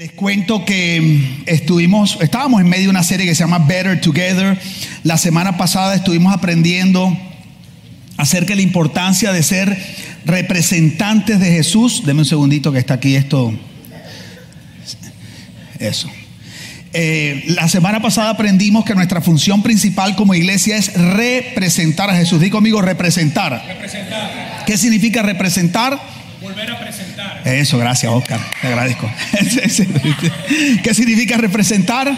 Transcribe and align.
Les 0.00 0.12
cuento 0.12 0.64
que 0.64 1.42
estuvimos, 1.44 2.16
estábamos 2.22 2.62
en 2.62 2.70
medio 2.70 2.84
de 2.84 2.88
una 2.88 3.02
serie 3.02 3.26
que 3.26 3.34
se 3.34 3.40
llama 3.40 3.58
Better 3.58 4.00
Together. 4.00 4.58
La 5.02 5.18
semana 5.18 5.58
pasada 5.58 5.94
estuvimos 5.94 6.32
aprendiendo 6.32 7.14
acerca 8.16 8.48
de 8.52 8.56
la 8.56 8.62
importancia 8.62 9.30
de 9.30 9.42
ser 9.42 9.76
representantes 10.24 11.38
de 11.38 11.50
Jesús. 11.50 12.04
Deme 12.06 12.20
un 12.20 12.24
segundito 12.24 12.72
que 12.72 12.78
está 12.78 12.94
aquí 12.94 13.14
esto. 13.14 13.52
Eso. 15.78 16.10
Eh, 16.94 17.44
la 17.48 17.68
semana 17.68 18.00
pasada 18.00 18.30
aprendimos 18.30 18.86
que 18.86 18.94
nuestra 18.94 19.20
función 19.20 19.62
principal 19.62 20.16
como 20.16 20.34
iglesia 20.34 20.78
es 20.78 20.94
representar 20.94 22.08
a 22.08 22.16
Jesús. 22.16 22.40
Digo 22.40 22.56
conmigo, 22.56 22.80
representar. 22.80 23.62
Representar. 23.68 24.64
¿Qué 24.64 24.78
significa 24.78 25.20
representar? 25.20 26.00
Volver 26.40 26.70
a 26.70 26.80
presentar. 26.80 27.42
Eso, 27.44 27.76
gracias 27.76 28.10
Oscar, 28.10 28.40
te 28.62 28.68
agradezco. 28.68 29.10
¿Qué 30.82 30.94
significa 30.94 31.36
representar? 31.36 32.10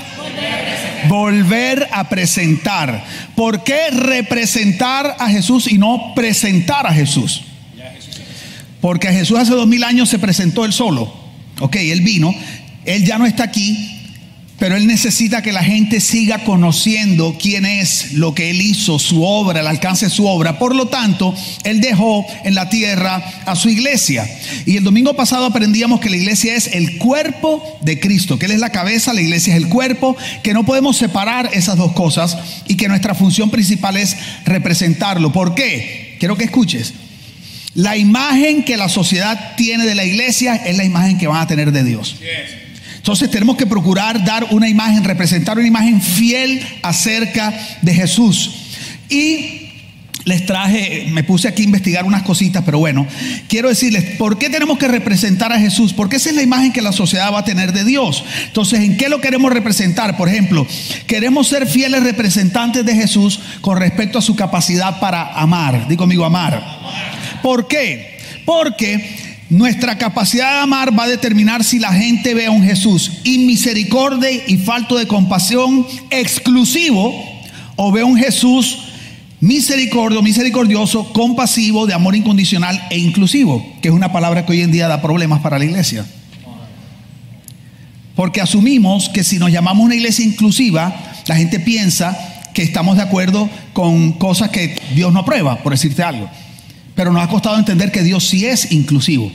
Volver 1.09 1.89
a 1.91 2.09
presentar. 2.09 3.05
¿Por 3.35 3.65
qué 3.65 3.91
representar 3.91 5.17
a 5.19 5.29
Jesús 5.29 5.71
y 5.71 5.77
no 5.77 6.13
presentar 6.15 6.87
a 6.87 6.93
Jesús? 6.93 7.43
Porque 8.81 9.09
Jesús 9.09 9.39
hace 9.39 9.53
dos 9.53 9.67
mil 9.67 9.83
años 9.83 10.09
se 10.09 10.21
presentó 10.21 10.65
él 10.65 10.73
solo. 10.73 11.13
Ok, 11.59 11.77
él 11.77 12.03
vino, 12.03 12.33
él 12.85 13.05
ya 13.05 13.19
no 13.19 13.27
está 13.27 13.43
aquí, 13.45 14.02
pero 14.63 14.77
Él 14.77 14.87
necesita 14.87 15.43
que 15.43 15.51
la 15.51 15.65
gente 15.65 15.99
siga 15.99 16.45
conociendo 16.45 17.37
quién 17.37 17.67
es, 17.67 18.13
lo 18.13 18.33
que 18.33 18.49
Él 18.51 18.61
hizo, 18.61 19.01
su 19.01 19.25
obra, 19.25 19.59
el 19.59 19.67
alcance 19.67 20.05
de 20.05 20.13
su 20.13 20.25
obra. 20.25 20.61
Por 20.61 20.77
lo 20.77 20.87
tanto, 20.87 21.35
Él 21.65 21.81
dejó 21.81 22.25
en 22.45 22.55
la 22.55 22.69
tierra 22.69 23.17
a 23.45 23.57
su 23.57 23.69
iglesia. 23.69 24.25
Y 24.65 24.77
el 24.77 24.85
domingo 24.85 25.15
pasado 25.15 25.47
aprendíamos 25.47 25.99
que 25.99 26.11
la 26.11 26.17
iglesia 26.17 26.55
es 26.55 26.69
el 26.69 26.99
cuerpo 26.99 27.61
de 27.81 27.99
Cristo, 27.99 28.39
que 28.39 28.47
Él 28.47 28.53
es 28.53 28.61
la 28.61 28.71
cabeza, 28.71 29.13
la 29.13 29.21
iglesia 29.21 29.57
es 29.57 29.61
el 29.61 29.69
cuerpo, 29.69 30.17
que 30.45 30.55
no 30.55 30.65
podemos 30.65 30.97
separar 30.97 31.51
esas 31.53 31.77
dos 31.77 31.91
cosas 31.91 32.39
y 32.69 32.77
que 32.77 32.87
nuestra 32.87 33.17
función 33.17 33.51
principal 33.51 33.97
es 33.97 34.17
representarlo. 34.45 35.33
¿Por 35.33 35.57
qué? 35.57 36.15
Quiero 36.21 36.37
que 36.37 36.45
escuches. 36.45 36.95
La 37.75 37.97
imagen 37.97 38.63
que 38.63 38.77
la 38.77 38.89
sociedad 38.89 39.57
tiene 39.57 39.87
de 39.87 39.97
la 39.97 40.05
iglesia 40.05 40.55
es 40.55 40.77
la 40.77 40.85
imagen 40.85 41.19
que 41.19 41.27
van 41.27 41.41
a 41.41 41.49
tener 41.49 41.73
de 41.73 41.83
Dios. 41.83 42.15
Entonces 43.03 43.33
tenemos 43.33 43.57
que 43.57 43.67
procurar 43.67 44.25
dar 44.25 44.47
una 44.53 44.69
imagen, 44.69 45.03
representar 45.03 45.59
una 45.59 45.67
imagen 45.67 46.01
fiel 46.01 46.65
acerca 46.83 47.53
de 47.83 47.93
Jesús. 47.93 48.53
Y 49.09 49.63
les 50.25 50.47
traje, 50.47 51.09
me 51.11 51.25
puse 51.25 51.49
aquí 51.49 51.63
a 51.63 51.65
investigar 51.65 52.05
unas 52.05 52.23
cositas, 52.23 52.63
pero 52.65 52.79
bueno, 52.79 53.05
quiero 53.49 53.69
decirles, 53.69 54.17
¿por 54.19 54.39
qué 54.39 54.49
tenemos 54.51 54.79
que 54.79 54.87
representar 54.87 55.53
a 55.53 55.59
Jesús? 55.59 55.93
Porque 55.93 56.15
esa 56.15 56.31
es 56.31 56.37
la 56.37 56.43
imagen 56.43 56.73
que 56.73 56.81
la 56.81 56.93
sociedad 56.93 57.33
va 57.33 57.41
a 57.41 57.45
tener 57.45 57.73
de 57.73 57.85
Dios. 57.85 58.25
Entonces, 58.47 58.79
¿en 58.79 58.97
qué 58.97 59.09
lo 59.09 59.21
queremos 59.21 59.53
representar? 59.53 60.17
Por 60.17 60.29
ejemplo, 60.29 60.65
queremos 61.09 61.49
ser 61.49 61.67
fieles 61.67 62.05
representantes 62.05 62.87
de 62.87 62.95
Jesús 62.95 63.41
con 63.61 63.81
respecto 63.81 64.21
a 64.21 64.23
su 64.23 64.37
capacidad 64.37 65.01
para 65.01 65.33
amar. 65.33 65.89
Digo 65.89 66.05
conmigo, 66.05 66.25
amar. 66.25 66.63
¿Por 67.43 67.67
qué? 67.67 68.17
Porque 68.45 69.17
nuestra 69.53 69.99
capacidad 69.99 70.51
de 70.51 70.59
amar 70.61 70.99
va 70.99 71.05
a 71.05 71.09
determinar 71.09 71.63
si 71.63 71.79
la 71.79 71.93
gente 71.93 72.33
ve 72.33 72.47
a 72.47 72.51
un 72.51 72.65
Jesús 72.65 73.13
inmisericordia 73.25 74.31
y 74.47 74.57
falto 74.57 74.97
de 74.97 75.07
compasión 75.07 75.87
exclusivo 76.09 77.15
o 77.77 77.93
ve 77.93 78.01
a 78.01 78.07
un 78.07 78.17
Jesús 78.17 78.79
misericordio, 79.41 80.23
misericordioso, 80.23 81.13
compasivo, 81.13 81.87
de 81.87 81.93
amor 81.93 82.17
incondicional 82.17 82.83
e 82.89 82.99
inclusivo, 82.99 83.63
que 83.83 83.89
es 83.89 83.95
una 83.95 84.11
palabra 84.11 84.47
que 84.47 84.53
hoy 84.53 84.63
en 84.63 84.73
día 84.73 84.89
da 84.89 85.03
problemas 85.03 85.43
para 85.43 85.59
la 85.59 85.67
iglesia. 85.67 86.07
Porque 88.17 88.41
asumimos 88.41 89.11
que 89.11 89.23
si 89.23 89.39
nos 89.39 89.53
llamamos 89.53 89.85
una 89.85 89.97
iglesia 89.97 90.25
inclusiva, 90.25 90.97
la 91.27 91.37
gente 91.37 91.61
piensa 91.61 92.17
que 92.55 92.63
estamos 92.63 92.97
de 92.97 93.03
acuerdo 93.03 93.51
con 93.75 94.13
cosas 94.13 94.49
que 94.49 94.79
Dios 94.95 95.13
no 95.13 95.21
aprueba, 95.21 95.63
por 95.63 95.73
decirte 95.73 96.03
algo. 96.03 96.31
Pero 96.95 97.13
nos 97.13 97.23
ha 97.23 97.29
costado 97.29 97.59
entender 97.59 97.93
que 97.93 98.03
Dios 98.03 98.27
sí 98.27 98.47
es 98.47 98.73
inclusivo. 98.73 99.31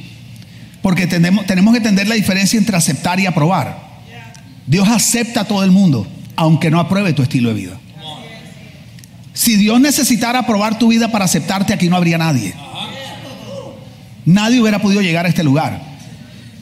Porque 0.87 1.05
tenemos, 1.05 1.45
tenemos 1.45 1.73
que 1.73 1.79
entender 1.79 2.07
la 2.07 2.15
diferencia 2.15 2.57
entre 2.57 2.77
aceptar 2.77 3.19
y 3.19 3.25
aprobar. 3.25 3.77
Dios 4.65 4.87
acepta 4.87 5.41
a 5.41 5.43
todo 5.43 5.65
el 5.65 5.71
mundo, 5.71 6.07
aunque 6.37 6.71
no 6.71 6.79
apruebe 6.79 7.11
tu 7.11 7.21
estilo 7.21 7.49
de 7.49 7.55
vida. 7.55 7.77
Si 9.33 9.57
Dios 9.57 9.81
necesitara 9.81 10.39
aprobar 10.39 10.79
tu 10.79 10.87
vida 10.87 11.11
para 11.11 11.25
aceptarte, 11.25 11.73
aquí 11.73 11.89
no 11.89 11.97
habría 11.97 12.17
nadie. 12.17 12.53
Nadie 14.23 14.61
hubiera 14.61 14.79
podido 14.79 15.01
llegar 15.01 15.25
a 15.25 15.27
este 15.27 15.43
lugar. 15.43 15.81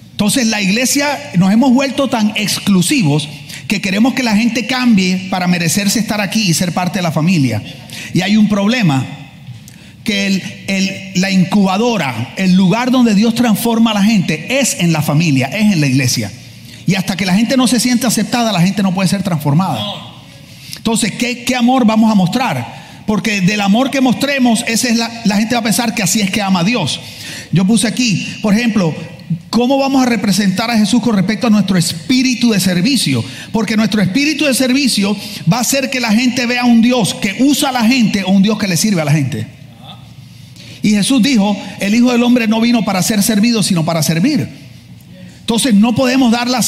Entonces 0.09 0.47
la 0.47 0.59
iglesia 0.59 1.07
nos 1.37 1.53
hemos 1.53 1.71
vuelto 1.71 2.09
tan 2.09 2.33
exclusivos 2.35 3.29
que 3.67 3.79
queremos 3.79 4.15
que 4.15 4.23
la 4.23 4.35
gente 4.35 4.65
cambie 4.65 5.27
para 5.29 5.45
merecerse 5.45 5.99
estar 5.99 6.19
aquí 6.19 6.49
y 6.49 6.55
ser 6.55 6.73
parte 6.73 6.97
de 6.97 7.03
la 7.03 7.11
familia. 7.11 7.61
Y 8.11 8.21
hay 8.21 8.37
un 8.37 8.49
problema 8.49 9.05
que 10.05 10.27
el, 10.27 11.11
la 11.19 11.31
incubadora, 11.31 12.33
el 12.37 12.53
lugar 12.53 12.91
donde 12.91 13.15
Dios 13.15 13.35
transforma 13.35 13.91
a 13.91 13.95
la 13.95 14.03
gente, 14.03 14.59
es 14.61 14.79
en 14.79 14.93
la 14.93 15.01
familia, 15.01 15.47
es 15.47 15.73
en 15.73 15.81
la 15.81 15.87
iglesia. 15.87 16.31
Y 16.87 16.95
hasta 16.95 17.17
que 17.17 17.25
la 17.25 17.33
gente 17.33 17.57
no 17.57 17.67
se 17.67 17.81
siente 17.81 18.07
aceptada, 18.07 18.53
la 18.53 18.61
gente 18.61 18.83
no 18.83 18.93
puede 18.93 19.09
ser 19.09 19.23
transformada. 19.23 19.83
Entonces, 20.77 21.11
¿qué, 21.13 21.43
qué 21.43 21.55
amor 21.55 21.85
vamos 21.85 22.11
a 22.11 22.15
mostrar? 22.15 22.85
Porque 23.07 23.41
del 23.41 23.61
amor 23.61 23.89
que 23.89 24.01
mostremos, 24.01 24.63
esa 24.67 24.87
es 24.87 24.95
la, 24.95 25.37
gente 25.37 25.55
va 25.55 25.61
a 25.61 25.63
pensar 25.63 25.95
que 25.95 26.03
así 26.03 26.21
es 26.21 26.29
que 26.29 26.41
ama 26.41 26.61
a 26.61 26.63
Dios. 26.63 26.99
Yo 27.51 27.65
puse 27.65 27.87
aquí, 27.87 28.37
por 28.41 28.53
ejemplo, 28.53 28.95
¿Cómo 29.49 29.79
vamos 29.79 30.03
a 30.03 30.05
representar 30.05 30.69
a 30.69 30.77
Jesús 30.77 31.01
con 31.01 31.15
respecto 31.15 31.47
a 31.47 31.49
nuestro 31.49 31.79
espíritu 31.79 32.51
de 32.51 32.59
servicio? 32.59 33.25
Porque 33.51 33.75
nuestro 33.75 33.99
espíritu 33.99 34.45
de 34.45 34.53
servicio 34.53 35.17
va 35.51 35.57
a 35.57 35.61
hacer 35.61 35.89
que 35.89 35.99
la 35.99 36.11
gente 36.11 36.45
vea 36.45 36.63
un 36.65 36.81
Dios 36.83 37.15
que 37.15 37.37
usa 37.39 37.69
a 37.69 37.71
la 37.71 37.85
gente 37.85 38.23
o 38.23 38.29
un 38.29 38.43
Dios 38.43 38.59
que 38.59 38.67
le 38.67 38.77
sirve 38.77 39.01
a 39.01 39.05
la 39.05 39.13
gente. 39.13 39.47
Y 40.85 40.91
Jesús 40.91 41.19
dijo, 41.23 41.57
el 41.79 41.95
Hijo 41.95 42.11
del 42.11 42.21
Hombre 42.21 42.47
no 42.47 42.61
vino 42.61 42.85
para 42.85 43.01
ser 43.01 43.23
servido, 43.23 43.63
sino 43.63 43.83
para 43.83 44.03
servir. 44.03 44.47
Entonces 45.39 45.73
no 45.73 45.95
podemos 45.95 46.31
dar 46.31 46.47
la 46.47 46.63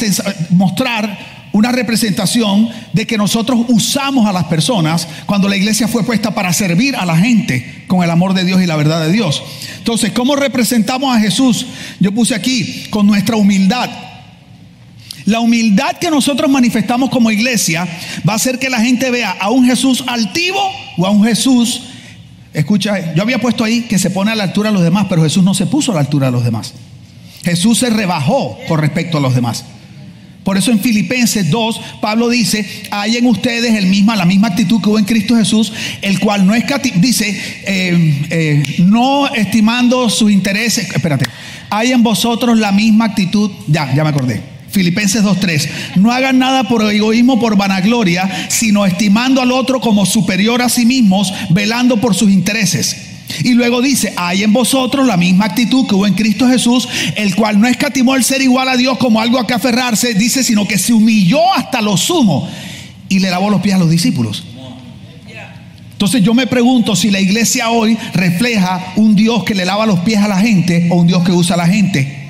mostrar 0.50 1.48
una 1.52 1.72
representación 1.72 2.68
de 2.94 3.06
que 3.06 3.16
nosotros 3.16 3.60
usamos 3.68 4.26
a 4.26 4.34
las 4.34 4.46
personas 4.46 5.08
cuando 5.28 5.48
la 5.48 5.56
iglesia 5.56 5.88
fue 5.88 6.04
puesta 6.04 6.34
para 6.34 6.52
servir 6.52 6.96
a 6.96 7.06
la 7.06 7.16
gente 7.16 7.84
con 7.86 8.04
el 8.04 8.10
amor 8.10 8.34
de 8.34 8.44
Dios 8.44 8.60
y 8.60 8.66
la 8.66 8.76
verdad 8.76 9.06
de 9.06 9.12
Dios. 9.12 9.44
Entonces, 9.78 10.12
¿cómo 10.14 10.36
representamos 10.36 11.16
a 11.16 11.20
Jesús? 11.20 11.68
Yo 12.00 12.12
puse 12.12 12.34
aquí 12.34 12.88
con 12.90 13.06
nuestra 13.06 13.36
humildad. 13.36 13.88
La 15.26 15.42
humildad 15.42 15.98
que 15.98 16.10
nosotros 16.10 16.50
manifestamos 16.50 17.12
como 17.12 17.30
iglesia 17.30 17.88
va 18.28 18.34
a 18.34 18.38
hacer 18.38 18.58
que 18.58 18.72
la 18.72 18.82
gente 18.82 19.12
vea 19.12 19.38
a 19.40 19.52
un 19.52 19.64
Jesús 19.64 20.04
altivo 20.08 20.60
o 20.98 21.06
a 21.06 21.12
un 21.12 21.24
Jesús 21.24 21.84
Escucha, 22.58 23.14
yo 23.14 23.22
había 23.22 23.38
puesto 23.38 23.64
ahí 23.64 23.82
que 23.82 24.00
se 24.00 24.10
pone 24.10 24.32
a 24.32 24.36
la 24.36 24.46
altura 24.46 24.72
de 24.72 24.74
los 24.74 24.84
demás, 24.84 25.06
pero 25.08 25.22
Jesús 25.22 25.44
no 25.44 25.54
se 25.54 25.68
puso 25.68 25.92
a 25.92 25.94
la 25.94 26.02
altura 26.02 26.26
de 26.26 26.32
los 26.32 26.44
demás. 26.44 26.74
Jesús 27.44 27.78
se 27.78 27.92
rebajó 27.92 28.58
con 28.68 28.80
respecto 28.80 29.20
a 29.20 29.22
los 29.22 29.36
demás. 29.36 29.64
Por 30.44 30.58
eso 30.58 30.72
en 30.72 30.80
Filipenses 30.80 31.52
2, 31.52 31.82
Pablo 32.02 32.30
dice, 32.30 32.68
hay 32.90 33.18
en 33.18 33.28
ustedes 33.28 33.76
el 33.76 33.86
misma, 33.86 34.16
la 34.16 34.26
misma 34.26 34.48
actitud 34.48 34.82
que 34.82 34.90
hubo 34.90 34.98
en 34.98 35.06
Cristo 35.06 35.36
Jesús, 35.36 35.72
el 36.02 36.20
cual 36.20 36.48
no 36.48 36.56
es, 36.56 36.64
dice, 36.96 37.30
eh, 37.68 38.26
eh, 38.32 38.64
no 38.80 39.28
estimando 39.28 40.10
sus 40.10 40.32
intereses, 40.32 40.90
espérate, 40.96 41.26
hay 41.70 41.92
en 41.92 42.02
vosotros 42.02 42.58
la 42.58 42.72
misma 42.72 43.06
actitud, 43.06 43.52
ya, 43.68 43.94
ya 43.94 44.04
me 44.04 44.10
acordé 44.10 44.57
Filipenses 44.70 45.24
2.3. 45.24 45.96
No 45.96 46.12
hagan 46.12 46.40
nada 46.40 46.68
por 46.68 46.84
egoísmo, 46.92 47.40
por 47.40 47.56
vanagloria, 47.56 48.48
sino 48.50 48.86
estimando 48.86 49.42
al 49.42 49.52
otro 49.52 49.80
como 49.80 50.06
superior 50.06 50.62
a 50.62 50.70
sí 50.70 50.86
mismos, 50.86 51.34
velando 51.50 51.98
por 51.98 52.16
sus 52.16 52.30
intereses. 52.30 52.98
Y 53.44 53.54
luego 53.54 53.82
dice, 53.82 54.14
hay 54.16 54.44
en 54.44 54.54
vosotros 54.54 55.06
la 55.06 55.18
misma 55.18 55.46
actitud 55.46 55.88
que 55.88 55.96
hubo 55.96 56.08
en 56.08 56.14
Cristo 56.14 56.48
Jesús, 56.48 56.88
el 57.16 57.36
cual 57.36 57.60
no 57.60 57.68
escatimó 57.68 58.16
el 58.16 58.24
ser 58.24 58.42
igual 58.42 58.70
a 58.70 58.78
Dios 58.78 58.98
como 58.98 59.20
algo 59.20 59.40
a 59.40 59.48
que 59.48 59.54
aferrarse, 59.54 60.14
dice, 60.14 60.44
sino 60.44 60.68
que 60.68 60.78
se 60.78 60.94
humilló 60.94 61.54
hasta 61.54 61.82
lo 61.82 61.98
sumo 61.98 62.48
y 63.10 63.20
le 63.20 63.30
lavó 63.30 63.50
los 63.50 63.62
pies 63.62 63.76
a 63.76 63.80
los 63.80 63.90
discípulos. 63.90 64.44
Entonces 65.92 66.22
yo 66.22 66.36
me 66.36 66.46
pregunto 66.46 66.96
si 66.96 67.10
la 67.10 67.20
iglesia 67.20 67.72
hoy 67.72 67.98
refleja 68.14 68.94
un 68.98 69.16
Dios 69.16 69.44
que 69.44 69.56
le 69.56 69.66
lava 69.66 69.88
los 69.88 70.00
pies 70.02 70.20
a 70.20 70.28
la 70.28 70.40
gente 70.40 70.88
o 70.92 70.96
un 70.96 71.08
Dios 71.08 71.24
que 71.24 71.32
usa 71.32 71.56
a 71.56 71.58
la 71.58 71.68
gente 71.68 72.27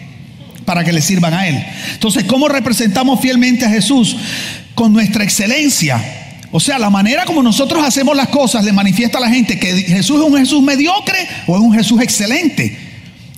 para 0.68 0.84
que 0.84 0.92
le 0.92 1.02
sirvan 1.02 1.34
a 1.34 1.48
Él. 1.48 1.66
Entonces, 1.94 2.26
¿cómo 2.26 2.50
representamos 2.50 3.22
fielmente 3.22 3.64
a 3.64 3.70
Jesús? 3.70 4.18
Con 4.76 4.92
nuestra 4.92 5.24
excelencia. 5.24 6.04
O 6.52 6.60
sea, 6.60 6.78
la 6.78 6.90
manera 6.90 7.24
como 7.24 7.42
nosotros 7.42 7.82
hacemos 7.88 8.18
las 8.18 8.28
cosas 8.28 8.66
le 8.66 8.74
manifiesta 8.74 9.18
a 9.18 9.22
la 9.22 9.30
gente 9.30 9.58
que 9.58 9.84
Jesús 9.84 10.18
es 10.18 10.30
un 10.30 10.38
Jesús 10.38 10.62
mediocre 10.62 11.26
o 11.48 11.56
es 11.56 11.62
un 11.62 11.74
Jesús 11.74 12.02
excelente, 12.02 12.78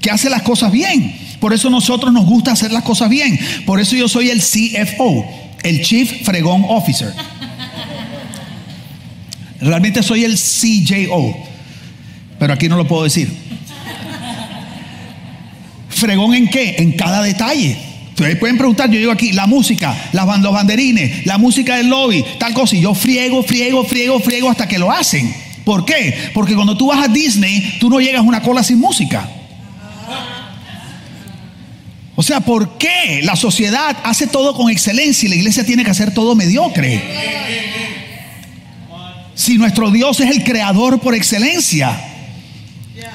que 0.02 0.10
hace 0.10 0.28
las 0.28 0.42
cosas 0.42 0.72
bien. 0.72 1.16
Por 1.40 1.54
eso 1.54 1.70
nosotros 1.70 2.12
nos 2.12 2.26
gusta 2.26 2.54
hacer 2.54 2.72
las 2.72 2.82
cosas 2.82 3.10
bien. 3.10 3.40
Por 3.64 3.80
eso 3.80 3.96
yo 3.96 4.08
soy 4.08 4.32
el 4.32 4.42
CFO, 4.42 5.24
el 5.62 5.84
Chief 5.84 6.24
Fregón 6.24 6.66
Officer. 6.68 7.14
Realmente 9.62 10.02
soy 10.02 10.24
el 10.24 10.34
CJO, 10.34 11.38
pero 12.40 12.54
aquí 12.54 12.68
no 12.68 12.76
lo 12.76 12.88
puedo 12.88 13.04
decir. 13.04 13.49
¿Fregón 16.00 16.34
en 16.34 16.48
qué? 16.48 16.76
En 16.80 16.94
cada 16.94 17.22
detalle. 17.22 17.78
Ustedes 18.10 18.38
pueden 18.38 18.58
preguntar, 18.58 18.90
yo 18.90 19.00
digo 19.00 19.12
aquí, 19.12 19.32
la 19.32 19.48
música, 19.48 19.96
las 20.12 20.40
los 20.42 20.54
banderines, 20.54 21.26
la 21.26 21.38
música 21.38 21.78
del 21.78 21.88
lobby, 21.88 22.24
tal 22.38 22.54
cosa, 22.54 22.76
y 22.76 22.82
yo 22.82 22.94
friego, 22.94 23.44
friego, 23.44 23.84
friego, 23.86 24.20
friego 24.20 24.50
hasta 24.50 24.68
que 24.68 24.78
lo 24.78 24.92
hacen. 24.92 25.34
¿Por 25.64 25.86
qué? 25.86 26.32
Porque 26.34 26.56
cuando 26.56 26.76
tú 26.76 26.88
vas 26.88 27.06
a 27.06 27.08
Disney, 27.08 27.78
tú 27.80 27.90
no 27.90 28.00
llegas 28.00 28.20
a 28.20 28.24
una 28.24 28.42
cola 28.42 28.64
sin 28.64 28.80
música. 28.80 29.30
O 32.16 32.24
sea, 32.24 32.42
¿por 32.42 32.78
qué 32.78 33.22
la 33.24 33.38
sociedad 33.38 33.96
hace 34.04 34.28
todo 34.28 34.54
con 34.54 34.70
excelencia 34.70 35.28
y 35.28 35.30
la 35.30 35.36
iglesia 35.36 35.66
tiene 35.66 35.86
que 35.86 35.92
hacer 35.92 36.14
todo 36.14 36.36
mediocre? 36.36 37.02
Si 39.36 39.58
nuestro 39.58 39.92
Dios 39.92 40.20
es 40.20 40.30
el 40.30 40.44
creador 40.44 41.00
por 41.00 41.16
excelencia. 41.16 42.09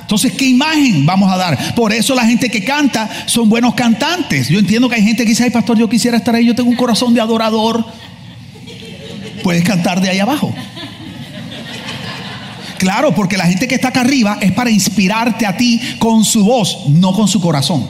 Entonces, 0.04 0.32
¿qué 0.32 0.44
imagen 0.44 1.06
vamos 1.06 1.32
a 1.32 1.36
dar? 1.38 1.74
Por 1.74 1.90
eso 1.90 2.14
la 2.14 2.26
gente 2.26 2.50
que 2.50 2.62
canta 2.62 3.08
son 3.24 3.48
buenos 3.48 3.74
cantantes. 3.74 4.48
Yo 4.48 4.58
entiendo 4.58 4.86
que 4.86 4.96
hay 4.96 5.02
gente 5.02 5.22
que 5.22 5.30
dice, 5.30 5.44
ay 5.44 5.50
pastor, 5.50 5.78
yo 5.78 5.88
quisiera 5.88 6.18
estar 6.18 6.34
ahí, 6.34 6.44
yo 6.44 6.54
tengo 6.54 6.68
un 6.68 6.76
corazón 6.76 7.14
de 7.14 7.22
adorador. 7.22 7.82
Puedes 9.42 9.64
cantar 9.64 10.02
de 10.02 10.10
ahí 10.10 10.18
abajo. 10.18 10.54
Claro, 12.76 13.14
porque 13.14 13.38
la 13.38 13.46
gente 13.46 13.66
que 13.66 13.76
está 13.76 13.88
acá 13.88 14.02
arriba 14.02 14.36
es 14.42 14.52
para 14.52 14.70
inspirarte 14.70 15.46
a 15.46 15.56
ti 15.56 15.80
con 15.98 16.22
su 16.22 16.44
voz, 16.44 16.86
no 16.88 17.14
con 17.14 17.26
su 17.26 17.40
corazón. 17.40 17.88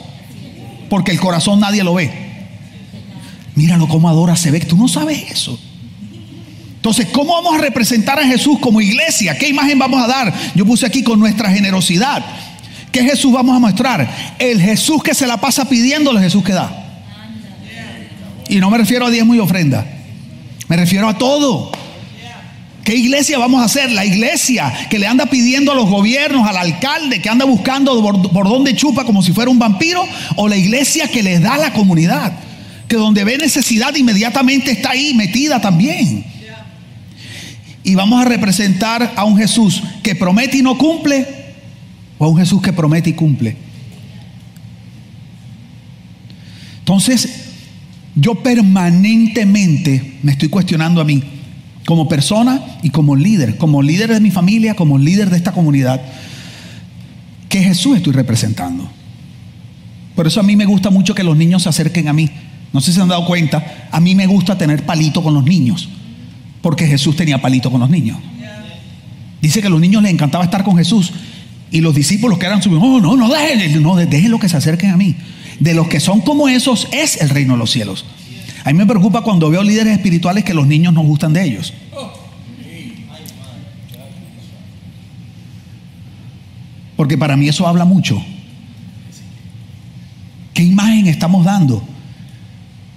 Porque 0.89 1.11
el 1.11 1.19
corazón 1.19 1.59
nadie 1.59 1.83
lo 1.83 1.95
ve. 1.95 2.11
Míralo 3.55 3.89
cómo 3.89 4.07
adora, 4.07 4.37
se 4.37 4.51
ve 4.51 4.61
tú 4.61 4.77
no 4.77 4.87
sabes 4.87 5.31
eso. 5.31 5.59
Entonces, 6.85 7.07
¿cómo 7.11 7.33
vamos 7.33 7.55
a 7.55 7.57
representar 7.57 8.19
a 8.19 8.27
Jesús 8.27 8.59
como 8.59 8.79
iglesia? 8.79 9.35
¿Qué 9.39 9.49
imagen 9.49 9.79
vamos 9.79 10.03
a 10.03 10.05
dar? 10.05 10.31
Yo 10.53 10.67
puse 10.67 10.85
aquí 10.85 11.01
con 11.01 11.19
nuestra 11.19 11.49
generosidad. 11.49 12.23
¿Qué 12.91 13.01
Jesús 13.01 13.33
vamos 13.33 13.55
a 13.55 13.59
mostrar? 13.59 14.07
El 14.37 14.61
Jesús 14.61 15.01
que 15.01 15.15
se 15.15 15.25
la 15.25 15.37
pasa 15.37 15.67
pidiendo, 15.67 16.11
el 16.11 16.19
Jesús 16.19 16.43
que 16.43 16.53
da. 16.53 17.01
Y 18.49 18.57
no 18.57 18.69
me 18.69 18.77
refiero 18.77 19.07
a 19.07 19.09
diezmo 19.09 19.33
y 19.33 19.39
ofrenda. 19.39 19.83
Me 20.67 20.75
refiero 20.75 21.09
a 21.09 21.17
todo. 21.17 21.71
¿Qué 22.83 22.93
iglesia 22.93 23.39
vamos 23.39 23.63
a 23.63 23.65
hacer? 23.65 23.91
La 23.91 24.05
iglesia 24.05 24.71
que 24.87 24.99
le 24.99 25.07
anda 25.07 25.25
pidiendo 25.25 25.71
a 25.71 25.75
los 25.75 25.89
gobiernos, 25.89 26.47
al 26.47 26.57
alcalde 26.57 27.19
que 27.19 27.29
anda 27.29 27.45
buscando 27.45 27.99
por, 28.31 28.47
dónde 28.47 28.75
chupa 28.75 29.05
como 29.05 29.23
si 29.23 29.31
fuera 29.31 29.49
un 29.49 29.57
vampiro, 29.57 30.07
o 30.35 30.47
la 30.47 30.55
iglesia 30.55 31.07
que 31.07 31.23
les 31.23 31.41
da 31.41 31.57
la 31.57 31.73
comunidad, 31.73 32.31
que 32.87 32.95
donde 32.95 33.23
ve 33.23 33.39
necesidad 33.39 33.95
inmediatamente 33.95 34.69
está 34.69 34.91
ahí 34.91 35.15
metida 35.15 35.59
también. 35.59 36.34
Y 37.85 37.95
vamos 37.95 38.19
a 38.19 38.27
representar 38.27 39.13
a 39.15 39.23
un 39.23 39.37
Jesús 39.37 39.81
que 40.03 40.15
promete 40.15 40.57
y 40.57 40.61
no 40.61 40.77
cumple, 40.77 41.25
o 42.17 42.25
a 42.25 42.27
un 42.27 42.37
Jesús 42.37 42.61
que 42.61 42.73
promete 42.73 43.11
y 43.11 43.13
cumple. 43.13 43.55
Entonces, 46.79 47.45
yo 48.15 48.35
permanentemente 48.35 50.17
me 50.23 50.31
estoy 50.31 50.49
cuestionando 50.49 50.99
a 50.99 51.03
mí, 51.05 51.23
como 51.85 52.09
persona 52.09 52.59
y 52.81 52.89
como 52.89 53.15
líder, 53.15 53.57
como 53.57 53.83
líder 53.83 54.11
de 54.11 54.19
mi 54.19 54.31
familia, 54.31 54.75
como 54.75 54.97
líder 54.97 55.29
de 55.29 55.37
esta 55.37 55.51
comunidad, 55.51 56.01
¿qué 57.47 57.61
Jesús 57.61 57.97
estoy 57.97 58.13
representando? 58.13 58.89
Por 60.15 60.25
eso 60.25 60.39
a 60.39 60.43
mí 60.43 60.55
me 60.55 60.65
gusta 60.65 60.89
mucho 60.89 61.13
que 61.13 61.23
los 61.23 61.37
niños 61.37 61.63
se 61.63 61.69
acerquen 61.69 62.07
a 62.07 62.13
mí. 62.13 62.29
No 62.73 62.81
sé 62.81 62.87
si 62.87 62.95
se 62.95 63.01
han 63.01 63.09
dado 63.09 63.25
cuenta, 63.25 63.87
a 63.91 63.99
mí 63.99 64.15
me 64.15 64.25
gusta 64.25 64.57
tener 64.57 64.85
palito 64.85 65.21
con 65.21 65.33
los 65.33 65.43
niños, 65.43 65.87
porque 66.65 66.87
Jesús 66.87 67.15
tenía 67.15 67.39
palito 67.39 67.69
con 67.69 67.79
los 67.79 67.91
niños. 67.91 68.17
Dice 69.39 69.61
que 69.61 69.67
a 69.67 69.69
los 69.69 69.79
niños 69.79 70.01
les 70.01 70.11
encantaba 70.11 70.43
estar 70.43 70.63
con 70.63 70.75
Jesús 70.75 71.13
y 71.69 71.79
los 71.79 71.93
discípulos 71.93 72.39
que 72.39 72.47
eran 72.47 72.59
su, 72.63 72.71
no, 72.71 72.99
no, 72.99 73.15
no, 73.15 73.29
déjenlo, 73.29 73.81
no, 73.81 73.95
déjenlo 73.95 74.39
que 74.39 74.49
se 74.49 74.57
acerquen 74.57 74.89
a 74.89 74.97
mí. 74.97 75.15
De 75.59 75.75
los 75.75 75.87
que 75.87 75.99
son 75.99 76.21
como 76.21 76.49
esos 76.49 76.87
es 76.91 77.21
el 77.21 77.29
reino 77.29 77.53
de 77.53 77.59
los 77.59 77.69
cielos. 77.69 78.03
A 78.63 78.71
mí 78.73 78.79
me 78.79 78.87
preocupa 78.87 79.21
cuando 79.21 79.51
veo 79.51 79.61
líderes 79.61 79.93
espirituales 79.93 80.43
que 80.43 80.55
los 80.55 80.65
niños 80.65 80.91
no 80.91 81.03
gustan 81.03 81.33
de 81.33 81.43
ellos. 81.43 81.71
Porque 86.95 87.15
para 87.15 87.37
mí 87.37 87.47
eso 87.47 87.67
habla 87.67 87.85
mucho. 87.85 88.19
¿Qué 90.55 90.63
imagen 90.63 91.05
estamos 91.05 91.45
dando? 91.45 91.87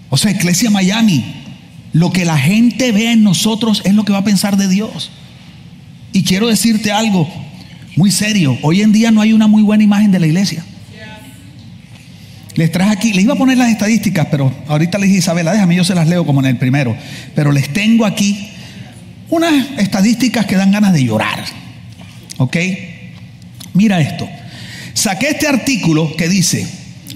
O 0.08 0.16
sea, 0.16 0.30
Iglesia 0.30 0.70
Miami, 0.70 1.37
lo 1.92 2.12
que 2.12 2.24
la 2.24 2.38
gente 2.38 2.92
ve 2.92 3.12
en 3.12 3.22
nosotros 3.22 3.82
es 3.84 3.94
lo 3.94 4.04
que 4.04 4.12
va 4.12 4.18
a 4.18 4.24
pensar 4.24 4.56
de 4.56 4.68
Dios. 4.68 5.10
Y 6.12 6.24
quiero 6.24 6.48
decirte 6.48 6.92
algo 6.92 7.28
muy 7.96 8.10
serio. 8.10 8.56
Hoy 8.62 8.82
en 8.82 8.92
día 8.92 9.10
no 9.10 9.20
hay 9.20 9.32
una 9.32 9.46
muy 9.46 9.62
buena 9.62 9.84
imagen 9.84 10.10
de 10.10 10.20
la 10.20 10.26
iglesia. 10.26 10.64
Les 12.54 12.72
traje 12.72 12.90
aquí, 12.90 13.12
les 13.12 13.24
iba 13.24 13.34
a 13.34 13.36
poner 13.36 13.56
las 13.56 13.70
estadísticas, 13.70 14.26
pero 14.30 14.52
ahorita 14.66 14.98
les 14.98 15.08
dije, 15.08 15.20
Isabela, 15.20 15.52
déjame, 15.52 15.76
yo 15.76 15.84
se 15.84 15.94
las 15.94 16.08
leo 16.08 16.26
como 16.26 16.40
en 16.40 16.46
el 16.46 16.56
primero. 16.56 16.96
Pero 17.34 17.52
les 17.52 17.72
tengo 17.72 18.04
aquí 18.04 18.48
unas 19.30 19.52
estadísticas 19.78 20.44
que 20.46 20.56
dan 20.56 20.72
ganas 20.72 20.92
de 20.92 21.04
llorar. 21.04 21.44
¿Ok? 22.38 22.56
Mira 23.74 24.00
esto. 24.00 24.28
Saqué 24.92 25.28
este 25.28 25.46
artículo 25.46 26.16
que 26.16 26.28
dice, 26.28 26.66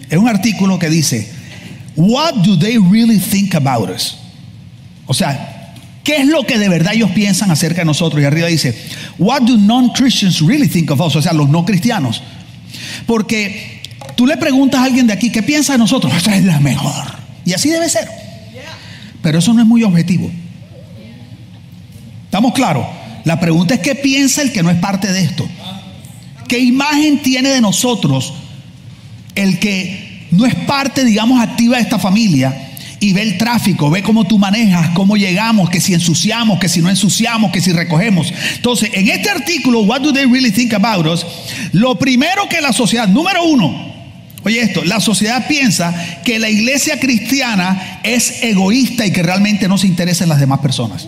es 0.08 0.16
un 0.16 0.28
artículo 0.28 0.78
que 0.78 0.88
dice, 0.88 1.28
What 1.96 2.44
do 2.44 2.58
they 2.58 2.78
really 2.78 3.18
think 3.18 3.54
about 3.54 3.90
us? 3.90 4.21
O 5.06 5.14
sea, 5.14 5.75
¿qué 6.04 6.16
es 6.16 6.26
lo 6.26 6.44
que 6.44 6.58
de 6.58 6.69
verdad 6.69 6.94
ellos 6.94 7.10
piensan 7.10 7.50
acerca 7.50 7.81
de 7.81 7.87
nosotros? 7.87 8.22
Y 8.22 8.25
arriba 8.25 8.49
dice, 8.49 8.75
What 9.19 9.43
do 9.43 9.56
non-Christians 9.56 10.40
really 10.40 10.69
think 10.69 10.90
of 10.90 11.00
us? 11.00 11.16
O 11.16 11.22
sea, 11.22 11.32
los 11.32 11.49
no 11.49 11.64
cristianos. 11.64 12.22
Porque 13.06 13.82
tú 14.16 14.26
le 14.26 14.37
preguntas 14.37 14.81
a 14.81 14.84
alguien 14.84 15.06
de 15.06 15.12
aquí, 15.12 15.31
¿qué 15.31 15.43
piensa 15.43 15.72
de 15.72 15.78
nosotros? 15.78 16.12
Esa 16.16 16.37
es 16.37 16.44
la 16.44 16.60
mejor. 16.60 17.16
Y 17.44 17.52
así 17.52 17.69
debe 17.69 17.88
ser. 17.88 18.08
Pero 19.22 19.38
eso 19.38 19.52
no 19.52 19.60
es 19.60 19.66
muy 19.66 19.82
objetivo. 19.84 20.31
¿Estamos 22.25 22.52
claros? 22.54 22.87
La 23.25 23.38
pregunta 23.38 23.75
es, 23.75 23.81
¿qué 23.81 23.94
piensa 23.94 24.43
el 24.43 24.52
que 24.52 24.62
no 24.62 24.70
es 24.70 24.78
parte 24.78 25.12
de 25.12 25.22
esto? 25.22 25.49
¿Qué 26.49 26.58
imagen 26.58 27.22
tiene 27.22 27.50
de 27.50 27.60
nosotros 27.60 28.34
el 29.34 29.58
que 29.58 30.26
no 30.31 30.44
es 30.46 30.54
parte, 30.54 31.04
digamos, 31.04 31.40
activa 31.40 31.76
de 31.76 31.82
esta 31.82 31.99
familia 31.99 32.71
y 33.02 33.12
ve 33.12 33.22
el 33.22 33.37
tráfico, 33.37 33.90
ve 33.90 34.00
cómo 34.00 34.25
tú 34.25 34.38
manejas, 34.38 34.90
cómo 34.90 35.16
llegamos, 35.16 35.69
que 35.69 35.81
si 35.81 35.93
ensuciamos, 35.93 36.60
que 36.60 36.69
si 36.69 36.81
no 36.81 36.88
ensuciamos, 36.88 37.50
que 37.50 37.60
si 37.60 37.72
recogemos? 37.72 38.32
Entonces, 38.54 38.90
en 38.93 39.08
este 39.08 39.28
artículo, 39.28 39.81
What 39.81 40.02
do 40.02 40.12
they 40.12 40.25
really 40.25 40.52
think 40.52 40.72
about 40.72 41.06
us? 41.06 41.26
Lo 41.72 41.99
primero 41.99 42.49
que 42.49 42.60
la 42.60 42.72
sociedad, 42.72 43.08
número 43.08 43.44
uno, 43.44 43.90
Oye 44.44 44.60
esto, 44.60 44.84
la 44.84 44.99
sociedad 44.99 45.46
piensa 45.46 45.94
que 46.25 46.40
la 46.40 46.50
iglesia 46.50 46.99
cristiana 46.99 48.00
es 48.02 48.43
egoísta 48.43 49.06
y 49.06 49.12
que 49.12 49.22
realmente 49.22 49.69
no 49.69 49.78
se 49.78 49.87
interesa 49.87 50.25
en 50.25 50.30
las 50.30 50.40
demás 50.40 50.59
personas. 50.59 51.06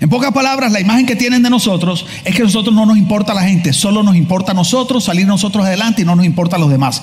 En 0.00 0.08
pocas 0.08 0.32
palabras, 0.32 0.72
la 0.72 0.80
imagen 0.80 1.06
que 1.06 1.16
tienen 1.16 1.42
de 1.42 1.50
nosotros 1.50 2.06
es 2.24 2.34
que 2.34 2.42
a 2.42 2.44
nosotros 2.44 2.74
no 2.74 2.86
nos 2.86 2.96
importa 2.96 3.34
la 3.34 3.42
gente, 3.42 3.72
solo 3.72 4.02
nos 4.02 4.16
importa 4.16 4.52
a 4.52 4.54
nosotros, 4.54 5.04
salir 5.04 5.26
nosotros 5.26 5.64
adelante 5.64 6.02
y 6.02 6.04
no 6.04 6.16
nos 6.16 6.26
importa 6.26 6.56
a 6.56 6.58
los 6.58 6.70
demás. 6.70 7.02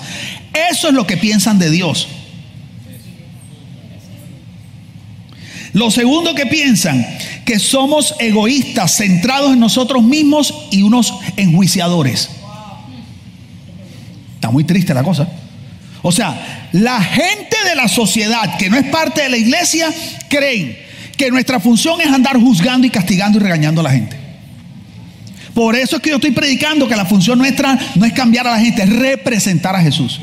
Eso 0.70 0.88
es 0.90 0.94
lo 0.94 1.06
que 1.06 1.18
piensan 1.18 1.60
de 1.60 1.70
Dios. 1.70 2.08
Lo 5.74 5.92
segundo 5.92 6.34
que 6.34 6.46
piensan, 6.46 7.06
que 7.46 7.60
somos 7.60 8.16
egoístas, 8.20 8.98
centrados 8.98 9.54
en 9.54 9.60
nosotros 9.60 10.04
mismos 10.04 10.54
y 10.72 10.82
unos 10.82 11.14
enjuiciadores. 11.38 12.30
Está 14.36 14.50
muy 14.50 14.64
triste 14.64 14.94
la 14.94 15.04
cosa. 15.04 15.28
O 16.02 16.12
sea, 16.12 16.70
la 16.72 17.02
gente 17.02 17.58
de 17.68 17.76
la 17.76 17.88
sociedad 17.88 18.58
que 18.58 18.70
no 18.70 18.78
es 18.78 18.86
parte 18.86 19.22
de 19.22 19.30
la 19.30 19.38
iglesia 19.38 19.90
creen 20.30 20.78
que 21.18 21.30
nuestra 21.30 21.60
función 21.60 22.00
es 22.00 22.08
andar 22.08 22.40
juzgando 22.40 22.88
y 22.88 22.90
castigando 22.90 23.38
y 23.38 23.42
regañando 23.42 23.82
a 23.82 23.84
la 23.84 23.92
gente. 23.92 24.18
Por 25.54 25.76
eso 25.76 25.98
es 25.98 26.02
que 26.02 26.10
yo 26.10 26.16
estoy 26.16 26.32
predicando 26.32 26.88
que 26.88 26.96
la 26.96 27.06
función 27.06 27.38
nuestra 27.38 27.78
no 27.96 28.06
es 28.06 28.14
cambiar 28.14 28.48
a 28.48 28.52
la 28.52 28.60
gente, 28.60 28.84
es 28.84 28.90
representar 28.90 29.76
a 29.76 29.82
Jesús. 29.82 30.22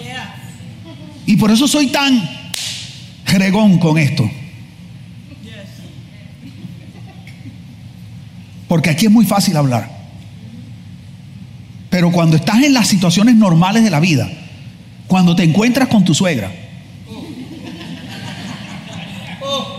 Y 1.27 1.37
por 1.37 1.51
eso 1.51 1.69
soy 1.69 1.89
tan 1.89 2.27
jregón 3.27 3.79
con 3.79 3.99
esto. 3.99 4.31
Porque 8.69 8.91
aquí 8.91 9.07
es 9.07 9.13
muy 9.13 9.25
fácil 9.25 9.57
hablar. 9.57 9.97
Pero 11.91 12.11
cuando 12.11 12.37
estás 12.37 12.63
en 12.63 12.75
las 12.75 12.89
situaciones 12.89 13.37
normales 13.37 13.85
de 13.85 13.91
la 13.91 14.01
vida, 14.01 14.29
cuando 15.07 15.37
te 15.37 15.45
encuentras 15.45 15.89
con 15.89 16.05
tu 16.05 16.15
suegra, 16.15 16.51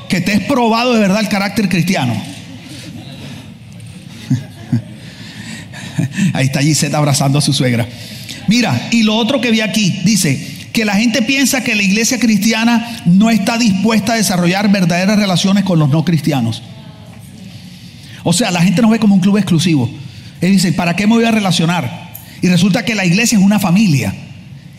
que 0.08 0.22
te 0.22 0.34
es 0.34 0.41
probado 0.41 0.94
de 0.94 1.00
verdad 1.00 1.20
el 1.20 1.27
carácter 1.27 1.67
cristiano. 1.70 2.13
Ahí 6.34 6.46
está 6.46 6.62
Gisette 6.62 6.94
abrazando 6.94 7.39
a 7.39 7.41
su 7.41 7.53
suegra. 7.53 7.88
Mira, 8.48 8.89
y 8.91 9.03
lo 9.03 9.15
otro 9.15 9.41
que 9.41 9.51
vi 9.51 9.62
aquí, 9.62 10.01
dice 10.06 10.56
que 10.72 10.86
la 10.86 10.96
gente 10.96 11.22
piensa 11.22 11.63
que 11.63 11.75
la 11.75 11.84
iglesia 11.84 12.20
cristiana 12.20 13.01
no 13.06 13.29
está 13.29 13.58
dispuesta 13.58 14.13
a 14.13 14.15
desarrollar 14.15 14.72
verdaderas 14.72 15.17
relaciones 15.17 15.65
con 15.65 15.79
los 15.79 15.89
no 15.89 16.06
cristianos. 16.06 16.63
O 18.29 18.34
sea, 18.34 18.51
la 18.51 18.62
gente 18.62 18.81
nos 18.81 18.91
ve 18.91 19.00
como 19.00 19.15
un 19.15 19.22
club 19.22 19.38
exclusivo. 19.38 19.89
Él 20.41 20.51
dice, 20.51 20.74
¿para 20.74 20.98
qué 20.98 21.07
me 21.07 21.13
voy 21.13 21.24
a 21.24 21.31
relacionar? 21.31 22.10
Y 22.41 22.50
resulta 22.50 22.84
que 22.84 22.93
la 22.93 23.05
iglesia 23.05 23.38
es 23.38 23.43
una 23.43 23.57
familia. 23.57 24.13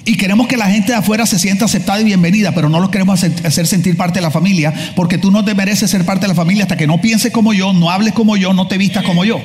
Y 0.05 0.19
queremos 0.19 0.49
que 0.49 0.59
la 0.59 0.67
gente 0.67 0.93
de 0.93 0.99
afuera 0.99 1.25
se 1.25 1.39
sienta 1.39 1.65
aceptada 1.65 1.99
y 2.03 2.05
bienvenida, 2.05 2.53
pero 2.53 2.69
no 2.69 2.79
los 2.79 2.91
queremos 2.91 3.25
hacer, 3.25 3.67
sentir 3.67 3.97
parte 3.97 4.19
de 4.19 4.21
la 4.21 4.31
familia, 4.31 4.75
porque 4.95 5.17
tú 5.17 5.31
no 5.31 5.47
te 5.47 5.55
mereces 5.55 5.91
ser 5.91 6.05
parte 6.05 6.27
de 6.27 6.29
la 6.29 6.35
familia 6.35 6.65
hasta 6.65 6.77
que 6.77 6.87
no 6.87 7.01
pienses 7.01 7.33
como 7.33 7.55
yo, 7.55 7.73
no 7.73 7.91
hables 7.91 8.13
como 8.13 8.37
yo, 8.37 8.53
no 8.53 8.69
te 8.69 8.77
vistas 8.77 9.03
como 9.03 9.25
yo. 9.25 9.41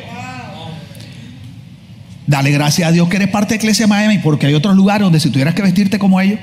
Dale 2.28 2.52
gracias 2.52 2.90
a 2.90 2.92
Dios 2.92 3.08
que 3.08 3.16
eres 3.16 3.30
parte 3.30 3.54
de 3.54 3.62
Iglesia 3.62 3.88
Miami, 3.88 4.18
porque 4.18 4.48
hay 4.48 4.54
otros 4.54 4.76
lugares 4.76 5.06
donde 5.06 5.22
si 5.22 5.30
tuvieras 5.30 5.56
que 5.56 5.62
vestirte 5.62 5.98
como 5.98 6.20
ellos. 6.20 6.40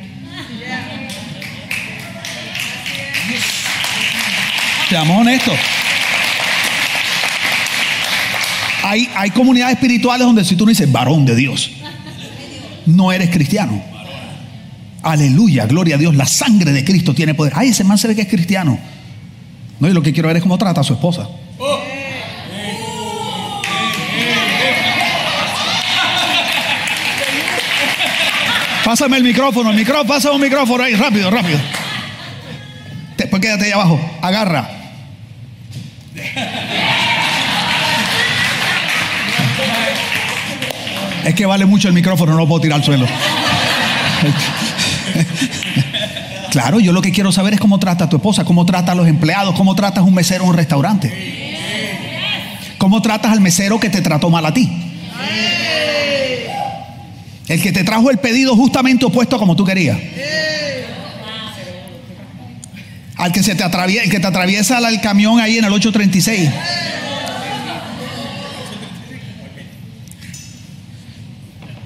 Seamos 4.88 5.20
honestos. 5.20 5.58
Hay, 8.90 9.30
comunidades 9.30 9.74
espirituales 9.74 10.26
donde 10.26 10.44
si 10.44 10.56
tú 10.56 10.64
no 10.64 10.70
dices 10.70 10.90
varón 10.90 11.24
de 11.24 11.36
Dios, 11.36 11.70
no 12.86 13.12
eres 13.12 13.30
cristiano. 13.30 13.80
Aleluya, 15.02 15.66
gloria 15.66 15.94
a 15.94 15.98
Dios. 15.98 16.16
La 16.16 16.26
sangre 16.26 16.72
de 16.72 16.84
Cristo 16.84 17.14
tiene 17.14 17.34
poder. 17.34 17.52
Ay, 17.54 17.68
ese 17.68 17.84
man 17.84 17.98
se 17.98 18.08
ve 18.08 18.16
que 18.16 18.22
es 18.22 18.28
cristiano. 18.28 18.76
No, 19.78 19.88
y 19.88 19.92
lo 19.92 20.02
que 20.02 20.12
quiero 20.12 20.26
ver 20.26 20.38
es 20.38 20.42
cómo 20.42 20.58
trata 20.58 20.80
a 20.80 20.84
su 20.84 20.94
esposa. 20.94 21.28
Pásame 28.84 29.18
el 29.18 29.22
micrófono, 29.22 29.70
el 29.70 29.76
micrófono, 29.76 30.08
pásame 30.08 30.34
un 30.34 30.40
micrófono 30.40 30.82
ahí, 30.82 30.94
rápido, 30.96 31.30
rápido. 31.30 31.60
Después 33.16 33.40
quédate 33.40 33.66
ahí 33.66 33.70
abajo, 33.70 34.00
agarra. 34.20 34.68
Es 41.24 41.34
que 41.34 41.46
vale 41.46 41.66
mucho 41.66 41.88
el 41.88 41.94
micrófono, 41.94 42.32
no 42.32 42.38
lo 42.38 42.48
puedo 42.48 42.60
tirar 42.62 42.78
al 42.78 42.84
suelo. 42.84 43.06
Claro, 46.50 46.80
yo 46.80 46.92
lo 46.92 47.00
que 47.00 47.12
quiero 47.12 47.30
saber 47.30 47.54
es 47.54 47.60
cómo 47.60 47.78
trata 47.78 48.04
a 48.04 48.08
tu 48.08 48.16
esposa, 48.16 48.44
cómo 48.44 48.66
trata 48.66 48.90
a 48.92 48.94
los 48.96 49.06
empleados, 49.06 49.54
cómo 49.54 49.76
tratas 49.76 49.98
a 49.98 50.02
un 50.02 50.14
mesero 50.14 50.42
en 50.44 50.50
un 50.50 50.56
restaurante. 50.56 51.38
¿Cómo 52.76 53.00
tratas 53.02 53.30
al 53.30 53.40
mesero 53.40 53.78
que 53.78 53.88
te 53.88 54.00
trató 54.00 54.30
mal 54.30 54.44
a 54.44 54.52
ti? 54.52 54.68
El 57.46 57.62
que 57.62 57.72
te 57.72 57.84
trajo 57.84 58.10
el 58.10 58.18
pedido 58.18 58.56
justamente 58.56 59.04
opuesto 59.04 59.36
a 59.36 59.38
como 59.38 59.54
tú 59.54 59.64
querías. 59.64 59.98
Al 63.16 63.32
que 63.32 63.42
se 63.42 63.54
te 63.54 63.62
atraviesa, 63.62 64.04
el 64.04 64.10
que 64.10 64.18
te 64.18 64.26
atraviesa 64.26 64.78
el 64.88 65.00
camión 65.00 65.40
ahí 65.40 65.58
en 65.58 65.64
el 65.64 65.72
836. 65.72 66.50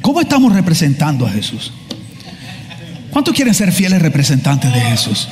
¿Cómo 0.05 0.21
estamos 0.21 0.53
representando 0.53 1.25
a 1.25 1.31
Jesús? 1.31 1.73
¿Cuántos 3.11 3.35
quieren 3.35 3.55
ser 3.55 3.73
fieles 3.73 4.03
representantes 4.03 4.71
de 4.71 4.79
Jesús? 4.83 5.31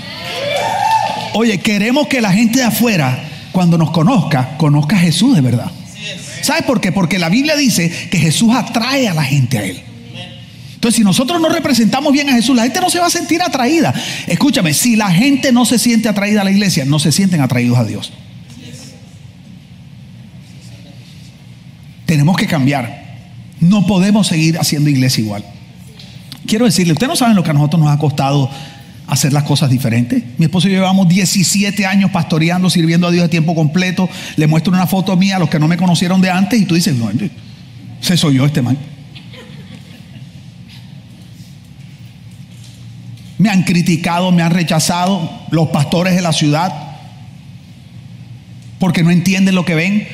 Oye, 1.34 1.58
queremos 1.58 2.06
que 2.06 2.22
la 2.22 2.32
gente 2.32 2.60
de 2.60 2.64
afuera, 2.64 3.22
cuando 3.52 3.76
nos 3.76 3.90
conozca, 3.90 4.56
conozca 4.56 4.96
a 4.96 4.98
Jesús 4.98 5.34
de 5.34 5.42
verdad. 5.42 5.70
¿Sabes 6.40 6.62
por 6.62 6.80
qué? 6.80 6.90
Porque 6.90 7.18
la 7.18 7.28
Biblia 7.28 7.54
dice 7.54 7.90
que 8.10 8.16
Jesús 8.16 8.54
atrae 8.54 9.10
a 9.10 9.12
la 9.12 9.24
gente 9.24 9.58
a 9.58 9.64
Él. 9.66 9.82
Entonces, 10.72 10.96
si 10.96 11.04
nosotros 11.04 11.38
no 11.38 11.50
representamos 11.50 12.10
bien 12.10 12.30
a 12.30 12.32
Jesús, 12.32 12.56
la 12.56 12.62
gente 12.62 12.80
no 12.80 12.88
se 12.88 12.98
va 12.98 13.08
a 13.08 13.10
sentir 13.10 13.42
atraída. 13.42 13.92
Escúchame, 14.26 14.72
si 14.72 14.96
la 14.96 15.10
gente 15.10 15.52
no 15.52 15.66
se 15.66 15.78
siente 15.78 16.08
atraída 16.08 16.40
a 16.40 16.44
la 16.44 16.50
iglesia, 16.50 16.86
no 16.86 16.98
se 16.98 17.12
sienten 17.12 17.42
atraídos 17.42 17.76
a 17.76 17.84
Dios. 17.84 18.10
Tenemos 22.06 22.38
que 22.38 22.46
cambiar. 22.46 23.01
No 23.62 23.86
podemos 23.86 24.26
seguir 24.26 24.58
haciendo 24.58 24.90
iglesia 24.90 25.22
igual. 25.22 25.44
Quiero 26.46 26.64
decirle, 26.64 26.92
ustedes 26.94 27.08
no 27.08 27.16
saben 27.16 27.36
lo 27.36 27.44
que 27.44 27.50
a 27.50 27.52
nosotros 27.52 27.80
nos 27.80 27.90
ha 27.90 27.98
costado 27.98 28.50
hacer 29.06 29.32
las 29.32 29.44
cosas 29.44 29.70
diferentes. 29.70 30.24
Mi 30.36 30.46
esposo 30.46 30.66
y 30.66 30.72
yo 30.72 30.78
llevamos 30.78 31.08
17 31.08 31.86
años 31.86 32.10
pastoreando, 32.10 32.68
sirviendo 32.70 33.06
a 33.06 33.12
Dios 33.12 33.24
a 33.24 33.28
tiempo 33.28 33.54
completo. 33.54 34.08
Le 34.34 34.48
muestro 34.48 34.72
una 34.72 34.88
foto 34.88 35.16
mía 35.16 35.36
a 35.36 35.38
los 35.38 35.48
que 35.48 35.60
no 35.60 35.68
me 35.68 35.76
conocieron 35.76 36.20
de 36.20 36.30
antes 36.30 36.60
y 36.60 36.64
tú 36.64 36.74
dices, 36.74 36.96
no, 36.96 37.08
ese 38.00 38.16
soy 38.16 38.34
yo, 38.34 38.44
este 38.44 38.62
man. 38.62 38.76
Me 43.38 43.48
han 43.48 43.62
criticado, 43.62 44.32
me 44.32 44.42
han 44.42 44.50
rechazado 44.50 45.30
los 45.52 45.68
pastores 45.68 46.16
de 46.16 46.22
la 46.22 46.32
ciudad 46.32 46.72
porque 48.80 49.04
no 49.04 49.12
entienden 49.12 49.54
lo 49.54 49.64
que 49.64 49.76
ven. 49.76 50.08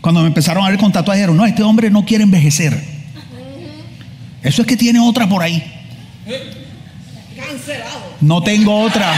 Cuando 0.00 0.20
me 0.20 0.28
empezaron 0.28 0.64
a 0.64 0.68
ver 0.68 0.78
con 0.78 0.92
tatuajes, 0.92 1.22
dijeron, 1.22 1.36
no, 1.36 1.46
este 1.46 1.64
hombre 1.64 1.90
no 1.90 2.04
quiere 2.04 2.22
envejecer. 2.22 2.91
Eso 4.42 4.62
es 4.62 4.68
que 4.68 4.76
tiene 4.76 4.98
otra 4.98 5.28
por 5.28 5.42
ahí. 5.42 5.62
Cancelado. 7.36 8.16
No 8.20 8.42
tengo 8.42 8.80
otra. 8.80 9.12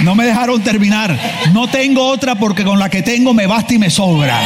No 0.00 0.14
me 0.14 0.24
dejaron 0.24 0.62
terminar. 0.62 1.18
No 1.52 1.68
tengo 1.68 2.06
otra 2.06 2.36
porque 2.36 2.64
con 2.64 2.78
la 2.78 2.88
que 2.88 3.02
tengo 3.02 3.34
me 3.34 3.46
basta 3.46 3.74
y 3.74 3.78
me 3.78 3.90
sobra. 3.90 4.40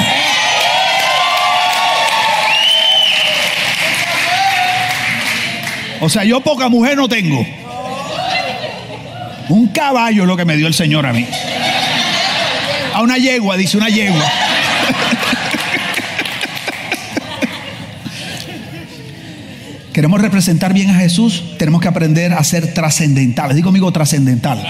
O 6.01 6.09
sea, 6.09 6.25
yo 6.25 6.41
poca 6.41 6.69
mujer 6.69 6.97
no 6.97 7.09
tengo. 7.09 7.47
Un 9.53 9.69
caballo 9.69 10.23
es 10.23 10.27
lo 10.27 10.35
que 10.35 10.47
me 10.47 10.57
dio 10.57 10.67
el 10.67 10.73
Señor 10.73 11.05
a 11.05 11.13
mí. 11.13 11.27
A 12.95 13.03
una 13.03 13.19
yegua, 13.19 13.59
dice 13.59 13.77
una 13.77 13.91
yegua. 13.91 14.25
Queremos 19.93 20.23
representar 20.23 20.73
bien 20.73 20.89
a 20.89 20.95
Jesús, 20.95 21.45
tenemos 21.59 21.83
que 21.83 21.89
aprender 21.89 22.33
a 22.33 22.43
ser 22.45 22.73
trascendentales. 22.73 23.55
Digo, 23.55 23.69
amigo, 23.69 23.93
trascendental. 23.93 24.67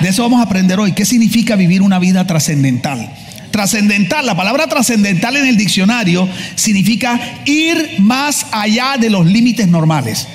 De 0.00 0.08
eso 0.08 0.22
vamos 0.22 0.40
a 0.40 0.44
aprender 0.44 0.80
hoy. 0.80 0.92
¿Qué 0.92 1.04
significa 1.04 1.54
vivir 1.54 1.82
una 1.82 1.98
vida 1.98 2.26
trascendental? 2.26 3.12
Trascendental, 3.50 4.24
la 4.24 4.34
palabra 4.34 4.66
trascendental 4.66 5.36
en 5.36 5.44
el 5.44 5.58
diccionario 5.58 6.26
significa 6.54 7.20
ir 7.44 7.96
más 7.98 8.46
allá 8.50 8.96
de 8.98 9.10
los 9.10 9.26
límites 9.26 9.68
normales. 9.68 10.26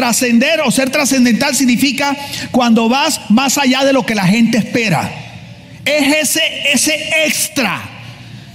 Trascender 0.00 0.62
o 0.64 0.70
ser 0.70 0.88
trascendental 0.88 1.54
significa 1.54 2.16
cuando 2.50 2.88
vas 2.88 3.20
más 3.28 3.58
allá 3.58 3.84
de 3.84 3.92
lo 3.92 4.06
que 4.06 4.14
la 4.14 4.26
gente 4.26 4.56
espera. 4.56 5.12
Es 5.84 6.16
ese, 6.16 6.40
ese 6.72 7.10
extra. 7.26 7.82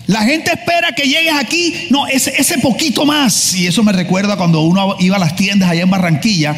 La 0.07 0.23
gente 0.23 0.51
espera 0.51 0.93
que 0.95 1.03
llegues 1.03 1.35
aquí, 1.39 1.85
no, 1.91 2.07
ese, 2.07 2.33
ese 2.35 2.57
poquito 2.57 3.05
más. 3.05 3.53
Y 3.53 3.67
eso 3.67 3.83
me 3.83 3.91
recuerda 3.91 4.37
cuando 4.37 4.61
uno 4.61 4.95
iba 4.97 5.17
a 5.17 5.19
las 5.19 5.35
tiendas 5.35 5.69
allá 5.69 5.83
en 5.83 5.89
Barranquilla 5.91 6.55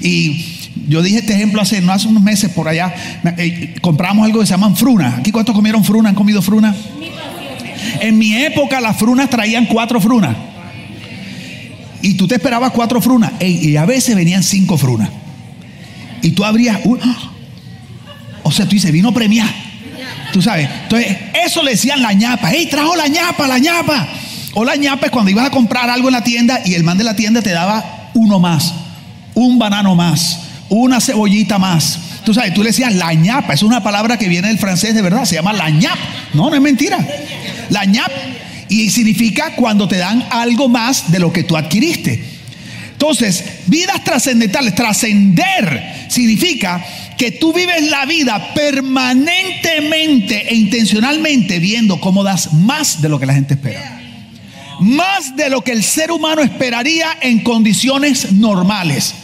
y 0.00 0.42
yo 0.88 1.02
dije 1.02 1.18
este 1.18 1.34
ejemplo 1.34 1.60
hace, 1.60 1.82
no 1.82 1.92
hace 1.92 2.08
unos 2.08 2.22
meses 2.22 2.50
por 2.50 2.66
allá, 2.66 2.94
eh, 3.36 3.74
compramos 3.82 4.24
algo 4.24 4.40
que 4.40 4.46
se 4.46 4.52
llaman 4.52 4.74
frunas. 4.74 5.18
¿Aquí 5.18 5.32
cuántos 5.32 5.54
comieron 5.54 5.84
fruna? 5.84 6.08
¿Han 6.08 6.14
comido 6.14 6.40
fruna? 6.40 6.74
En 8.00 8.16
mi 8.16 8.34
época 8.36 8.80
las 8.80 8.96
frunas 8.96 9.28
traían 9.28 9.66
cuatro 9.66 10.00
frunas. 10.00 10.34
Y 12.02 12.14
tú 12.14 12.26
te 12.26 12.36
esperabas 12.36 12.72
cuatro 12.72 13.00
frunas. 13.00 13.32
y 13.40 13.76
a 13.76 13.84
veces 13.84 14.16
venían 14.16 14.42
cinco 14.42 14.76
frunas. 14.78 15.10
Y 16.22 16.30
tú 16.30 16.44
abrías. 16.44 16.78
¡ah! 17.02 17.30
o 18.42 18.52
sea, 18.52 18.66
tú 18.66 18.72
dices, 18.72 18.90
vino 18.92 19.12
premiar. 19.12 19.48
Tú 20.32 20.40
sabes. 20.42 20.68
Entonces, 20.82 21.16
eso 21.44 21.62
le 21.62 21.72
decían 21.72 22.02
la 22.02 22.12
ñapa. 22.12 22.52
¡Ey, 22.52 22.66
trajo 22.66 22.94
la 22.96 23.08
ñapa, 23.08 23.48
la 23.48 23.58
ñapa! 23.58 24.08
O 24.54 24.64
la 24.64 24.76
ñapa 24.76 25.06
es 25.06 25.12
cuando 25.12 25.30
ibas 25.30 25.46
a 25.46 25.50
comprar 25.50 25.88
algo 25.90 26.08
en 26.08 26.12
la 26.12 26.24
tienda 26.24 26.60
y 26.64 26.74
el 26.74 26.82
man 26.82 26.98
de 26.98 27.04
la 27.04 27.14
tienda 27.14 27.40
te 27.42 27.50
daba 27.50 28.10
uno 28.14 28.40
más, 28.40 28.74
un 29.34 29.60
banano 29.60 29.94
más, 29.94 30.40
una 30.68 31.00
cebollita 31.00 31.58
más. 31.58 31.98
Tú 32.24 32.34
sabes, 32.34 32.52
tú 32.52 32.62
le 32.62 32.70
decías 32.70 32.94
la 32.94 33.12
ñapa. 33.14 33.54
Es 33.54 33.62
una 33.62 33.82
palabra 33.82 34.18
que 34.18 34.28
viene 34.28 34.48
del 34.48 34.58
francés 34.58 34.94
de 34.94 35.02
verdad. 35.02 35.24
Se 35.24 35.36
llama 35.36 35.52
la 35.52 35.70
ñap. 35.70 35.96
No, 36.34 36.50
no 36.50 36.54
es 36.54 36.60
mentira. 36.60 36.98
La 37.70 37.84
ñap 37.84 38.10
y 38.70 38.88
significa 38.88 39.54
cuando 39.56 39.86
te 39.86 39.98
dan 39.98 40.24
algo 40.30 40.68
más 40.68 41.10
de 41.10 41.18
lo 41.18 41.32
que 41.32 41.42
tú 41.42 41.56
adquiriste. 41.56 42.24
Entonces, 42.92 43.44
vidas 43.66 44.04
trascendentales, 44.04 44.74
trascender 44.74 46.06
significa 46.08 46.84
que 47.18 47.32
tú 47.32 47.52
vives 47.52 47.90
la 47.90 48.06
vida 48.06 48.54
permanentemente 48.54 50.48
e 50.48 50.54
intencionalmente 50.54 51.58
viendo 51.58 52.00
cómo 52.00 52.22
das 52.22 52.52
más 52.52 53.02
de 53.02 53.08
lo 53.08 53.18
que 53.18 53.26
la 53.26 53.34
gente 53.34 53.54
espera. 53.54 54.00
Más 54.80 55.36
de 55.36 55.50
lo 55.50 55.62
que 55.62 55.72
el 55.72 55.82
ser 55.82 56.10
humano 56.12 56.40
esperaría 56.40 57.18
en 57.20 57.40
condiciones 57.40 58.32
normales. 58.32 59.14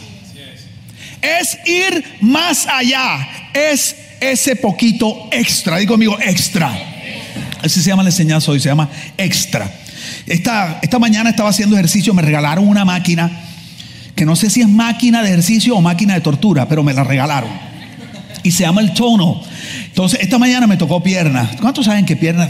Es 1.21 1.57
ir 1.65 2.03
más 2.21 2.67
allá. 2.67 3.49
Es 3.53 3.95
ese 4.19 4.55
poquito 4.55 5.29
extra. 5.31 5.77
Digo 5.77 5.93
conmigo, 5.93 6.17
extra. 6.19 6.96
Así 7.63 7.81
se 7.81 7.89
llama 7.89 8.03
la 8.03 8.09
enseñanza 8.09 8.51
hoy, 8.51 8.59
se 8.59 8.69
llama 8.69 8.89
extra. 9.17 9.71
Esta, 10.25 10.79
esta 10.81 10.99
mañana 10.99 11.29
estaba 11.29 11.49
haciendo 11.49 11.75
ejercicio, 11.75 12.13
me 12.13 12.21
regalaron 12.21 12.67
una 12.67 12.85
máquina, 12.85 13.31
que 14.15 14.25
no 14.25 14.35
sé 14.35 14.49
si 14.49 14.61
es 14.61 14.67
máquina 14.67 15.21
de 15.21 15.29
ejercicio 15.29 15.75
o 15.75 15.81
máquina 15.81 16.13
de 16.13 16.21
tortura, 16.21 16.67
pero 16.67 16.83
me 16.83 16.93
la 16.93 17.03
regalaron. 17.03 17.49
Y 18.43 18.51
se 18.51 18.63
llama 18.63 18.81
el 18.81 18.93
tono. 18.93 19.41
Entonces, 19.85 20.19
esta 20.21 20.37
mañana 20.37 20.67
me 20.67 20.77
tocó 20.77 21.01
piernas. 21.03 21.49
¿Cuántos 21.59 21.85
saben 21.85 22.05
que 22.05 22.15
piernas? 22.15 22.49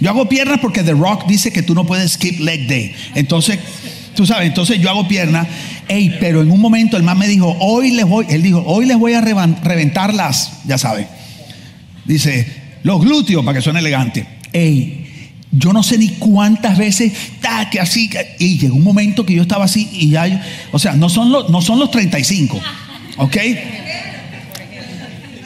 Yo 0.00 0.10
hago 0.10 0.28
piernas 0.28 0.58
porque 0.60 0.82
The 0.82 0.92
Rock 0.92 1.26
dice 1.26 1.52
que 1.52 1.62
tú 1.62 1.74
no 1.74 1.84
puedes 1.86 2.12
skip 2.12 2.40
leg 2.40 2.66
day. 2.68 2.94
Entonces, 3.14 3.58
tú 4.14 4.26
sabes, 4.26 4.48
entonces 4.48 4.80
yo 4.80 4.90
hago 4.90 5.06
piernas. 5.06 5.46
Ey, 5.88 6.16
pero 6.20 6.40
en 6.42 6.50
un 6.50 6.60
momento 6.60 6.96
el 6.96 7.02
man 7.02 7.18
me 7.18 7.28
dijo, 7.28 7.56
hoy 7.60 7.92
les 7.92 8.06
voy, 8.06 8.26
él 8.28 8.42
dijo, 8.42 8.62
hoy 8.66 8.86
les 8.86 8.98
voy 8.98 9.14
a 9.14 9.20
revan- 9.22 9.60
reventar 9.62 10.12
las, 10.14 10.52
ya 10.66 10.78
sabe. 10.78 11.06
Dice, 12.04 12.46
los 12.88 13.00
glúteos 13.02 13.44
para 13.44 13.58
que 13.58 13.62
suene 13.62 13.80
elegante. 13.80 14.26
Ey, 14.50 15.04
yo 15.52 15.74
no 15.74 15.82
sé 15.82 15.98
ni 15.98 16.08
cuántas 16.08 16.78
veces, 16.78 17.12
ta, 17.38 17.68
que 17.68 17.80
así, 17.80 18.08
y 18.38 18.58
llegó 18.58 18.76
un 18.76 18.82
momento 18.82 19.26
que 19.26 19.34
yo 19.34 19.42
estaba 19.42 19.66
así 19.66 19.90
y 19.92 20.08
ya, 20.08 20.42
o 20.72 20.78
sea, 20.78 20.94
no 20.94 21.10
son 21.10 21.30
los, 21.30 21.50
no 21.50 21.60
son 21.60 21.78
los 21.78 21.90
35, 21.90 22.58
¿ok? 23.18 23.36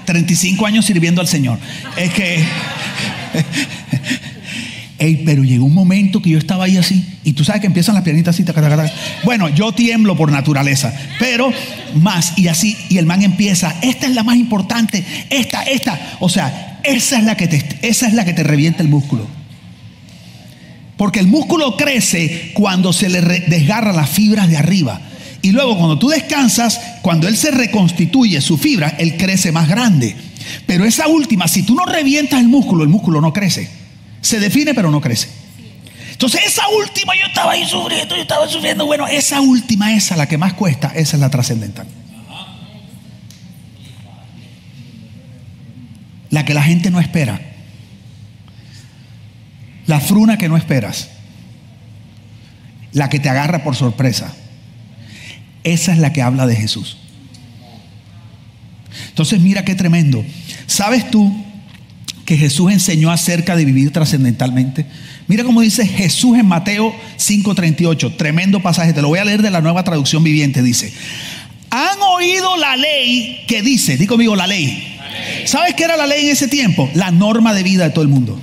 35 0.05 0.67
años 0.67 0.87
sirviendo 0.87 1.21
al 1.21 1.27
Señor. 1.27 1.59
Es 1.97 2.13
que, 2.13 2.45
Ey, 5.01 5.23
pero 5.27 5.43
llegó 5.43 5.65
un 5.65 5.75
momento 5.75 6.23
que 6.23 6.31
yo 6.31 6.39
estaba 6.39 6.67
ahí 6.67 6.77
así, 6.77 7.05
y 7.25 7.33
tú 7.33 7.43
sabes 7.43 7.61
que 7.61 7.67
empiezan 7.67 7.97
las 7.97 8.05
piernitas 8.05 8.39
así, 8.39 8.45
bueno, 9.25 9.49
yo 9.49 9.73
tiemblo 9.73 10.17
por 10.17 10.31
naturaleza, 10.31 10.95
pero 11.19 11.53
más, 11.97 12.39
y 12.39 12.47
así, 12.47 12.77
y 12.89 12.99
el 12.99 13.07
man 13.07 13.25
empieza, 13.25 13.75
esta 13.83 14.07
es 14.07 14.15
la 14.15 14.23
más 14.23 14.37
importante, 14.37 15.05
esta, 15.29 15.65
esta, 15.65 15.99
o 16.21 16.29
sea, 16.29 16.72
esa 16.85 17.19
es 17.19 17.25
la 17.25 17.37
que 17.37 17.49
te, 17.49 17.79
esa 17.83 18.07
es 18.07 18.15
la 18.15 18.25
que 18.25 18.33
te 18.33 18.43
revienta 18.43 18.83
el 18.83 18.89
músculo. 18.89 19.27
Porque 20.97 21.21
el 21.21 21.27
músculo 21.27 21.77
crece 21.77 22.53
cuando 22.55 22.93
se 22.93 23.09
le 23.09 23.21
desgarran 23.21 23.97
las 23.97 24.11
fibras 24.11 24.49
de 24.49 24.57
arriba. 24.57 25.01
Y 25.43 25.51
luego 25.51 25.77
cuando 25.77 25.99
tú 25.99 26.09
descansas, 26.09 26.81
cuando 27.03 27.27
él 27.27 27.37
se 27.37 27.51
reconstituye 27.51 28.41
su 28.41 28.57
fibra, 28.57 28.95
él 28.99 29.17
crece 29.17 29.51
más 29.51 29.69
grande. 29.69 30.15
Pero 30.67 30.85
esa 30.85 31.09
última, 31.09 31.49
si 31.49 31.65
tú 31.65 31.75
no 31.75 31.85
revientas 31.87 32.41
el 32.41 32.49
músculo, 32.49 32.85
el 32.85 32.89
músculo 32.89 33.21
no 33.21 33.33
crece. 33.33 33.69
Se 34.21 34.39
define 34.39 34.75
pero 34.75 34.91
no 34.91 35.01
crece. 35.01 35.29
Entonces 36.13 36.43
esa 36.47 36.69
última 36.69 37.15
yo 37.17 37.27
estaba 37.27 37.53
ahí 37.53 37.67
sufriendo, 37.67 38.15
yo 38.15 38.23
estaba 38.23 38.49
sufriendo. 38.49 38.87
Bueno, 38.87 39.09
esa 39.09 39.41
última, 39.41 39.93
esa 39.95 40.17
la 40.17 40.29
que 40.29 40.39
más 40.39 40.53
cuesta, 40.53 40.93
esa 40.95 41.17
es 41.17 41.21
la 41.21 41.31
trascendental. 41.31 41.87
La 46.33 46.47
que 46.47 46.55
la 46.55 46.63
gente 46.63 46.91
no 46.91 46.99
espera. 46.99 47.41
La 49.87 50.01
fruna 50.01 50.39
que 50.39 50.49
no 50.49 50.57
esperas. 50.57 51.11
La 52.93 53.11
que 53.11 53.21
te 53.21 53.29
agarra 53.29 53.63
por 53.63 53.77
sorpresa. 53.77 54.35
Esa 55.63 55.93
es 55.93 55.99
la 55.99 56.15
que 56.15 56.23
habla 56.23 56.47
de 56.47 56.57
Jesús. 56.57 56.97
Entonces 59.11 59.41
mira 59.41 59.67
qué 59.67 59.75
tremendo. 59.75 60.25
¿Sabes 60.67 61.11
tú 61.11 61.31
que 62.25 62.39
Jesús 62.39 62.73
enseñó 62.73 63.11
acerca 63.11 63.55
de 63.55 63.67
vivir 63.67 63.93
trascendentalmente? 63.93 64.87
Mira 65.29 65.45
cómo 65.45 65.61
dice 65.61 65.87
Jesús 65.87 66.39
en 66.39 66.47
Mateo 66.47 66.95
5:38. 67.19 68.17
Tremendo 68.17 68.63
pasaje. 68.63 68.95
Te 68.95 69.03
lo 69.03 69.09
voy 69.09 69.19
a 69.19 69.27
leer 69.27 69.43
de 69.43 69.51
la 69.51 69.61
nueva 69.61 69.85
traducción 69.85 70.25
viviente. 70.25 70.63
Dice, 70.63 70.95
han 71.69 72.01
oído 72.01 72.57
la 72.57 72.75
ley 72.77 73.45
que 73.47 73.61
dice, 73.61 73.99
di 73.99 74.07
conmigo 74.07 74.35
la 74.35 74.47
ley. 74.47 74.92
¿Sabes 75.45 75.75
qué 75.75 75.85
era 75.85 75.97
la 75.97 76.07
ley 76.07 76.27
en 76.27 76.33
ese 76.33 76.49
tiempo? 76.49 76.91
La 76.95 77.11
norma 77.11 77.55
de 77.55 77.63
vida 77.63 77.85
de 77.85 77.91
todo 77.91 78.03
el 78.03 78.09
mundo. 78.09 78.41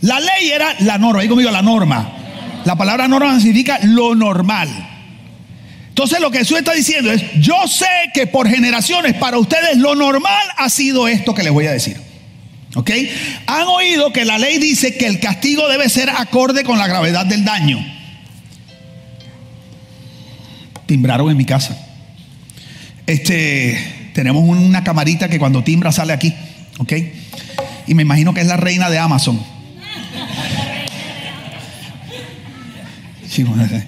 La 0.00 0.20
ley 0.20 0.50
era 0.52 0.74
la 0.80 0.98
norma, 0.98 1.22
digo 1.22 1.34
conmigo 1.34 1.50
la 1.50 1.62
norma. 1.62 2.16
La 2.64 2.76
palabra 2.76 3.08
norma 3.08 3.38
significa 3.38 3.78
lo 3.82 4.14
normal. 4.14 4.68
Entonces 5.88 6.20
lo 6.20 6.30
que 6.30 6.38
Jesús 6.38 6.58
está 6.58 6.72
diciendo 6.72 7.10
es, 7.12 7.22
yo 7.40 7.66
sé 7.66 7.86
que 8.14 8.26
por 8.26 8.48
generaciones 8.48 9.14
para 9.14 9.38
ustedes 9.38 9.76
lo 9.76 9.94
normal 9.94 10.46
ha 10.56 10.70
sido 10.70 11.08
esto 11.08 11.34
que 11.34 11.42
les 11.42 11.52
voy 11.52 11.66
a 11.66 11.72
decir. 11.72 11.96
¿Ok? 12.74 12.90
Han 13.46 13.66
oído 13.66 14.12
que 14.12 14.24
la 14.24 14.38
ley 14.38 14.58
dice 14.58 14.96
que 14.96 15.06
el 15.06 15.20
castigo 15.20 15.68
debe 15.68 15.88
ser 15.88 16.08
acorde 16.08 16.64
con 16.64 16.78
la 16.78 16.86
gravedad 16.86 17.26
del 17.26 17.44
daño. 17.44 17.84
Timbraron 20.86 21.30
en 21.30 21.36
mi 21.36 21.44
casa. 21.44 21.76
Este, 23.06 23.99
tenemos 24.12 24.42
una 24.44 24.84
camarita 24.84 25.28
que 25.28 25.38
cuando 25.38 25.64
timbra 25.64 25.92
sale 25.92 26.12
aquí. 26.12 26.34
¿Ok? 26.78 26.92
Y 27.86 27.94
me 27.94 28.02
imagino 28.02 28.32
que 28.34 28.40
es 28.40 28.46
la 28.46 28.56
reina 28.56 28.90
de 28.90 28.98
Amazon. 28.98 29.40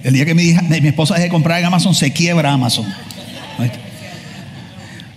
El 0.03 0.13
día 0.13 0.25
que 0.25 0.33
mi, 0.33 0.43
hija, 0.43 0.61
mi 0.61 0.87
esposa 0.87 1.15
deje 1.15 1.25
de 1.25 1.29
comprar 1.29 1.59
en 1.59 1.65
Amazon, 1.65 1.93
se 1.93 2.11
quiebra 2.11 2.51
Amazon. 2.51 2.85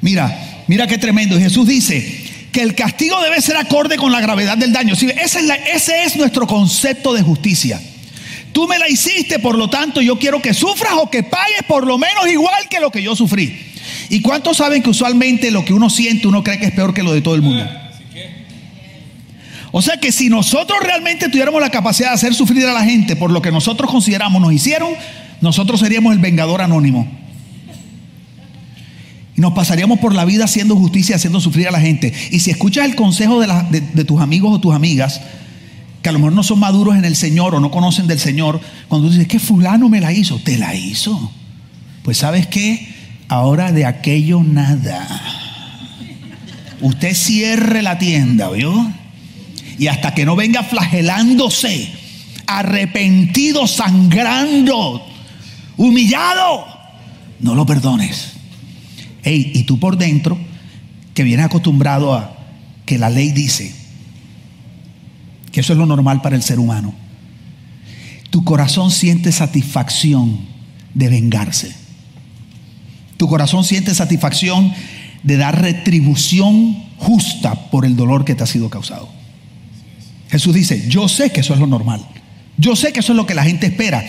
Mira, 0.01 0.65
mira 0.67 0.87
qué 0.87 0.99
tremendo. 0.99 1.39
Jesús 1.39 1.67
dice 1.67 2.25
que 2.53 2.63
el 2.63 2.75
castigo 2.75 3.21
debe 3.23 3.41
ser 3.41 3.57
acorde 3.57 3.97
con 3.97 4.13
la 4.13 4.21
gravedad 4.21 4.59
del 4.59 4.73
daño. 4.73 4.95
Ese 4.95 6.05
es 6.05 6.17
nuestro 6.17 6.47
concepto 6.47 7.13
de 7.13 7.23
justicia. 7.23 7.81
Tú 8.53 8.67
me 8.67 8.79
la 8.79 8.89
hiciste, 8.89 9.39
por 9.39 9.59
lo 9.59 9.69
tanto 9.69 10.01
yo 10.01 10.19
quiero 10.19 10.41
que 10.41 10.55
sufras 10.55 10.95
o 10.97 11.11
que 11.11 11.23
pagues 11.23 11.63
por 11.69 11.87
lo 11.87 11.99
menos 11.99 12.27
igual 12.27 12.69
que 12.71 12.81
lo 12.81 12.91
que 12.91 13.03
yo 13.03 13.15
sufrí. 13.15 13.66
¿Y 14.09 14.21
cuántos 14.21 14.59
saben 14.59 14.83
que 14.83 14.91
usualmente 14.91 15.51
lo 15.51 15.65
que 15.65 15.73
uno 15.73 15.91
siente 15.91 16.29
uno 16.29 16.43
cree 16.45 16.59
que 16.59 16.67
es 16.67 16.73
peor 16.73 16.95
que 16.95 17.03
lo 17.03 17.13
de 17.13 17.21
todo 17.21 17.35
el 17.35 17.43
mundo? 17.43 17.65
O 19.73 19.83
sea 19.83 19.99
que 19.99 20.11
si 20.11 20.29
nosotros 20.29 20.79
realmente 20.83 21.29
tuviéramos 21.29 21.61
la 21.61 21.71
capacidad 21.71 22.09
de 22.09 22.15
hacer 22.15 22.35
sufrir 22.35 22.65
a 22.67 22.73
la 22.73 22.85
gente 22.85 23.15
por 23.15 23.31
lo 23.31 23.43
que 23.43 23.51
nosotros 23.53 23.91
consideramos 23.91 24.41
nos 24.41 24.53
hicieron, 24.53 24.91
nosotros 25.41 25.81
seríamos 25.81 26.15
el 26.15 26.19
vengador 26.19 26.63
anónimo. 26.63 27.07
Y 29.37 29.41
nos 29.41 29.53
pasaríamos 29.53 29.99
por 29.99 30.15
la 30.15 30.25
vida 30.25 30.45
haciendo 30.45 30.77
justicia, 30.77 31.17
haciendo 31.17 31.41
sufrir 31.41 31.69
a 31.69 31.71
la 31.71 31.81
gente. 31.81 32.13
Y 32.31 32.41
si 32.41 32.51
escuchas 32.51 32.87
el 32.87 32.95
consejo 32.95 33.39
de, 33.39 34.05
tus 34.05 34.21
amigos 34.23 34.55
o 34.55 34.61
tus 34.61 34.75
amigas, 34.75 35.21
que 36.01 36.09
a 36.09 36.13
lo 36.13 36.21
mejor 36.21 36.33
no 36.33 36.43
son 36.43 36.59
maduros 36.59 36.97
en 36.97 37.05
el 37.05 37.17
Señor 37.17 37.55
o 37.55 37.61
no 37.61 37.71
conocen 37.71 38.07
del 38.07 38.19
Señor, 38.19 38.61
cuando 38.89 39.09
tú 39.09 39.13
dices, 39.13 39.29
que 39.29 39.39
fulano 39.39 39.91
me 39.91 40.01
la 40.01 40.11
hizo, 40.13 40.39
te 40.39 40.57
la 40.57 40.75
hizo. 40.75 41.33
Pues 42.03 42.17
sabes 42.17 42.47
qué, 42.47 42.96
ahora 43.29 43.73
de 43.73 43.87
aquello 43.87 44.43
nada. 44.43 45.07
Usted 46.81 47.15
cierre 47.15 47.83
la 47.83 47.99
tienda, 47.99 48.51
¿vio? 48.51 48.93
Y 49.79 49.89
hasta 49.89 50.15
que 50.15 50.25
no 50.25 50.37
venga 50.37 50.63
flagelándose, 50.63 51.91
arrepentido, 52.47 53.67
sangrando, 53.67 55.07
humillado, 55.77 56.67
no 57.41 57.55
lo 57.55 57.67
perdones. 57.67 58.33
Ey, 59.23 59.53
y 59.55 59.65
tú 59.65 59.79
por 59.79 59.97
dentro, 59.97 60.39
que 61.15 61.25
vienes 61.25 61.47
acostumbrado 61.47 62.15
a 62.15 62.37
que 62.85 62.99
la 62.99 63.11
ley 63.11 63.33
dice 63.33 63.75
que 65.51 65.61
eso 65.61 65.73
es 65.73 65.79
lo 65.79 65.87
normal 65.87 66.21
para 66.21 66.37
el 66.37 66.43
ser 66.43 66.59
humano, 66.59 66.95
tu 68.31 68.45
corazón 68.45 68.91
siente 68.91 69.33
satisfacción 69.33 70.39
de 70.93 71.09
vengarse. 71.09 71.86
Tu 73.17 73.29
corazón 73.29 73.65
siente 73.65 73.95
satisfacción 73.95 74.73
de 75.23 75.37
dar 75.37 75.61
retribución 75.61 76.85
justa 76.99 77.55
por 77.71 77.85
el 77.85 77.97
dolor 77.97 78.25
que 78.25 78.35
te 78.35 78.45
ha 78.45 78.47
sido 78.47 78.71
causado. 78.71 79.09
Jesús 80.31 80.55
dice, 80.55 80.87
yo 80.89 81.09
sé 81.09 81.31
que 81.31 81.41
eso 81.41 81.55
es 81.55 81.61
lo 81.61 81.67
normal. 81.67 82.07
Yo 82.59 82.75
sé 82.75 82.93
que 82.93 83.01
eso 83.01 83.13
es 83.13 83.17
lo 83.17 83.27
que 83.27 83.35
la 83.35 83.45
gente 83.45 83.67
espera. 83.67 84.05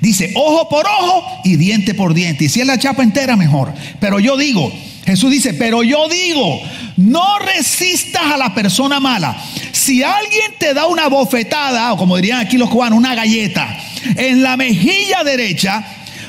Dice, 0.00 0.32
ojo 0.34 0.68
por 0.68 0.86
ojo 0.86 1.24
y 1.44 1.56
diente 1.56 1.94
por 1.94 2.14
diente. 2.14 2.44
Y 2.44 2.48
si 2.48 2.60
es 2.60 2.66
la 2.66 2.78
chapa 2.78 3.02
entera, 3.02 3.36
mejor. 3.36 3.72
Pero 3.98 4.20
yo 4.20 4.36
digo, 4.36 4.72
Jesús 5.06 5.30
dice, 5.30 5.54
pero 5.54 5.82
yo 5.82 6.08
digo, 6.08 6.60
no 6.96 7.38
resistas 7.38 8.22
a 8.22 8.36
la 8.36 8.54
persona 8.54 9.00
mala. 9.00 9.36
Si 9.72 10.02
alguien 10.02 10.52
te 10.58 10.74
da 10.74 10.86
una 10.86 11.08
bofetada, 11.08 11.92
o 11.92 11.96
como 11.96 12.16
dirían 12.16 12.40
aquí 12.40 12.58
los 12.58 12.68
cubanos, 12.68 12.98
una 12.98 13.14
galleta, 13.14 13.78
en 14.16 14.42
la 14.42 14.56
mejilla 14.56 15.24
derecha, 15.24 15.84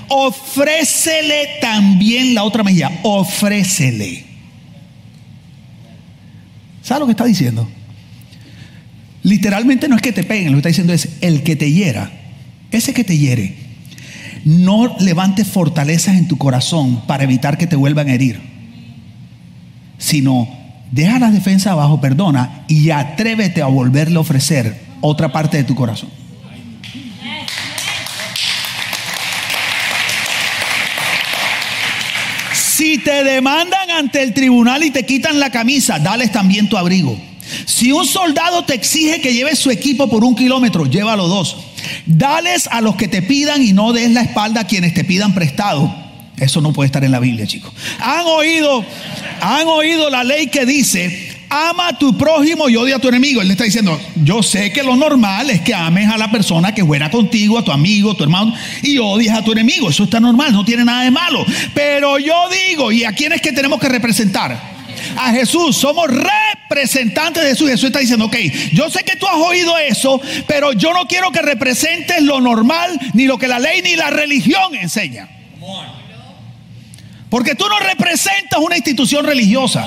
ofrécele 0.10 1.60
también 1.62 2.34
la 2.34 2.44
otra 2.44 2.64
mejilla. 2.64 2.92
Ofrécele. 3.04 4.26
¿Sabes 6.82 7.02
lo 7.02 7.06
que 7.06 7.12
está 7.12 7.26
diciendo? 7.26 7.68
Literalmente 9.24 9.90
no 9.90 9.98
es 9.98 10.02
que 10.02 10.14
te 10.14 10.24
peguen, 10.24 10.54
lo 10.54 10.54
que 10.54 10.60
está 10.60 10.70
diciendo 10.70 10.94
es 10.94 11.18
el 11.20 11.44
que 11.44 11.58
te 11.58 11.70
hiera, 11.70 12.12
ese 12.72 12.94
que 12.94 13.04
te 13.04 13.18
hiere, 13.18 13.58
no 14.46 14.96
levantes 15.00 15.48
fortalezas 15.48 16.16
en 16.16 16.30
tu 16.30 16.38
corazón 16.38 17.06
para 17.08 17.26
evitar 17.26 17.58
que 17.58 17.68
te 17.68 17.76
vuelvan 17.76 18.08
a 18.08 18.14
herir, 18.14 18.40
sino 19.98 20.48
deja 20.92 21.20
las 21.20 21.34
defensas 21.34 21.74
abajo, 21.74 22.00
perdona 22.00 22.64
y 22.70 22.92
atrévete 22.92 23.62
a 23.62 23.68
volverle 23.68 24.16
a 24.16 24.22
ofrecer 24.22 24.80
otra 25.02 25.34
parte 25.34 25.58
de 25.58 25.66
tu 25.66 25.76
corazón. 25.76 26.10
Si 32.78 33.00
te 33.00 33.24
demandan 33.24 33.90
ante 33.90 34.22
el 34.22 34.36
tribunal 34.36 34.84
y 34.84 34.92
te 34.92 35.04
quitan 35.04 35.40
la 35.40 35.50
camisa, 35.50 35.98
dales 35.98 36.32
también 36.32 36.70
tu 36.70 36.78
abrigo. 36.78 37.20
Si 37.66 37.92
un 37.92 38.06
soldado 38.06 38.66
te 38.66 38.76
exige 38.76 39.20
que 39.20 39.34
lleves 39.34 39.58
su 39.58 39.72
equipo 39.72 40.08
por 40.08 40.24
un 40.24 40.36
kilómetro, 40.36 40.86
llévalo 40.86 41.28
dos. 41.28 41.58
Dales 42.06 42.68
a 42.68 42.82
los 42.82 42.96
que 42.96 43.08
te 43.08 43.24
pidan 43.24 43.64
y 43.64 43.74
no 43.74 43.94
des 43.94 44.12
la 44.12 44.22
espalda 44.22 44.62
a 44.62 44.68
quienes 44.68 44.94
te 44.94 45.04
pidan 45.04 45.34
prestado. 45.34 45.92
Eso 46.38 46.62
no 46.62 46.72
puede 46.72 46.86
estar 46.86 47.04
en 47.04 47.12
la 47.12 47.20
Biblia, 47.20 47.48
chicos. 47.48 47.74
Han 48.00 48.28
oído, 48.28 48.86
han 49.42 49.68
oído 49.68 50.12
la 50.12 50.24
ley 50.24 50.46
que 50.46 50.68
dice, 50.68 51.27
ama 51.50 51.90
a 51.90 51.98
tu 51.98 52.18
prójimo 52.18 52.70
y 52.70 52.76
odia 52.76 52.98
a 52.98 53.00
tu 53.00 53.08
enemigo. 53.08 53.42
Él 53.42 53.48
le 53.48 53.54
está 53.54 53.64
diciendo, 53.64 54.00
yo 54.24 54.44
sé 54.44 54.72
que 54.72 54.84
lo 54.84 54.96
normal 54.96 55.50
es 55.50 55.62
que 55.62 55.74
ames 55.74 56.10
a 56.10 56.18
la 56.18 56.32
persona 56.32 56.74
que 56.74 56.86
fuera 56.86 57.10
contigo, 57.10 57.58
a 57.58 57.64
tu 57.64 57.72
amigo, 57.72 58.12
a 58.12 58.18
tu 58.18 58.24
hermano, 58.24 58.54
y 58.82 58.98
odias 58.98 59.38
a 59.38 59.44
tu 59.44 59.52
enemigo. 59.52 59.90
Eso 59.90 60.04
está 60.04 60.20
normal, 60.20 60.52
no 60.54 60.66
tiene 60.66 60.86
nada 60.86 61.04
de 61.04 61.12
malo. 61.12 61.46
Pero 61.74 62.18
yo 62.20 62.50
digo, 62.50 62.92
¿y 62.92 63.04
a 63.04 63.12
quién 63.14 63.34
es 63.34 63.42
que 63.42 63.52
tenemos 63.52 63.80
que 63.80 63.90
representar? 63.90 64.78
a 65.16 65.32
Jesús, 65.32 65.78
somos 65.78 66.08
representantes 66.08 67.44
de 67.44 67.50
Jesús. 67.50 67.70
Jesús 67.70 67.86
está 67.86 68.00
diciendo, 68.00 68.26
ok, 68.26 68.36
yo 68.74 68.90
sé 68.90 69.04
que 69.04 69.16
tú 69.16 69.28
has 69.28 69.36
oído 69.36 69.78
eso, 69.78 70.20
pero 70.48 70.74
yo 70.74 70.94
no 70.94 71.08
quiero 71.08 71.32
que 71.32 71.42
representes 71.42 72.22
lo 72.24 72.42
normal, 72.42 73.00
ni 73.14 73.26
lo 73.26 73.38
que 73.38 73.48
la 73.48 73.60
ley 73.60 73.82
ni 73.82 73.96
la 73.96 74.10
religión 74.10 74.76
enseña. 74.76 75.30
Porque 77.30 77.56
tú 77.56 77.66
no 77.68 77.78
representas 77.80 78.60
una 78.60 78.78
institución 78.78 79.26
religiosa. 79.26 79.86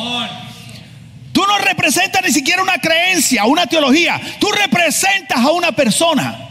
Tú 1.33 1.43
no 1.47 1.59
representas 1.59 2.23
ni 2.25 2.33
siquiera 2.33 2.63
una 2.63 2.79
creencia, 2.79 3.45
una 3.45 3.67
teología. 3.67 4.21
Tú 4.41 4.49
representas 4.51 5.39
a 5.39 5.51
una 5.51 5.73
persona. 5.73 6.49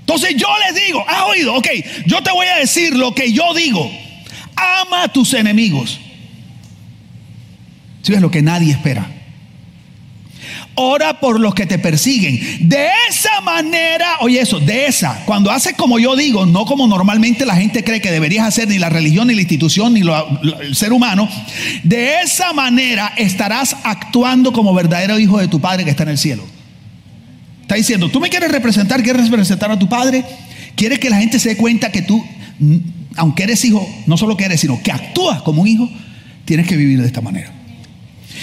Entonces 0.00 0.36
yo 0.36 0.48
les 0.66 0.86
digo, 0.86 1.04
¿has 1.06 1.22
oído? 1.24 1.54
Ok, 1.54 1.68
yo 2.06 2.22
te 2.22 2.30
voy 2.30 2.46
a 2.46 2.56
decir 2.56 2.94
lo 2.94 3.14
que 3.14 3.32
yo 3.32 3.52
digo. 3.54 3.90
Ama 4.54 5.04
a 5.04 5.08
tus 5.08 5.34
enemigos. 5.34 6.00
Si 8.02 8.12
ves 8.12 8.20
lo 8.20 8.30
que 8.30 8.40
nadie 8.40 8.72
espera. 8.72 9.15
Ora 10.78 11.20
por 11.20 11.40
los 11.40 11.54
que 11.54 11.64
te 11.64 11.78
persiguen. 11.78 12.68
De 12.68 12.88
esa 13.08 13.40
manera, 13.40 14.18
oye 14.20 14.40
eso, 14.40 14.60
de 14.60 14.86
esa, 14.86 15.24
cuando 15.24 15.50
haces 15.50 15.74
como 15.74 15.98
yo 15.98 16.14
digo, 16.16 16.44
no 16.44 16.66
como 16.66 16.86
normalmente 16.86 17.46
la 17.46 17.56
gente 17.56 17.82
cree 17.82 18.02
que 18.02 18.10
deberías 18.10 18.46
hacer 18.46 18.68
ni 18.68 18.78
la 18.78 18.90
religión, 18.90 19.28
ni 19.28 19.34
la 19.34 19.40
institución, 19.40 19.94
ni 19.94 20.02
el 20.02 20.76
ser 20.76 20.92
humano, 20.92 21.28
de 21.82 22.20
esa 22.20 22.52
manera 22.52 23.14
estarás 23.16 23.74
actuando 23.84 24.52
como 24.52 24.74
verdadero 24.74 25.18
hijo 25.18 25.38
de 25.38 25.48
tu 25.48 25.60
Padre 25.62 25.84
que 25.84 25.90
está 25.90 26.02
en 26.02 26.10
el 26.10 26.18
cielo. 26.18 26.44
Está 27.62 27.76
diciendo, 27.76 28.10
tú 28.10 28.20
me 28.20 28.28
quieres 28.28 28.52
representar, 28.52 29.02
quieres 29.02 29.30
representar 29.30 29.70
a 29.70 29.78
tu 29.78 29.88
Padre, 29.88 30.26
quieres 30.74 30.98
que 30.98 31.08
la 31.08 31.16
gente 31.16 31.38
se 31.38 31.48
dé 31.48 31.56
cuenta 31.56 31.90
que 31.90 32.02
tú, 32.02 32.22
aunque 33.16 33.44
eres 33.44 33.64
hijo, 33.64 33.88
no 34.06 34.18
solo 34.18 34.36
que 34.36 34.44
eres, 34.44 34.60
sino 34.60 34.82
que 34.82 34.92
actúas 34.92 35.40
como 35.40 35.62
un 35.62 35.68
hijo, 35.68 35.90
tienes 36.44 36.66
que 36.66 36.76
vivir 36.76 37.00
de 37.00 37.06
esta 37.06 37.22
manera. 37.22 37.55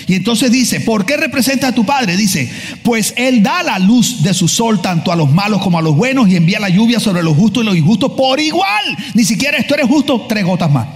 Y 0.08 0.15
entonces 0.15 0.51
dice, 0.51 0.82
¿por 0.82 1.06
qué 1.06 1.17
representa 1.17 1.69
a 1.69 1.71
tu 1.75 1.86
padre? 1.86 2.17
Dice, 2.17 2.51
pues 2.84 3.13
él 3.17 3.43
da 3.43 3.63
la 3.63 3.79
luz 3.79 4.23
de 4.23 4.34
su 4.34 4.47
sol 4.47 4.82
tanto 4.82 5.12
a 5.12 5.15
los 5.15 5.32
malos 5.32 5.62
como 5.62 5.77
a 5.77 5.82
los 5.82 5.95
buenos 5.95 6.29
y 6.29 6.36
envía 6.36 6.60
la 6.60 6.69
lluvia 6.69 6.99
sobre 6.99 7.23
los 7.23 7.36
justos 7.36 7.63
y 7.63 7.65
los 7.65 7.75
injustos 7.75 8.12
por 8.13 8.39
igual. 8.39 8.97
Ni 9.13 9.23
siquiera 9.23 9.58
esto 9.58 9.75
eres 9.75 9.88
justo, 9.88 10.25
tres 10.27 10.45
gotas 10.45 10.71
más. 10.71 10.88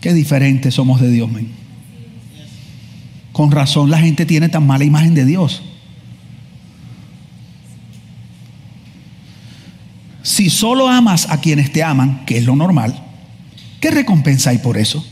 Qué 0.00 0.14
diferentes 0.14 0.74
somos 0.74 1.00
de 1.00 1.10
Dios. 1.10 1.30
Con 3.32 3.50
razón 3.50 3.90
la 3.90 3.98
gente 3.98 4.26
tiene 4.26 4.48
tan 4.48 4.66
mala 4.66 4.84
imagen 4.84 5.14
de 5.14 5.24
Dios. 5.24 5.62
Si 10.22 10.50
solo 10.50 10.88
amas 10.88 11.28
a 11.30 11.40
quienes 11.40 11.72
te 11.72 11.82
aman, 11.82 12.24
que 12.24 12.38
es 12.38 12.44
lo 12.44 12.56
normal, 12.56 13.09
¿Qué 13.80 13.90
recompensa 13.90 14.50
hay 14.50 14.58
por 14.58 14.76
eso? 14.76 15.04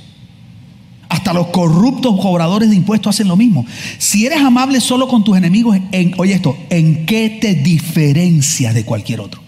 Hasta 1.09 1.33
los 1.33 1.49
corruptos 1.49 2.21
cobradores 2.21 2.69
de 2.69 2.77
impuestos 2.77 3.17
hacen 3.17 3.29
lo 3.29 3.37
mismo. 3.37 3.65
Si 3.97 4.27
eres 4.27 4.41
amable 4.41 4.81
solo 4.81 5.09
con 5.09 5.25
tus 5.25 5.39
enemigos, 5.39 5.79
en, 5.91 6.15
oye 6.19 6.35
esto, 6.35 6.57
¿en 6.69 7.07
qué 7.07 7.39
te 7.41 7.55
diferencias 7.55 8.75
de 8.75 8.85
cualquier 8.85 9.21
otro? 9.21 9.41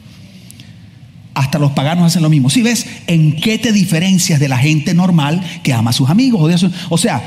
Hasta 1.35 1.59
los 1.59 1.73
paganos 1.73 2.07
hacen 2.07 2.23
lo 2.23 2.31
mismo. 2.31 2.49
Si 2.49 2.63
ves, 2.63 2.87
¿en 3.07 3.37
qué 3.37 3.59
te 3.59 3.73
diferencias 3.73 4.41
de 4.41 4.49
la 4.49 4.57
gente 4.57 4.95
normal 4.95 5.43
que 5.63 5.75
ama 5.75 5.91
a 5.91 5.93
sus 5.93 6.09
amigos? 6.09 6.65
O 6.89 6.99
sea, 6.99 7.23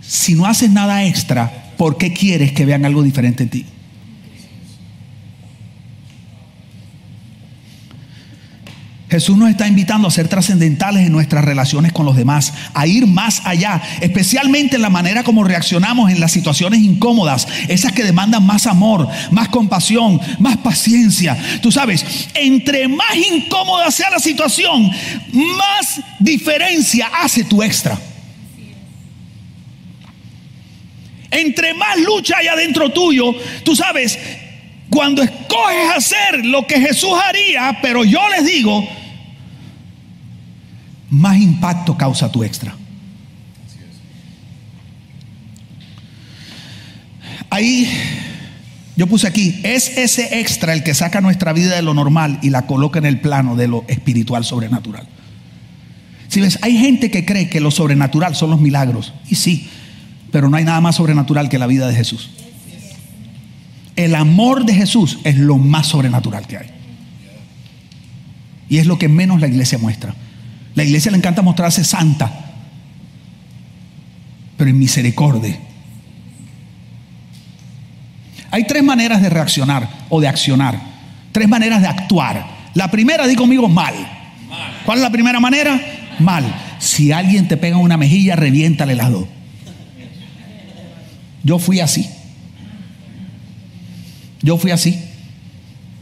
si 0.00 0.34
no 0.34 0.46
haces 0.46 0.70
nada 0.70 1.04
extra, 1.04 1.72
¿por 1.76 1.96
qué 1.96 2.12
quieres 2.12 2.52
que 2.52 2.64
vean 2.66 2.84
algo 2.84 3.02
diferente 3.02 3.44
en 3.44 3.48
ti? 3.48 3.64
Jesús 9.12 9.36
nos 9.36 9.50
está 9.50 9.68
invitando 9.68 10.08
a 10.08 10.10
ser 10.10 10.26
trascendentales 10.26 11.04
en 11.04 11.12
nuestras 11.12 11.44
relaciones 11.44 11.92
con 11.92 12.06
los 12.06 12.16
demás, 12.16 12.54
a 12.72 12.86
ir 12.86 13.06
más 13.06 13.42
allá, 13.44 13.82
especialmente 14.00 14.76
en 14.76 14.80
la 14.80 14.88
manera 14.88 15.22
como 15.22 15.44
reaccionamos 15.44 16.10
en 16.10 16.18
las 16.18 16.32
situaciones 16.32 16.80
incómodas, 16.80 17.46
esas 17.68 17.92
que 17.92 18.04
demandan 18.04 18.46
más 18.46 18.66
amor, 18.66 19.06
más 19.30 19.50
compasión, 19.50 20.18
más 20.38 20.56
paciencia. 20.56 21.36
Tú 21.60 21.70
sabes, 21.70 22.30
entre 22.32 22.88
más 22.88 23.14
incómoda 23.14 23.90
sea 23.90 24.08
la 24.08 24.18
situación, 24.18 24.90
más 25.30 26.00
diferencia 26.18 27.10
hace 27.22 27.44
tu 27.44 27.62
extra. 27.62 27.98
Entre 31.30 31.74
más 31.74 31.98
lucha 31.98 32.38
hay 32.38 32.46
adentro 32.46 32.90
tuyo, 32.92 33.34
tú 33.62 33.76
sabes, 33.76 34.18
cuando 34.88 35.22
escoges 35.22 35.90
hacer 35.94 36.46
lo 36.46 36.66
que 36.66 36.80
Jesús 36.80 37.12
haría, 37.22 37.78
pero 37.82 38.04
yo 38.04 38.26
les 38.30 38.46
digo, 38.46 39.01
más 41.12 41.36
impacto 41.36 41.96
causa 41.96 42.32
tu 42.32 42.42
extra. 42.42 42.74
Ahí 47.50 47.86
yo 48.96 49.06
puse 49.06 49.26
aquí, 49.26 49.60
es 49.62 49.98
ese 49.98 50.40
extra 50.40 50.72
el 50.72 50.82
que 50.82 50.94
saca 50.94 51.20
nuestra 51.20 51.52
vida 51.52 51.76
de 51.76 51.82
lo 51.82 51.92
normal 51.92 52.38
y 52.40 52.48
la 52.48 52.66
coloca 52.66 52.98
en 52.98 53.04
el 53.04 53.20
plano 53.20 53.56
de 53.56 53.68
lo 53.68 53.84
espiritual 53.88 54.42
sobrenatural. 54.44 55.06
Si 56.28 56.40
ves, 56.40 56.58
hay 56.62 56.78
gente 56.78 57.10
que 57.10 57.26
cree 57.26 57.50
que 57.50 57.60
lo 57.60 57.70
sobrenatural 57.70 58.34
son 58.34 58.48
los 58.48 58.60
milagros. 58.62 59.12
Y 59.28 59.34
sí, 59.34 59.68
pero 60.30 60.48
no 60.48 60.56
hay 60.56 60.64
nada 60.64 60.80
más 60.80 60.96
sobrenatural 60.96 61.50
que 61.50 61.58
la 61.58 61.66
vida 61.66 61.88
de 61.88 61.94
Jesús. 61.94 62.30
El 63.96 64.14
amor 64.14 64.64
de 64.64 64.72
Jesús 64.72 65.18
es 65.24 65.36
lo 65.36 65.58
más 65.58 65.88
sobrenatural 65.88 66.46
que 66.46 66.56
hay. 66.56 66.70
Y 68.70 68.78
es 68.78 68.86
lo 68.86 68.98
que 68.98 69.08
menos 69.08 69.42
la 69.42 69.48
iglesia 69.48 69.76
muestra. 69.76 70.14
La 70.74 70.84
iglesia 70.84 71.10
le 71.10 71.18
encanta 71.18 71.42
mostrarse 71.42 71.84
santa, 71.84 72.30
pero 74.56 74.70
en 74.70 74.78
misericordia. 74.78 75.58
Hay 78.50 78.66
tres 78.66 78.82
maneras 78.82 79.22
de 79.22 79.30
reaccionar 79.30 79.88
o 80.08 80.20
de 80.20 80.28
accionar, 80.28 80.78
tres 81.32 81.48
maneras 81.48 81.80
de 81.80 81.88
actuar. 81.88 82.46
La 82.74 82.90
primera, 82.90 83.26
di 83.26 83.34
conmigo, 83.34 83.68
mal. 83.68 83.94
¿Cuál 84.84 84.98
es 84.98 85.02
la 85.02 85.10
primera 85.10 85.40
manera? 85.40 85.80
Mal. 86.18 86.44
Si 86.78 87.12
alguien 87.12 87.48
te 87.48 87.56
pega 87.56 87.76
una 87.76 87.96
mejilla, 87.96 88.36
reviéntale 88.36 88.94
las 88.94 89.10
dos. 89.10 89.26
Yo 91.42 91.58
fui 91.58 91.80
así. 91.80 92.08
Yo 94.42 94.56
fui 94.58 94.70
así. 94.70 95.02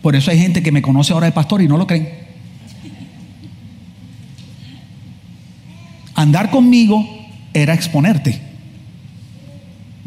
Por 0.03 0.17
eso 0.17 0.31
hay 0.31 0.39
gente 0.39 0.63
que 0.63 0.73
me 0.73 0.83
conoce 0.83 1.13
ahora 1.13 1.27
de 1.27 1.33
pastor 1.33 1.63
y 1.63 1.69
no 1.69 1.77
lo 1.77 1.87
creen. 1.87 2.30
Andar 6.31 6.53
conmigo 6.53 7.05
era 7.53 7.75
exponerte. 7.75 8.41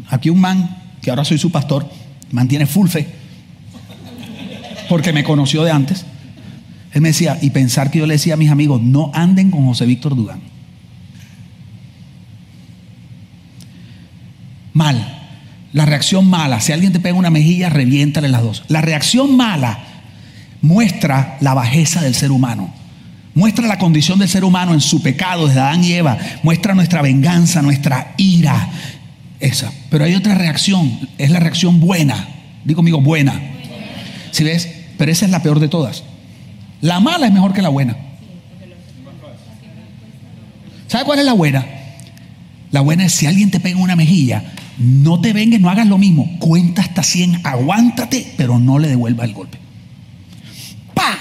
Aquí 0.08 0.30
un 0.30 0.40
man, 0.40 0.74
que 1.02 1.10
ahora 1.10 1.22
soy 1.22 1.36
su 1.36 1.52
pastor, 1.52 1.86
mantiene 2.30 2.64
full 2.64 2.88
fe, 2.88 3.06
porque 4.88 5.12
me 5.12 5.22
conoció 5.22 5.64
de 5.64 5.70
antes. 5.70 6.06
Él 6.94 7.02
me 7.02 7.08
decía, 7.08 7.36
y 7.42 7.50
pensar 7.50 7.90
que 7.90 7.98
yo 7.98 8.06
le 8.06 8.14
decía 8.14 8.32
a 8.32 8.36
mis 8.38 8.48
amigos, 8.48 8.80
no 8.80 9.10
anden 9.12 9.50
con 9.50 9.66
José 9.66 9.84
Víctor 9.84 10.16
Dugán. 10.16 10.40
Mal. 14.72 15.26
La 15.74 15.84
reacción 15.84 16.26
mala, 16.26 16.62
si 16.62 16.72
alguien 16.72 16.94
te 16.94 17.00
pega 17.00 17.16
una 17.16 17.28
mejilla, 17.28 17.68
reviéntale 17.68 18.30
las 18.30 18.40
dos. 18.40 18.64
La 18.68 18.80
reacción 18.80 19.36
mala 19.36 19.78
muestra 20.62 21.36
la 21.42 21.52
bajeza 21.52 22.00
del 22.00 22.14
ser 22.14 22.30
humano. 22.30 22.72
Muestra 23.34 23.66
la 23.66 23.78
condición 23.78 24.18
del 24.18 24.28
ser 24.28 24.44
humano 24.44 24.72
en 24.72 24.80
su 24.80 25.02
pecado 25.02 25.46
desde 25.46 25.60
Adán 25.60 25.82
y 25.82 25.92
Eva. 25.92 26.16
Muestra 26.42 26.74
nuestra 26.74 27.02
venganza, 27.02 27.62
nuestra 27.62 28.14
ira. 28.16 28.70
Esa. 29.40 29.72
Pero 29.90 30.04
hay 30.04 30.14
otra 30.14 30.34
reacción. 30.34 31.08
Es 31.18 31.30
la 31.30 31.40
reacción 31.40 31.80
buena. 31.80 32.28
Digo 32.64 32.78
conmigo, 32.78 33.00
buena. 33.00 33.40
Si 34.30 34.44
ves? 34.44 34.68
Pero 34.96 35.10
esa 35.10 35.24
es 35.24 35.30
la 35.30 35.42
peor 35.42 35.58
de 35.58 35.68
todas. 35.68 36.04
La 36.80 37.00
mala 37.00 37.26
es 37.26 37.32
mejor 37.32 37.52
que 37.52 37.62
la 37.62 37.70
buena. 37.70 37.96
¿Sabe 40.86 41.04
cuál 41.04 41.18
es 41.18 41.24
la 41.24 41.32
buena? 41.32 41.66
La 42.70 42.80
buena 42.80 43.04
es 43.06 43.12
si 43.12 43.26
alguien 43.26 43.50
te 43.50 43.58
pega 43.58 43.78
una 43.78 43.96
mejilla, 43.96 44.44
no 44.78 45.20
te 45.20 45.32
vengas, 45.32 45.60
no 45.60 45.70
hagas 45.70 45.86
lo 45.86 45.98
mismo. 45.98 46.38
Cuenta 46.38 46.82
hasta 46.82 47.02
100, 47.02 47.40
aguántate, 47.44 48.32
pero 48.36 48.58
no 48.58 48.78
le 48.78 48.88
devuelvas 48.88 49.28
el 49.28 49.34
golpe. 49.34 49.58
¡Pa! 50.92 51.16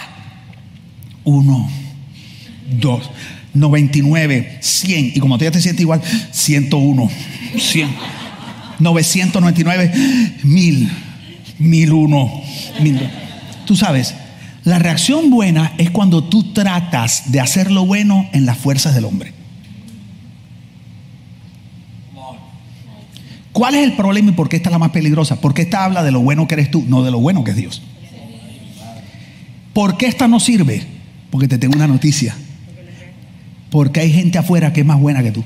Uno. 1.23 1.69
2, 2.79 3.09
99, 3.53 4.57
100. 4.61 5.11
Y 5.15 5.19
como 5.19 5.37
tú 5.37 5.45
ya 5.45 5.51
te 5.51 5.61
sientes 5.61 5.81
igual, 5.81 6.01
101, 6.31 7.09
100, 7.57 7.89
999, 8.79 9.91
1000, 10.43 10.91
1001, 11.59 12.41
1000. 12.81 13.09
Tú 13.65 13.75
sabes, 13.75 14.15
La 14.65 14.79
reacción 14.79 15.29
buena 15.29 15.73
es 15.77 15.91
cuando 15.91 16.23
tú 16.23 16.53
tratas 16.53 17.31
de 17.33 17.41
hacer 17.41 17.69
lo 17.69 17.85
bueno 17.85 18.29
en 18.31 18.45
las 18.45 18.57
fuerzas 18.57 18.95
del 18.95 19.03
hombre. 19.03 19.33
¿Cuál 23.51 23.75
es 23.75 23.83
el 23.83 23.93
problema 23.93 24.31
y 24.31 24.33
por 24.33 24.49
qué 24.49 24.55
esta 24.55 24.69
es 24.69 24.71
la 24.71 24.79
más 24.79 24.91
peligrosa? 24.91 25.41
Porque 25.41 25.63
esta 25.63 25.83
habla 25.83 26.01
de 26.01 26.11
lo 26.11 26.21
bueno 26.21 26.47
que 26.47 26.55
eres 26.55 26.71
tú, 26.71 26.83
no 26.87 27.03
de 27.03 27.11
lo 27.11 27.19
bueno 27.19 27.43
que 27.43 27.51
es 27.51 27.57
Dios. 27.57 27.81
¿Por 29.73 29.97
qué 29.97 30.07
esta 30.07 30.27
no 30.27 30.39
sirve? 30.39 30.83
Porque 31.29 31.47
te 31.47 31.57
tengo 31.57 31.75
una 31.75 31.87
noticia. 31.87 32.35
Porque 33.73 34.01
hay 34.01 34.13
gente 34.13 34.37
afuera 34.37 34.71
que 34.71 34.81
es 34.81 34.85
más 34.85 34.99
buena 34.99 35.23
que 35.23 35.31
tú. 35.31 35.43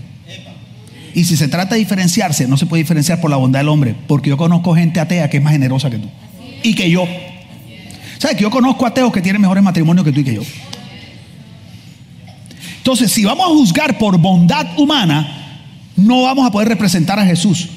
Y 1.13 1.23
si 1.23 1.37
se 1.37 1.47
trata 1.47 1.75
de 1.75 1.79
diferenciarse, 1.79 2.45
no 2.45 2.57
se 2.57 2.65
puede 2.65 2.83
diferenciar 2.83 3.21
por 3.21 3.29
la 3.29 3.37
bondad 3.37 3.61
del 3.61 3.69
hombre, 3.69 3.95
porque 4.05 4.27
yo 4.27 4.35
conozco 4.35 4.75
gente 4.75 4.99
atea 4.99 5.29
que 5.29 5.37
es 5.37 5.43
más 5.43 5.53
generosa 5.53 5.89
que 5.89 5.97
tú. 5.97 6.09
Y 6.61 6.73
que 6.73 6.91
yo. 6.91 7.05
¿Sabes? 8.17 8.35
Que 8.35 8.43
yo 8.43 8.49
conozco 8.49 8.85
ateos 8.85 9.13
que 9.13 9.21
tienen 9.21 9.41
mejores 9.41 9.63
matrimonios 9.63 10.05
que 10.05 10.11
tú 10.11 10.19
y 10.19 10.23
que 10.25 10.35
yo. 10.35 10.41
Entonces, 12.79 13.13
si 13.13 13.23
vamos 13.23 13.45
a 13.45 13.47
juzgar 13.47 13.97
por 13.97 14.17
bondad 14.17 14.77
humana, 14.77 15.61
no 15.95 16.23
vamos 16.23 16.45
a 16.45 16.51
poder 16.51 16.67
representar 16.67 17.17
a 17.19 17.25
Jesús. 17.25 17.69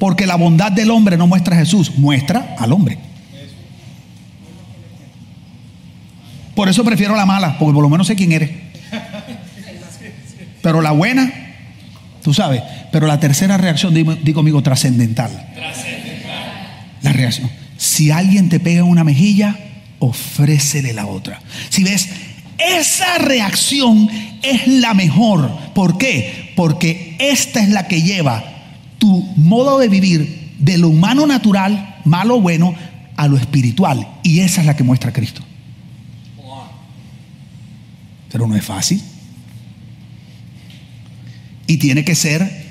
Porque 0.00 0.26
la 0.26 0.34
bondad 0.34 0.72
del 0.72 0.90
hombre 0.90 1.16
no 1.16 1.28
muestra 1.28 1.54
a 1.54 1.60
Jesús, 1.60 1.96
muestra 1.96 2.56
al 2.58 2.72
hombre. 2.72 2.98
Por 6.56 6.68
eso 6.68 6.82
prefiero 6.82 7.14
la 7.14 7.24
mala, 7.24 7.56
porque 7.56 7.72
por 7.72 7.84
lo 7.84 7.88
menos 7.88 8.08
sé 8.08 8.16
quién 8.16 8.32
eres. 8.32 8.67
Pero 10.68 10.82
la 10.82 10.90
buena, 10.90 11.32
tú 12.22 12.34
sabes. 12.34 12.62
Pero 12.92 13.06
la 13.06 13.18
tercera 13.18 13.56
reacción, 13.56 13.94
digo, 13.94 14.14
conmigo, 14.34 14.62
trascendental. 14.62 15.30
La 17.00 17.10
reacción. 17.14 17.48
Si 17.78 18.10
alguien 18.10 18.50
te 18.50 18.60
pega 18.60 18.84
una 18.84 19.02
mejilla, 19.02 19.56
ofrécele 19.98 20.92
la 20.92 21.06
otra. 21.06 21.40
Si 21.70 21.84
ves, 21.84 22.10
esa 22.58 23.16
reacción 23.16 24.10
es 24.42 24.66
la 24.66 24.92
mejor. 24.92 25.50
¿Por 25.74 25.96
qué? 25.96 26.52
Porque 26.54 27.16
esta 27.18 27.62
es 27.62 27.70
la 27.70 27.88
que 27.88 28.02
lleva 28.02 28.44
tu 28.98 29.22
modo 29.36 29.78
de 29.78 29.88
vivir 29.88 30.52
de 30.58 30.76
lo 30.76 30.90
humano 30.90 31.26
natural, 31.26 31.96
malo 32.04 32.36
o 32.36 32.40
bueno, 32.42 32.74
a 33.16 33.26
lo 33.26 33.38
espiritual. 33.38 34.06
Y 34.22 34.40
esa 34.40 34.60
es 34.60 34.66
la 34.66 34.76
que 34.76 34.84
muestra 34.84 35.14
Cristo. 35.14 35.40
Pero 38.30 38.46
no 38.46 38.54
es 38.54 38.66
fácil. 38.66 39.02
Y 41.68 41.76
tiene 41.76 42.04
que 42.04 42.16
ser 42.16 42.66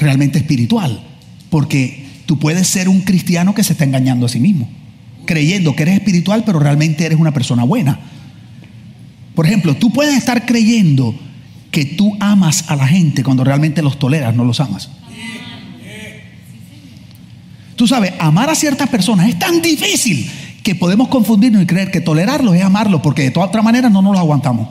realmente 0.00 0.38
espiritual. 0.38 1.00
Porque 1.48 2.06
tú 2.26 2.40
puedes 2.40 2.66
ser 2.66 2.88
un 2.88 3.02
cristiano 3.02 3.54
que 3.54 3.62
se 3.62 3.74
está 3.74 3.84
engañando 3.84 4.26
a 4.26 4.28
sí 4.28 4.40
mismo. 4.40 4.68
Creyendo 5.26 5.76
que 5.76 5.82
eres 5.82 5.94
espiritual, 5.94 6.42
pero 6.44 6.58
realmente 6.58 7.06
eres 7.06 7.20
una 7.20 7.32
persona 7.32 7.62
buena. 7.62 8.00
Por 9.36 9.46
ejemplo, 9.46 9.76
tú 9.76 9.92
puedes 9.92 10.16
estar 10.16 10.46
creyendo 10.46 11.14
que 11.70 11.84
tú 11.84 12.16
amas 12.18 12.70
a 12.70 12.74
la 12.74 12.88
gente 12.88 13.22
cuando 13.22 13.44
realmente 13.44 13.82
los 13.82 13.98
toleras, 13.98 14.34
no 14.34 14.44
los 14.44 14.58
amas. 14.58 14.90
Tú 17.76 17.86
sabes, 17.86 18.12
amar 18.18 18.50
a 18.50 18.56
ciertas 18.56 18.88
personas 18.88 19.28
es 19.28 19.38
tan 19.38 19.62
difícil 19.62 20.28
que 20.64 20.74
podemos 20.74 21.06
confundirnos 21.06 21.62
y 21.62 21.66
creer 21.66 21.92
que 21.92 22.00
tolerarlos 22.00 22.56
es 22.56 22.62
amarlos, 22.62 23.00
porque 23.00 23.22
de 23.22 23.30
toda 23.30 23.46
otra 23.46 23.62
manera 23.62 23.88
no 23.88 24.02
nos 24.02 24.12
los 24.12 24.20
aguantamos. 24.20 24.68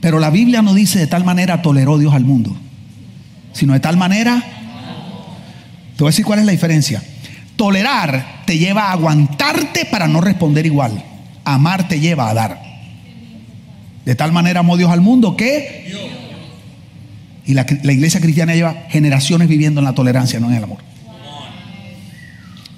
Pero 0.00 0.18
la 0.18 0.30
Biblia 0.30 0.62
no 0.62 0.74
dice 0.74 0.98
de 0.98 1.06
tal 1.06 1.24
manera 1.24 1.62
toleró 1.62 1.98
Dios 1.98 2.14
al 2.14 2.24
mundo, 2.24 2.56
sino 3.52 3.72
de 3.72 3.80
tal 3.80 3.96
manera... 3.96 4.42
Te 5.96 6.04
voy 6.04 6.08
a 6.08 6.12
decir 6.12 6.24
cuál 6.24 6.38
es 6.38 6.46
la 6.46 6.52
diferencia. 6.52 7.02
Tolerar 7.56 8.42
te 8.46 8.56
lleva 8.56 8.84
a 8.84 8.92
aguantarte 8.92 9.84
para 9.84 10.08
no 10.08 10.22
responder 10.22 10.64
igual. 10.64 11.04
Amar 11.44 11.88
te 11.88 12.00
lleva 12.00 12.30
a 12.30 12.34
dar. 12.34 12.62
De 14.06 14.14
tal 14.14 14.32
manera 14.32 14.60
amó 14.60 14.76
Dios 14.76 14.90
al 14.90 15.02
mundo 15.02 15.36
que... 15.36 15.92
Y 17.44 17.52
la, 17.52 17.66
la 17.82 17.92
iglesia 17.92 18.20
cristiana 18.20 18.54
lleva 18.54 18.84
generaciones 18.88 19.48
viviendo 19.48 19.80
en 19.80 19.84
la 19.84 19.92
tolerancia, 19.92 20.40
no 20.40 20.48
en 20.48 20.54
el 20.54 20.64
amor 20.64 20.90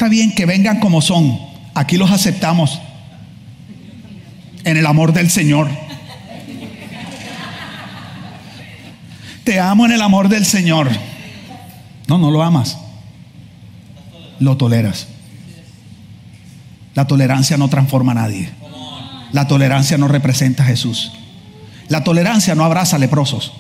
está 0.02 0.11
bien 0.11 0.32
que 0.32 0.46
vengan 0.46 0.80
como 0.80 1.00
son. 1.00 1.38
Aquí 1.74 1.96
los 1.96 2.11
aceptamos 2.11 2.80
en 4.64 4.76
el 4.76 4.85
amor 4.87 5.12
del 5.12 5.30
Señor. 5.30 5.70
Te 9.44 9.59
amo 9.59 9.87
en 9.87 9.92
el 9.92 10.02
amor 10.02 10.28
del 10.28 10.46
Señor. 10.46 10.88
No, 12.07 12.18
no 12.18 12.31
lo 12.31 12.42
amas. 12.42 12.78
Lo 14.38 14.57
toleras. 14.57 15.09
La 16.94 17.07
tolerancia 17.07 17.57
no 17.57 17.68
transforma 17.68 18.12
a 18.12 18.16
nadie. 18.16 18.50
La 19.33 19.46
tolerancia 19.46 19.98
no 19.98 20.09
representa 20.09 20.62
a 20.62 20.66
Jesús. 20.66 21.12
La 21.88 22.05
tolerancia 22.05 22.55
no 22.55 22.64
abraza 22.64 22.98
leprosos. 22.98 23.52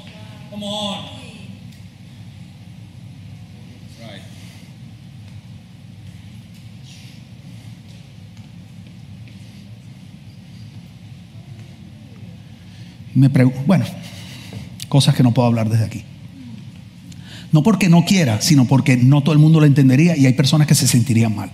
Me 13.14 13.28
bueno, 13.28 13.84
cosas 14.92 15.14
que 15.14 15.22
no 15.22 15.32
puedo 15.32 15.48
hablar 15.48 15.70
desde 15.70 15.86
aquí. 15.86 16.04
No 17.50 17.62
porque 17.62 17.88
no 17.88 18.04
quiera, 18.04 18.42
sino 18.42 18.66
porque 18.66 18.98
no 18.98 19.22
todo 19.22 19.32
el 19.32 19.38
mundo 19.38 19.58
lo 19.58 19.64
entendería 19.64 20.18
y 20.18 20.26
hay 20.26 20.34
personas 20.34 20.66
que 20.66 20.74
se 20.74 20.86
sentirían 20.86 21.34
mal. 21.34 21.50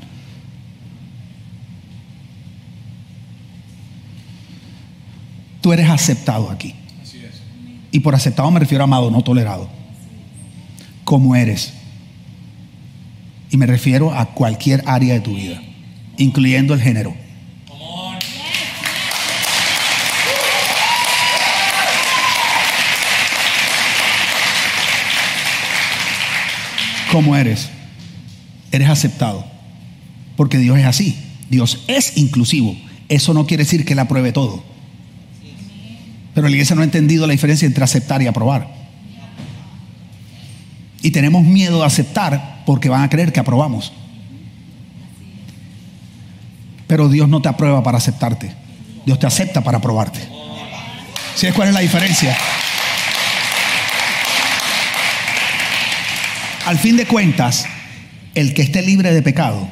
Tú 5.61 5.73
eres 5.73 5.89
aceptado 5.89 6.51
aquí. 6.51 6.75
Y 7.93 8.01
por 8.01 8.17
aceptado 8.17 8.51
me 8.51 8.59
refiero 8.59 8.83
a 8.83 8.87
amado, 8.87 9.09
no 9.09 9.23
tolerado. 9.23 9.71
Como 11.05 11.37
eres. 11.37 11.75
Y 13.53 13.57
me 13.57 13.67
refiero 13.67 14.13
a 14.13 14.35
cualquier 14.35 14.83
área 14.85 15.15
de 15.15 15.21
tu 15.21 15.37
vida, 15.37 15.63
incluyendo 16.17 16.75
el 16.75 16.81
género. 16.81 17.15
Eres, 27.37 27.69
eres 28.73 28.89
aceptado. 28.89 29.45
Porque 30.37 30.59
Dios 30.59 30.79
es 30.79 30.87
así. 30.87 31.19
Dios 31.51 31.85
es 31.89 32.17
inclusivo. 32.17 32.77
Eso 33.09 33.35
no 33.35 33.47
quiere 33.47 33.65
decir 33.65 33.85
que 33.85 33.95
Él 33.95 33.99
apruebe 33.99 34.33
todo. 34.33 34.63
Pero 36.35 36.47
la 36.47 36.53
iglesia 36.53 36.77
no 36.77 36.83
ha 36.83 36.85
entendido 36.85 37.27
la 37.27 37.33
diferencia 37.33 37.67
entre 37.67 37.83
aceptar 37.83 38.23
y 38.23 38.27
aprobar. 38.27 38.69
Y 41.03 41.11
tenemos 41.11 41.43
miedo 41.45 41.81
de 41.81 41.87
aceptar 41.87 42.63
porque 42.67 42.89
van 42.89 43.03
a 43.03 43.09
creer 43.09 43.33
que 43.33 43.41
aprobamos. 43.41 43.93
Pero 46.87 47.09
Dios 47.09 47.29
no 47.29 47.43
te 47.43 47.49
aprueba 47.49 47.83
para 47.83 47.99
aceptarte. 47.99 48.55
Dios 49.05 49.19
te 49.19 49.27
acepta 49.27 49.63
para 49.63 49.79
aprobarte. 49.79 50.21
¿Sí 51.35 51.47
cuál 51.53 51.69
es 51.69 51.75
la 51.75 51.81
diferencia? 51.81 52.37
Al 56.69 56.79
fin 56.79 56.99
de 56.99 57.07
cuentas, 57.07 57.65
el 58.35 58.53
que 58.53 58.61
esté 58.61 58.83
libre 58.83 59.15
de 59.15 59.23
pecado. 59.23 59.67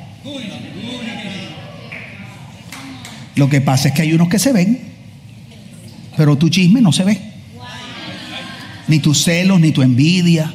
Lo 3.35 3.50
que 3.50 3.61
pasa 3.61 3.88
es 3.88 3.94
que 3.94 4.00
hay 4.00 4.14
unos 4.14 4.30
que 4.30 4.38
se 4.38 4.50
ven, 4.50 4.80
pero 6.16 6.38
tu 6.38 6.48
chisme 6.48 6.80
no 6.80 6.92
se 6.92 7.04
ve. 7.04 7.20
Ni 8.88 8.98
tus 9.00 9.24
celos, 9.24 9.61
ni 9.61 9.72
tu 9.72 9.82
envidia. 9.82 10.50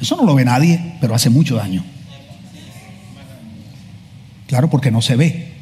Eso 0.00 0.14
no 0.14 0.22
lo 0.22 0.36
ve 0.36 0.44
nadie, 0.44 0.94
pero 1.00 1.16
hace 1.16 1.30
mucho 1.30 1.56
daño. 1.56 1.84
Claro, 4.46 4.70
porque 4.70 4.92
no 4.92 5.02
se 5.02 5.16
ve. 5.16 5.52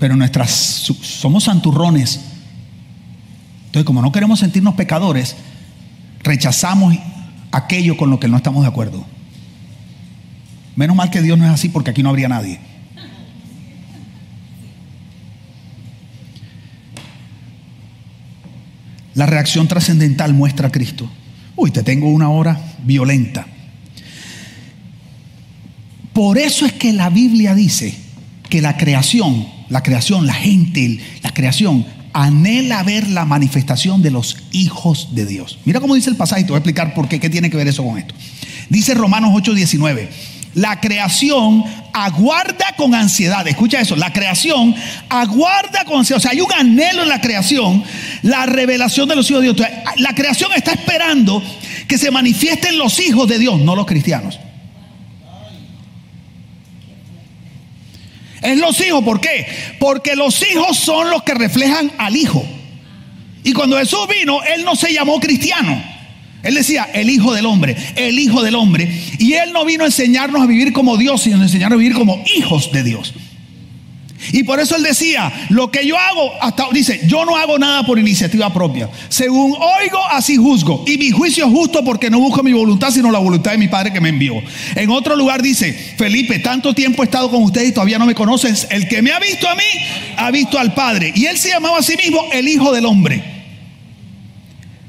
Pero 0.00 0.16
nuestras 0.16 0.50
somos 0.50 1.44
santurrones. 1.44 2.18
Entonces, 3.66 3.84
como 3.84 4.02
no 4.02 4.10
queremos 4.10 4.40
sentirnos 4.40 4.74
pecadores, 4.74 5.36
rechazamos 6.24 6.96
aquello 7.56 7.96
con 7.96 8.10
lo 8.10 8.20
que 8.20 8.28
no 8.28 8.36
estamos 8.36 8.62
de 8.62 8.68
acuerdo. 8.68 9.04
Menos 10.76 10.94
mal 10.94 11.10
que 11.10 11.22
Dios 11.22 11.38
no 11.38 11.46
es 11.46 11.50
así 11.50 11.68
porque 11.68 11.90
aquí 11.90 12.02
no 12.02 12.10
habría 12.10 12.28
nadie. 12.28 12.60
La 19.14 19.24
reacción 19.24 19.66
trascendental 19.66 20.34
muestra 20.34 20.68
a 20.68 20.70
Cristo. 20.70 21.10
Uy, 21.56 21.70
te 21.70 21.82
tengo 21.82 22.10
una 22.10 22.28
hora 22.28 22.60
violenta. 22.84 23.46
Por 26.12 26.36
eso 26.36 26.66
es 26.66 26.74
que 26.74 26.92
la 26.92 27.08
Biblia 27.08 27.54
dice 27.54 27.94
que 28.50 28.60
la 28.60 28.76
creación, 28.76 29.46
la 29.70 29.82
creación, 29.82 30.26
la 30.26 30.34
gente, 30.34 31.00
la 31.22 31.32
creación 31.32 31.86
anhela 32.16 32.82
ver 32.82 33.08
la 33.10 33.26
manifestación 33.26 34.00
de 34.00 34.10
los 34.10 34.38
hijos 34.50 35.08
de 35.12 35.26
Dios. 35.26 35.58
Mira 35.66 35.80
cómo 35.80 35.94
dice 35.94 36.08
el 36.08 36.16
pasaje, 36.16 36.44
te 36.44 36.48
voy 36.48 36.56
a 36.56 36.58
explicar 36.60 36.94
por 36.94 37.08
qué, 37.08 37.20
qué 37.20 37.28
tiene 37.28 37.50
que 37.50 37.58
ver 37.58 37.68
eso 37.68 37.84
con 37.84 37.98
esto. 37.98 38.14
Dice 38.70 38.94
Romanos 38.94 39.32
8:19, 39.34 40.08
La 40.54 40.80
creación 40.80 41.62
aguarda 41.92 42.74
con 42.78 42.94
ansiedad. 42.94 43.46
Escucha 43.46 43.82
eso. 43.82 43.96
La 43.96 44.14
creación 44.14 44.74
aguarda 45.10 45.84
con 45.84 45.98
ansiedad. 45.98 46.16
O 46.16 46.20
sea, 46.22 46.30
hay 46.30 46.40
un 46.40 46.50
anhelo 46.52 47.02
en 47.02 47.10
la 47.10 47.20
creación, 47.20 47.84
la 48.22 48.46
revelación 48.46 49.06
de 49.10 49.16
los 49.16 49.30
hijos 49.30 49.42
de 49.42 49.52
Dios. 49.52 49.68
La 49.98 50.14
creación 50.14 50.50
está 50.56 50.72
esperando 50.72 51.42
que 51.86 51.98
se 51.98 52.10
manifiesten 52.10 52.78
los 52.78 52.98
hijos 52.98 53.28
de 53.28 53.38
Dios, 53.38 53.60
no 53.60 53.76
los 53.76 53.84
cristianos. 53.84 54.40
Es 58.46 58.58
los 58.58 58.80
hijos, 58.80 59.02
¿por 59.02 59.20
qué? 59.20 59.44
Porque 59.80 60.14
los 60.14 60.40
hijos 60.48 60.76
son 60.76 61.10
los 61.10 61.24
que 61.24 61.34
reflejan 61.34 61.90
al 61.98 62.14
hijo. 62.14 62.44
Y 63.42 63.52
cuando 63.52 63.76
Jesús 63.76 64.06
vino, 64.08 64.40
Él 64.44 64.64
no 64.64 64.76
se 64.76 64.92
llamó 64.92 65.18
cristiano. 65.18 65.82
Él 66.44 66.54
decía, 66.54 66.88
el 66.94 67.10
Hijo 67.10 67.34
del 67.34 67.44
Hombre, 67.44 67.76
el 67.96 68.20
Hijo 68.20 68.44
del 68.44 68.54
Hombre. 68.54 68.88
Y 69.18 69.32
Él 69.32 69.52
no 69.52 69.64
vino 69.64 69.82
a 69.82 69.86
enseñarnos 69.86 70.40
a 70.40 70.46
vivir 70.46 70.72
como 70.72 70.96
Dios, 70.96 71.22
sino 71.22 71.40
a 71.40 71.42
enseñarnos 71.42 71.76
a 71.76 71.80
vivir 71.80 71.96
como 71.96 72.22
hijos 72.36 72.70
de 72.70 72.84
Dios. 72.84 73.14
Y 74.32 74.42
por 74.42 74.60
eso 74.60 74.76
él 74.76 74.82
decía, 74.82 75.32
lo 75.50 75.70
que 75.70 75.86
yo 75.86 75.98
hago, 75.98 76.32
hasta 76.40 76.66
dice, 76.72 77.00
yo 77.06 77.24
no 77.24 77.36
hago 77.36 77.58
nada 77.58 77.84
por 77.84 77.98
iniciativa 77.98 78.52
propia. 78.52 78.88
Según 79.08 79.52
oigo, 79.52 79.98
así 80.10 80.36
juzgo. 80.36 80.84
Y 80.86 80.98
mi 80.98 81.10
juicio 81.10 81.46
es 81.46 81.50
justo 81.52 81.84
porque 81.84 82.10
no 82.10 82.18
busco 82.18 82.42
mi 82.42 82.52
voluntad, 82.52 82.90
sino 82.90 83.10
la 83.10 83.18
voluntad 83.18 83.52
de 83.52 83.58
mi 83.58 83.68
Padre 83.68 83.92
que 83.92 84.00
me 84.00 84.08
envió. 84.08 84.34
En 84.74 84.90
otro 84.90 85.16
lugar 85.16 85.42
dice, 85.42 85.72
Felipe, 85.96 86.38
tanto 86.38 86.74
tiempo 86.74 87.02
he 87.02 87.06
estado 87.06 87.30
con 87.30 87.42
ustedes 87.42 87.68
y 87.68 87.72
todavía 87.72 87.98
no 87.98 88.06
me 88.06 88.14
conoces. 88.14 88.66
El 88.70 88.88
que 88.88 89.02
me 89.02 89.12
ha 89.12 89.18
visto 89.18 89.48
a 89.48 89.54
mí, 89.54 89.62
ha 90.16 90.30
visto 90.30 90.58
al 90.58 90.74
Padre. 90.74 91.12
Y 91.14 91.26
él 91.26 91.38
se 91.38 91.50
llamaba 91.50 91.78
a 91.78 91.82
sí 91.82 91.96
mismo 91.96 92.24
el 92.32 92.48
Hijo 92.48 92.72
del 92.72 92.86
Hombre. 92.86 93.35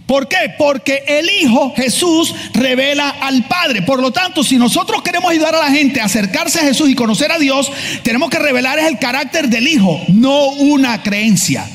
¿Por 0.07 0.29
qué? 0.29 0.53
Porque 0.57 1.03
el 1.05 1.29
Hijo 1.29 1.73
Jesús 1.75 2.33
revela 2.53 3.09
al 3.09 3.43
Padre. 3.43 3.81
Por 3.81 4.01
lo 4.01 4.11
tanto, 4.11 4.41
si 4.41 4.57
nosotros 4.57 5.01
queremos 5.01 5.29
ayudar 5.29 5.53
a 5.53 5.59
la 5.59 5.69
gente 5.69 5.99
a 5.99 6.05
acercarse 6.05 6.61
a 6.61 6.63
Jesús 6.63 6.89
y 6.89 6.95
conocer 6.95 7.29
a 7.29 7.37
Dios, 7.37 7.69
tenemos 8.03 8.29
que 8.29 8.39
revelar 8.39 8.79
el 8.79 8.97
carácter 8.99 9.49
del 9.49 9.67
Hijo, 9.67 10.01
no 10.07 10.47
una 10.47 11.03
creencia. 11.03 11.69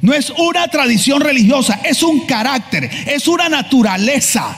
No 0.00 0.14
es 0.14 0.30
una 0.30 0.68
tradición 0.68 1.20
religiosa, 1.20 1.80
es 1.84 2.02
un 2.02 2.20
carácter, 2.20 2.88
es 3.06 3.28
una 3.28 3.50
naturaleza. 3.50 4.56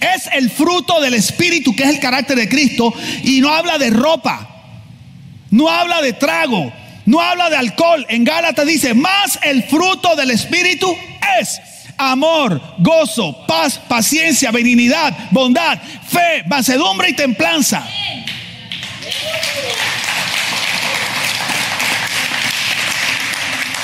Es 0.00 0.28
el 0.32 0.50
fruto 0.50 1.00
del 1.00 1.14
Espíritu, 1.14 1.76
que 1.76 1.84
es 1.84 1.90
el 1.90 2.00
carácter 2.00 2.36
de 2.36 2.48
Cristo, 2.48 2.92
y 3.22 3.40
no 3.40 3.54
habla 3.54 3.78
de 3.78 3.90
ropa, 3.90 4.48
no 5.50 5.68
habla 5.68 6.02
de 6.02 6.14
trago, 6.14 6.72
no 7.06 7.20
habla 7.20 7.50
de 7.50 7.56
alcohol. 7.56 8.04
En 8.08 8.24
Gálatas 8.24 8.66
dice, 8.66 8.94
más 8.94 9.38
el 9.42 9.62
fruto 9.62 10.16
del 10.16 10.32
Espíritu 10.32 10.92
es 11.40 11.60
amor, 12.00 12.60
gozo, 12.78 13.44
paz, 13.46 13.78
paciencia, 13.78 14.50
benignidad, 14.50 15.14
bondad, 15.30 15.78
fe, 16.08 16.42
mansedumbre 16.46 17.10
y 17.10 17.12
templanza. 17.14 17.86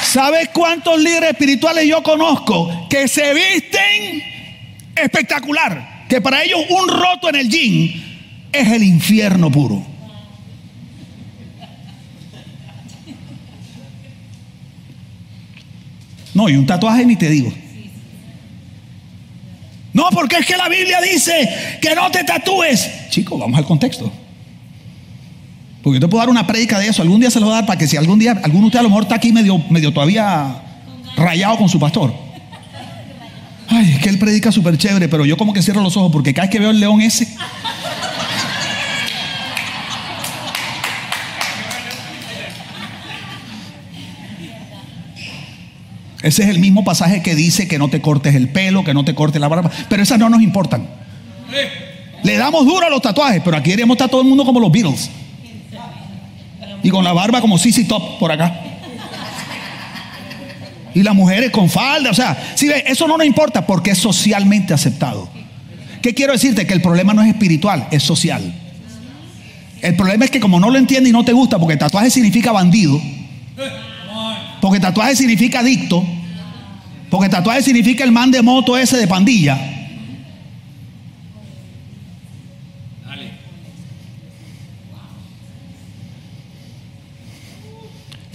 ¿Sabes 0.03 0.49
cuántos 0.55 0.99
líderes 0.99 1.31
espirituales 1.31 1.87
yo 1.87 2.03
conozco 2.03 2.89
que 2.89 3.07
se 3.07 3.35
visten 3.35 4.23
espectacular? 4.95 6.07
Que 6.09 6.23
para 6.23 6.43
ellos 6.43 6.61
un 6.71 6.89
roto 6.89 7.29
en 7.29 7.35
el 7.35 7.51
jean 7.51 8.03
es 8.51 8.73
el 8.73 8.83
infierno 8.83 9.51
puro. 9.51 9.85
No, 16.33 16.49
y 16.49 16.57
un 16.57 16.67
tatuaje 16.67 17.05
ni 17.05 17.17
te 17.17 17.29
digo. 17.29 17.53
No, 19.97 20.11
porque 20.11 20.37
es 20.37 20.45
que 20.45 20.59
la 20.59 20.69
Biblia 20.69 21.01
dice 21.01 21.79
que 21.81 21.95
no 21.95 22.11
te 22.11 22.23
tatúes. 22.23 22.87
Chicos, 23.09 23.41
vamos 23.41 23.57
al 23.57 23.65
contexto. 23.65 24.13
Porque 25.83 25.97
yo 25.97 26.01
te 26.01 26.09
puedo 26.09 26.21
dar 26.21 26.29
una 26.29 26.47
prédica 26.47 26.79
de 26.79 26.89
eso. 26.89 27.01
Algún 27.01 27.19
día 27.19 27.31
se 27.31 27.41
lo 27.41 27.47
voy 27.47 27.55
a 27.55 27.61
dar 27.61 27.67
para 27.67 27.79
que 27.79 27.87
si 27.87 27.97
algún 27.97 28.19
día, 28.19 28.39
alguno 28.45 28.69
de 28.69 28.79
a 28.79 28.83
lo 28.83 28.91
mejor 28.91 29.05
está 29.05 29.15
aquí 29.15 29.33
medio, 29.33 29.57
medio 29.71 29.95
todavía 29.95 30.55
rayado 31.17 31.57
con 31.57 31.71
su 31.71 31.81
pastor. 31.81 32.13
Ay, 33.69 33.93
es 33.93 34.01
que 34.01 34.11
él 34.11 34.19
predica 34.19 34.53
súper 34.53 34.77
chévere, 34.77 35.09
pero 35.09 35.25
yo 35.25 35.39
como 35.39 35.55
que 35.55 35.63
cierro 35.63 35.81
los 35.81 35.97
ojos 35.97 36.13
porque 36.13 36.35
cada 36.35 36.47
vez 36.47 36.53
que 36.53 36.59
veo 36.59 36.73
el 36.73 36.79
león 36.79 37.01
ese. 37.01 37.27
Ese 46.27 46.43
es 46.43 46.49
el 46.49 46.59
mismo 46.59 46.83
pasaje 46.83 47.23
que 47.23 47.37
dice 47.37 47.69
que 47.69 47.79
no 47.79 47.89
te 47.89 48.01
cortes 48.01 48.35
el 48.35 48.49
pelo, 48.49 48.83
que 48.83 48.93
no 48.93 49.05
te 49.05 49.15
cortes 49.15 49.41
la 49.41 49.47
barba, 49.47 49.71
pero 49.89 50.03
esas 50.03 50.19
no 50.19 50.29
nos 50.29 50.43
importan. 50.43 50.85
Le 52.25 52.37
damos 52.37 52.67
duro 52.67 52.85
a 52.85 52.91
los 52.91 53.01
tatuajes, 53.01 53.41
pero 53.45 53.57
aquí 53.57 53.71
queremos 53.71 53.95
estar 53.95 54.09
todo 54.09 54.23
el 54.23 54.27
mundo 54.27 54.45
como 54.45 54.59
los 54.59 54.73
Beatles. 54.73 55.09
Y 56.83 56.91
con 56.91 57.05
la 57.05 57.13
barba 57.13 57.41
como 57.41 57.57
Sissy 57.59 57.85
Top 57.85 58.19
por 58.19 58.33
acá. 58.33 58.61
Y 60.95 61.05
las 61.05 61.15
mujeres 61.15 61.53
con 61.53 61.71
falda, 61.71 62.11
o 62.11 62.15
sea, 62.15 62.37
si 62.57 62.67
ve, 62.67 62.83
eso 62.89 63.07
no 63.07 63.17
nos 63.17 63.27
importa 63.27 63.65
porque 63.65 63.93
es 63.93 63.99
socialmente 63.99 64.75
aceptado. 64.75 65.29
¿Qué 66.03 66.13
quiero 66.13 66.33
decirte? 66.33 66.67
Que 66.67 66.75
el 66.75 66.83
problema 66.83 67.15
no 67.15 67.23
es 67.23 67.29
espiritual, 67.29 67.87
es 67.93 68.03
social. 68.03 68.53
El 69.81 69.95
problema 69.95 70.25
es 70.25 70.33
que 70.33 70.41
como 70.41 70.59
no 70.59 70.71
lo 70.71 70.79
entiendes 70.79 71.11
y 71.11 71.13
no 71.13 71.25
te 71.25 71.33
gusta, 71.33 71.61
porque 71.61 71.77
tatuaje 71.77 72.11
significa 72.11 72.51
bandido, 72.51 73.01
porque 74.61 74.81
tatuaje 74.81 75.15
significa 75.15 75.61
adicto, 75.61 76.05
porque 77.11 77.29
tatuaje 77.29 77.63
significa 77.63 78.05
el 78.05 78.13
man 78.13 78.31
de 78.31 78.43
moto 78.43 78.77
ese 78.77 78.97
de 78.97 79.07
pandilla. 79.07 79.77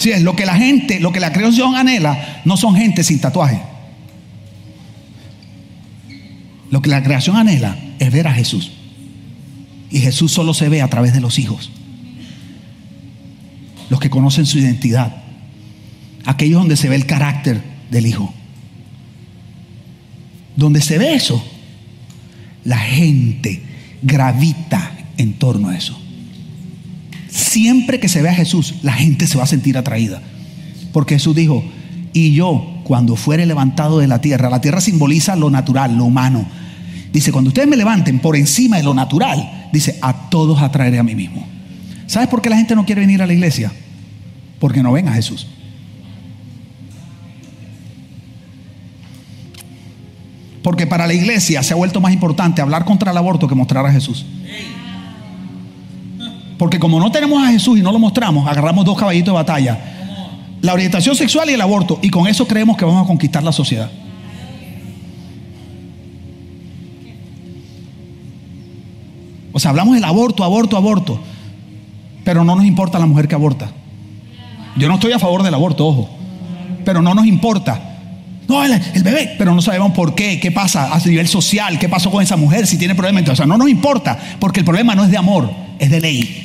Si 0.02 0.10
es 0.10 0.24
lo 0.24 0.36
que 0.36 0.48
la 0.48 0.56
gente, 0.56 1.00
lo 1.00 1.12
que 1.12 1.20
la 1.20 1.32
creación 1.32 1.76
anhela, 1.76 2.42
no 2.44 2.58
son 2.58 2.76
gente 2.76 3.04
sin 3.04 3.20
tatuaje. 3.20 3.62
Lo 6.72 6.82
que 6.82 6.90
la 6.90 7.04
creación 7.04 7.36
anhela 7.36 7.78
es 8.00 8.12
ver 8.12 8.28
a 8.28 8.34
Jesús. 8.34 8.72
Y 9.92 10.00
Jesús 10.00 10.32
solo 10.32 10.56
se 10.56 10.70
ve 10.70 10.82
a 10.82 10.88
través 10.88 11.14
de 11.14 11.22
los 11.22 11.38
hijos. 11.38 11.70
Los 13.92 14.00
que 14.00 14.10
conocen 14.10 14.48
su 14.48 14.58
identidad. 14.58 15.18
Aquellos 16.26 16.62
donde 16.62 16.78
se 16.78 16.90
ve 16.90 16.96
el 16.96 17.06
carácter 17.06 17.62
del 17.92 18.08
hijo. 18.08 18.34
Donde 20.56 20.82
se 20.82 20.98
ve 20.98 21.14
eso, 21.14 21.44
la 22.64 22.78
gente 22.78 23.62
gravita 24.02 24.92
en 25.18 25.34
torno 25.34 25.70
a 25.70 25.78
eso. 25.78 25.98
Siempre 27.30 28.00
que 28.00 28.10
se 28.10 28.22
ve 28.22 28.30
a 28.30 28.34
Jesús, 28.34 28.76
la 28.82 28.94
gente 28.94 29.28
se 29.28 29.38
va 29.38 29.46
a 29.46 29.48
sentir 29.48 29.78
atraída. 29.78 30.22
Porque 30.92 31.16
Jesús 31.16 31.36
dijo, 31.36 31.64
y 32.14 32.34
yo 32.34 32.82
cuando 32.84 33.16
fuere 33.16 33.46
levantado 33.46 34.00
de 34.00 34.08
la 34.08 34.20
tierra, 34.20 34.50
la 34.50 34.62
tierra 34.62 34.82
simboliza 34.82 35.36
lo 35.36 35.50
natural, 35.50 35.96
lo 35.96 36.06
humano. 36.06 36.46
Dice, 37.14 37.32
cuando 37.32 37.50
ustedes 37.50 37.68
me 37.68 37.78
levanten 37.78 38.20
por 38.20 38.36
encima 38.36 38.78
de 38.78 38.84
lo 38.84 38.94
natural, 38.94 39.70
dice, 39.72 39.98
a 40.02 40.30
todos 40.30 40.62
atraeré 40.62 41.00
a 41.00 41.04
mí 41.04 41.16
mismo. 41.16 41.46
¿Sabes 42.08 42.28
por 42.28 42.42
qué 42.42 42.50
la 42.50 42.58
gente 42.58 42.76
no 42.76 42.86
quiere 42.86 43.02
venir 43.02 43.22
a 43.22 43.28
la 43.28 43.34
iglesia? 43.34 43.72
Porque 44.60 44.84
no 44.84 44.92
ven 44.92 45.08
a 45.08 45.14
Jesús. 45.14 45.48
Porque 50.62 50.86
para 50.86 51.08
la 51.08 51.14
iglesia 51.14 51.64
se 51.64 51.74
ha 51.74 51.76
vuelto 51.76 52.00
más 52.02 52.14
importante 52.14 52.62
hablar 52.62 52.86
contra 52.86 53.12
el 53.12 53.18
aborto 53.18 53.48
que 53.48 53.56
mostrar 53.56 53.86
a 53.86 53.92
Jesús. 53.92 54.26
Porque 56.58 56.78
como 56.78 57.00
no 57.00 57.12
tenemos 57.12 57.44
a 57.44 57.52
Jesús 57.52 57.80
y 57.80 57.82
no 57.82 57.92
lo 57.92 57.98
mostramos, 57.98 58.48
agarramos 58.48 58.86
dos 58.86 58.98
caballitos 58.98 59.34
de 59.34 59.36
batalla. 59.36 59.80
La 60.62 60.74
orientación 60.74 61.16
sexual 61.16 61.50
y 61.50 61.54
el 61.54 61.62
aborto. 61.62 61.98
Y 62.04 62.12
con 62.12 62.28
eso 62.28 62.48
creemos 62.48 62.78
que 62.78 62.86
vamos 62.86 63.04
a 63.04 63.08
conquistar 63.08 63.44
la 63.44 63.52
sociedad. 63.52 63.90
O 69.52 69.60
sea, 69.60 69.72
hablamos 69.72 69.96
del 69.96 70.04
aborto, 70.04 70.44
aborto, 70.44 70.78
aborto. 70.78 71.20
Pero 72.24 72.44
no 72.44 72.56
nos 72.56 72.66
importa 72.66 73.00
la 73.00 73.08
mujer 73.08 73.28
que 73.28 73.34
aborta. 73.34 73.72
Yo 74.78 74.88
no 74.88 74.94
estoy 74.94 75.14
a 75.14 75.20
favor 75.20 75.42
del 75.42 75.56
aborto, 75.56 75.88
ojo. 75.88 76.10
Pero 76.86 77.02
no 77.02 77.16
nos 77.16 77.26
importa 77.26 77.91
no, 78.52 78.64
el, 78.64 79.04
bebé, 79.04 79.36
pero 79.38 79.56
no 79.56 79.62
sabemos 79.62 79.94
por 79.94 80.14
qué, 80.14 80.40
qué 80.40 80.52
pasa 80.52 80.94
a 80.94 81.00
nivel 81.00 81.28
social, 81.28 81.80
qué 81.80 81.90
pasó 81.90 82.12
con 82.12 82.22
esa 82.22 82.36
mujer, 82.36 82.68
si 82.68 82.78
tiene 82.78 82.94
problemas. 82.94 83.38
Sea, 83.38 83.46
no 83.46 83.58
nos 83.58 83.70
importa, 83.70 84.20
porque 84.40 84.60
el 84.60 84.66
problema 84.66 84.94
no 84.94 85.04
es 85.04 85.10
de 85.10 85.18
amor, 85.18 85.52
es 85.80 85.90
de 85.90 86.02
ley. 86.02 86.44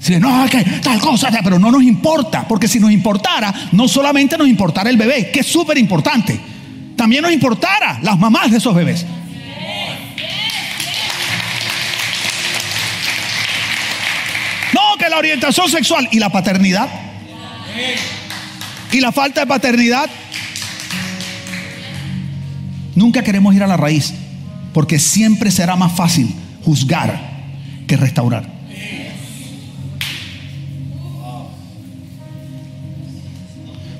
Si 0.00 0.16
no, 0.18 0.46
que 0.48 0.64
tal 0.82 0.98
cosa, 1.00 1.30
pero 1.44 1.58
no 1.58 1.70
nos 1.70 1.82
importa, 1.82 2.46
porque 2.48 2.66
si 2.66 2.80
nos 2.80 2.90
importara, 2.90 3.52
no 3.72 3.86
solamente 3.86 4.38
nos 4.38 4.48
importara 4.48 4.88
el 4.90 4.96
bebé, 4.96 5.30
que 5.30 5.40
es 5.40 5.46
súper 5.46 5.76
importante, 5.76 6.38
también 6.96 7.22
nos 7.22 7.32
importara 7.32 7.98
las 8.02 8.18
mamás 8.18 8.50
de 8.50 8.56
esos 8.56 8.74
bebés. 8.74 9.04
No, 14.72 14.96
que 14.98 15.08
la 15.08 15.18
orientación 15.18 15.68
sexual 15.68 16.08
y 16.10 16.18
la 16.18 16.30
paternidad 16.30 16.88
y 18.92 19.00
la 19.00 19.12
falta 19.12 19.40
de 19.40 19.46
paternidad. 19.46 20.08
Nunca 22.94 23.22
queremos 23.22 23.54
ir 23.54 23.62
a 23.62 23.66
la 23.66 23.76
raíz, 23.76 24.12
porque 24.72 24.98
siempre 24.98 25.50
será 25.50 25.76
más 25.76 25.92
fácil 25.92 26.34
juzgar 26.64 27.20
que 27.86 27.96
restaurar. 27.96 28.58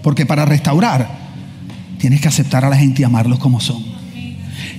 Porque 0.03 0.27
para 0.27 0.45
restaurar 0.45 1.09
tienes 1.99 2.21
que 2.21 2.29
aceptar 2.29 2.65
a 2.65 2.71
la 2.71 2.77
gente 2.77 3.03
y 3.03 3.05
amarlos 3.05 3.39
como 3.39 3.61
son. 3.61 3.85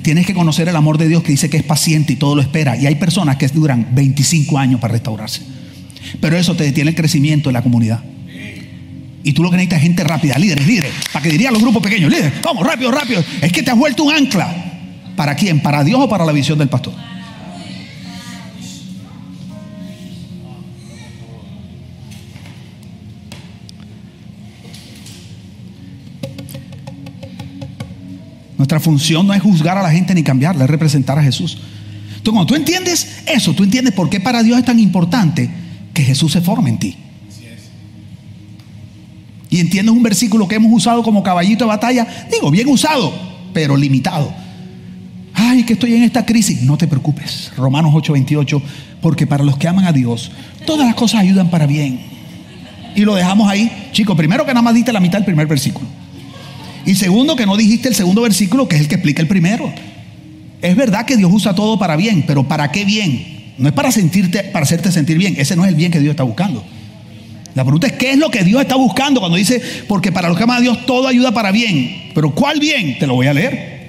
Tienes 0.02 0.26
que 0.26 0.34
conocer 0.34 0.68
el 0.70 0.76
amor 0.76 0.98
de 0.98 1.08
Dios 1.08 1.24
que 1.24 1.32
dice 1.32 1.50
que 1.50 1.58
es 1.58 1.64
paciente 1.64 2.14
y 2.14 2.16
todo 2.16 2.36
lo 2.36 2.42
espera. 2.42 2.78
Y 2.78 2.88
hay 2.88 2.96
personas 2.96 3.38
que 3.38 3.48
duran 3.50 3.90
25 3.92 4.58
años 4.58 4.80
para 4.80 4.94
restaurarse. 4.94 5.42
Pero 6.22 6.38
eso 6.38 6.56
te 6.56 6.64
detiene 6.64 6.92
el 6.92 6.96
crecimiento 6.96 7.50
de 7.50 7.54
la 7.54 7.62
comunidad. 7.62 8.02
Y 9.24 9.34
tú 9.34 9.44
lo 9.44 9.50
que 9.52 9.58
necesitas 9.58 9.78
es 9.80 9.84
gente 9.84 10.04
rápida, 10.04 10.38
líderes, 10.38 10.66
líderes, 10.66 10.92
para 11.12 11.24
que 11.24 11.30
dirían 11.30 11.54
los 11.54 11.62
grupos 11.62 11.84
pequeños, 11.84 12.12
líderes, 12.12 12.42
vamos, 12.42 12.66
rápido, 12.66 12.92
rápido. 12.92 13.24
Es 13.42 13.52
que 13.52 13.62
te 13.62 13.72
has 13.72 13.78
vuelto 13.78 14.04
un 14.04 14.14
ancla. 14.14 14.70
¿Para 15.16 15.36
quién? 15.36 15.60
¿Para 15.60 15.84
Dios 15.84 16.00
o 16.00 16.08
para 16.08 16.26
la 16.26 16.32
visión 16.32 16.58
del 16.58 16.70
pastor? 16.70 16.94
Nuestra 28.58 28.80
función 28.80 29.26
no 29.26 29.34
es 29.34 29.42
juzgar 29.42 29.78
a 29.78 29.82
la 29.82 29.90
gente 29.90 30.14
ni 30.14 30.22
cambiarla, 30.22 30.66
es 30.66 30.70
representar 30.70 31.18
a 31.18 31.24
Jesús. 31.24 31.58
Entonces, 32.10 32.34
cuando 32.34 32.46
tú 32.46 32.56
entiendes 32.56 33.22
eso, 33.26 33.54
tú 33.54 33.64
entiendes 33.64 33.94
por 33.94 34.10
qué 34.10 34.20
para 34.20 34.44
Dios 34.44 34.60
es 34.60 34.66
tan 34.66 34.80
importante 34.80 35.50
que 35.94 36.04
Jesús 36.04 36.34
se 36.34 36.42
forme 36.42 36.70
en 36.70 36.78
ti. 36.78 36.98
Y 39.50 39.60
entiendes 39.60 39.96
un 39.96 40.04
versículo 40.04 40.48
que 40.48 40.56
hemos 40.56 40.72
usado 40.72 41.02
como 41.02 41.24
caballito 41.24 41.66
de 41.66 41.70
batalla, 41.70 42.08
digo, 42.32 42.52
bien 42.52 42.68
usado, 42.68 43.12
pero 43.54 43.76
limitado. 43.76 44.32
Ay, 45.34 45.64
que 45.64 45.74
estoy 45.74 45.96
en 45.96 46.04
esta 46.04 46.26
crisis. 46.26 46.62
No 46.62 46.78
te 46.78 46.88
preocupes. 46.88 47.52
Romanos 47.58 47.94
8:28, 47.94 48.62
porque 49.02 49.26
para 49.26 49.44
los 49.44 49.58
que 49.58 49.68
aman 49.68 49.86
a 49.86 49.94
Dios, 49.94 50.32
todas 50.66 50.86
las 50.86 50.96
cosas 50.96 51.22
ayudan 51.22 51.50
para 51.50 51.66
bien. 51.66 52.00
Y 52.96 53.02
lo 53.02 53.16
dejamos 53.16 53.50
ahí. 53.50 53.90
Chicos, 53.92 54.16
primero 54.16 54.46
que 54.46 54.54
nada 54.54 54.62
más 54.62 54.74
diste 54.74 54.92
la 54.92 55.00
mitad 55.00 55.18
del 55.18 55.26
primer 55.26 55.48
versículo. 55.48 55.88
Y 56.86 56.96
segundo, 56.96 57.36
que 57.36 57.46
no 57.46 57.56
dijiste 57.56 57.88
el 57.88 57.96
segundo 57.96 58.22
versículo, 58.22 58.68
que 58.68 58.76
es 58.76 58.82
el 58.82 58.88
que 58.88 58.96
explica 58.96 59.22
el 59.22 59.28
primero. 59.28 59.72
Es 60.62 60.76
verdad 60.76 61.06
que 61.06 61.18
Dios 61.18 61.32
usa 61.34 61.56
todo 61.56 61.80
para 61.80 61.96
bien, 61.96 62.24
pero 62.28 62.48
¿para 62.48 62.72
qué 62.72 62.84
bien? 62.84 63.54
No 63.58 63.68
es 63.68 63.74
para 63.74 63.92
sentirte, 63.92 64.44
para 64.44 64.64
hacerte 64.64 64.92
sentir 64.92 65.18
bien. 65.18 65.36
Ese 65.38 65.56
no 65.56 65.64
es 65.64 65.70
el 65.70 65.76
bien 65.76 65.92
que 65.92 66.00
Dios 66.00 66.12
está 66.12 66.24
buscando. 66.24 66.64
La 67.56 67.64
pregunta 67.64 67.88
es 67.88 67.94
qué 67.94 68.12
es 68.12 68.18
lo 68.18 68.30
que 68.30 68.44
Dios 68.44 68.62
está 68.62 68.76
buscando 68.76 69.20
cuando 69.20 69.38
dice, 69.38 69.62
porque 69.88 70.12
para 70.12 70.30
los 70.30 70.38
que 70.38 70.44
aman 70.44 70.58
a 70.58 70.62
Dios 70.62 70.86
todo 70.86 71.08
ayuda 71.08 71.32
para 71.32 71.52
bien. 71.52 72.12
Pero 72.14 72.34
¿cuál 72.34 72.60
bien? 72.60 72.98
Te 73.00 73.08
lo 73.08 73.16
voy 73.16 73.28
a 73.28 73.34
leer. 73.34 73.80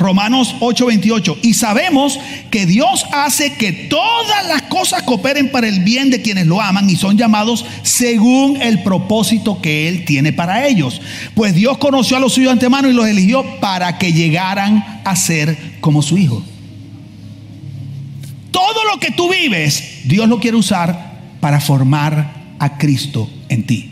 Romanos 0.00 0.56
8:28. 0.60 1.36
Y 1.42 1.54
sabemos 1.54 2.18
que 2.50 2.64
Dios 2.64 3.04
hace 3.12 3.52
que 3.52 3.72
todas 3.72 4.46
las 4.48 4.62
cosas 4.62 5.02
cooperen 5.02 5.50
para 5.50 5.68
el 5.68 5.80
bien 5.80 6.10
de 6.10 6.22
quienes 6.22 6.46
lo 6.46 6.60
aman 6.60 6.88
y 6.88 6.96
son 6.96 7.18
llamados 7.18 7.66
según 7.82 8.60
el 8.62 8.82
propósito 8.82 9.60
que 9.60 9.88
Él 9.88 10.06
tiene 10.06 10.32
para 10.32 10.66
ellos. 10.66 11.02
Pues 11.34 11.54
Dios 11.54 11.76
conoció 11.76 12.16
a 12.16 12.20
los 12.20 12.32
suyos 12.32 12.48
de 12.48 12.52
antemano 12.52 12.88
y 12.88 12.94
los 12.94 13.06
eligió 13.06 13.44
para 13.60 13.98
que 13.98 14.14
llegaran 14.14 15.02
a 15.04 15.14
ser 15.16 15.56
como 15.80 16.00
su 16.00 16.16
Hijo. 16.16 16.42
Todo 18.50 18.84
lo 18.90 18.98
que 18.98 19.10
tú 19.10 19.30
vives, 19.30 20.00
Dios 20.04 20.26
lo 20.28 20.40
quiere 20.40 20.56
usar 20.56 21.20
para 21.40 21.60
formar 21.60 22.39
a 22.60 22.78
Cristo 22.78 23.28
en 23.48 23.66
ti. 23.66 23.90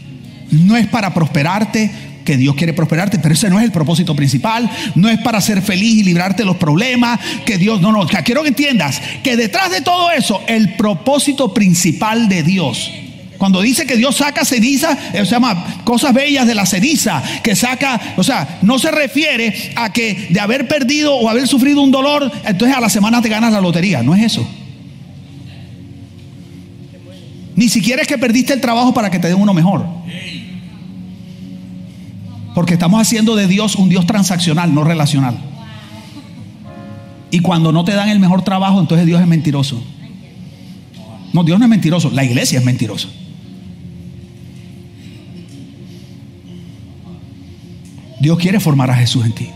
No 0.53 0.77
es 0.77 0.87
para 0.87 1.13
prosperarte, 1.13 1.91
que 2.25 2.37
Dios 2.37 2.55
quiere 2.57 2.75
prosperarte, 2.75 3.19
pero 3.19 3.33
ese 3.33 3.49
no 3.49 3.59
es 3.59 3.65
el 3.65 3.73
propósito 3.73 4.15
principal. 4.15 4.71
No 4.95 5.09
es 5.09 5.19
para 5.19 5.41
ser 5.41 5.63
feliz 5.63 5.95
y 5.95 6.03
librarte 6.05 6.43
de 6.43 6.47
los 6.47 6.59
problemas, 6.59 7.19
que 7.47 7.57
Dios, 7.57 7.81
no, 7.81 7.91
no, 7.91 8.07
quiero 8.07 8.43
que 8.43 8.49
entiendas 8.49 9.01
que 9.25 9.35
detrás 9.35 9.71
de 9.71 9.81
todo 9.81 10.11
eso, 10.11 10.43
el 10.47 10.75
propósito 10.75 11.55
principal 11.55 12.29
de 12.29 12.43
Dios 12.43 12.91
cuando 13.39 13.63
dice 13.63 13.87
que 13.87 13.97
Dios 13.97 14.17
saca 14.17 14.45
ceniza, 14.45 14.99
eh, 15.13 15.25
se 15.25 15.31
llama 15.31 15.83
cosas 15.85 16.13
bellas 16.13 16.47
de 16.47 16.57
la 16.57 16.67
ceniza, 16.67 17.23
que 17.43 17.55
saca, 17.55 17.99
o 18.17 18.25
sea, 18.25 18.59
no 18.63 18.81
se 18.81 18.91
refiere 18.91 19.73
a 19.77 19.93
que 19.93 20.27
de 20.31 20.41
haber 20.41 20.67
perdido 20.67 21.15
o 21.15 21.31
haber 21.31 21.47
sufrido 21.47 21.81
un 21.81 21.93
dolor, 21.93 22.31
entonces 22.45 22.77
a 22.77 22.81
la 22.81 22.91
semana 22.91 23.23
te 23.23 23.29
ganas 23.29 23.53
la 23.53 23.61
lotería. 23.61 24.03
No 24.03 24.15
es 24.15 24.25
eso. 24.25 24.47
Ni 27.59 27.69
siquiera 27.69 28.01
es 28.01 28.07
que 28.07 28.17
perdiste 28.17 28.53
el 28.53 28.61
trabajo 28.61 28.95
para 28.95 29.11
que 29.11 29.19
te 29.19 29.27
den 29.27 29.37
uno 29.37 29.53
mejor. 29.53 29.85
Porque 32.55 32.75
estamos 32.75 33.03
haciendo 33.03 33.35
de 33.35 33.49
Dios 33.49 33.75
un 33.75 33.89
Dios 33.89 34.07
transaccional, 34.07 34.73
no 34.73 34.85
relacional. 34.85 35.37
Y 37.33 37.41
cuando 37.41 37.73
no 37.73 37.85
te 37.85 37.95
dan 37.95 38.11
el 38.11 38.21
mejor 38.21 38.43
trabajo, 38.43 38.79
entonces 38.79 39.09
Dios 39.09 39.21
es 39.21 39.27
mentiroso. 39.27 39.83
No, 41.33 41.43
Dios 41.43 41.59
no 41.59 41.65
es 41.65 41.69
mentiroso, 41.69 42.13
la 42.13 42.23
iglesia 42.23 42.61
es 42.61 42.65
mentirosa. 42.65 43.09
Dios 48.21 48.39
quiere 48.39 48.61
formar 48.61 48.93
a 48.93 48.95
Jesús 48.95 49.25
en 49.25 49.33
ti. 49.33 49.49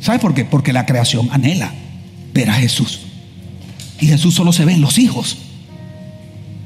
¿Sabes 0.00 0.20
por 0.20 0.34
qué? 0.34 0.44
Porque 0.44 0.72
la 0.72 0.84
creación 0.84 1.28
anhela 1.30 1.72
ver 2.34 2.50
a 2.50 2.54
Jesús. 2.54 3.02
Y 4.00 4.08
Jesús 4.08 4.34
solo 4.34 4.52
se 4.52 4.64
ve 4.64 4.72
en 4.72 4.80
los 4.80 4.98
hijos. 4.98 5.51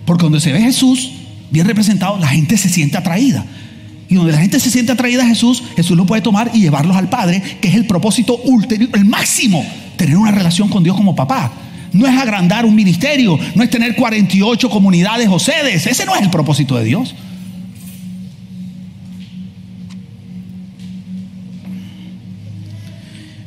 Porque 0.06 0.22
donde 0.22 0.40
se 0.40 0.52
ve 0.52 0.60
Jesús, 0.60 1.10
bien 1.50 1.66
representado, 1.66 2.16
la 2.18 2.28
gente 2.28 2.56
se 2.56 2.70
siente 2.70 2.96
atraída. 2.96 3.44
Y 4.08 4.14
donde 4.14 4.32
la 4.32 4.38
gente 4.38 4.60
se 4.60 4.70
siente 4.70 4.92
atraída 4.92 5.24
a 5.24 5.26
Jesús, 5.26 5.64
Jesús 5.74 5.96
lo 5.96 6.06
puede 6.06 6.22
tomar 6.22 6.52
y 6.54 6.60
llevarlos 6.60 6.96
al 6.96 7.10
Padre, 7.10 7.42
que 7.60 7.68
es 7.68 7.74
el 7.74 7.86
propósito 7.86 8.36
ulterior, 8.44 8.88
el 8.94 9.04
máximo, 9.04 9.66
tener 9.96 10.16
una 10.16 10.30
relación 10.30 10.68
con 10.68 10.84
Dios 10.84 10.96
como 10.96 11.16
papá. 11.16 11.52
No 11.92 12.06
es 12.06 12.16
agrandar 12.16 12.64
un 12.64 12.74
ministerio, 12.74 13.38
no 13.54 13.62
es 13.62 13.70
tener 13.70 13.96
48 13.96 14.70
comunidades 14.70 15.28
o 15.28 15.38
sedes. 15.38 15.86
Ese 15.86 16.06
no 16.06 16.14
es 16.14 16.22
el 16.22 16.30
propósito 16.30 16.76
de 16.76 16.84
Dios. 16.84 17.14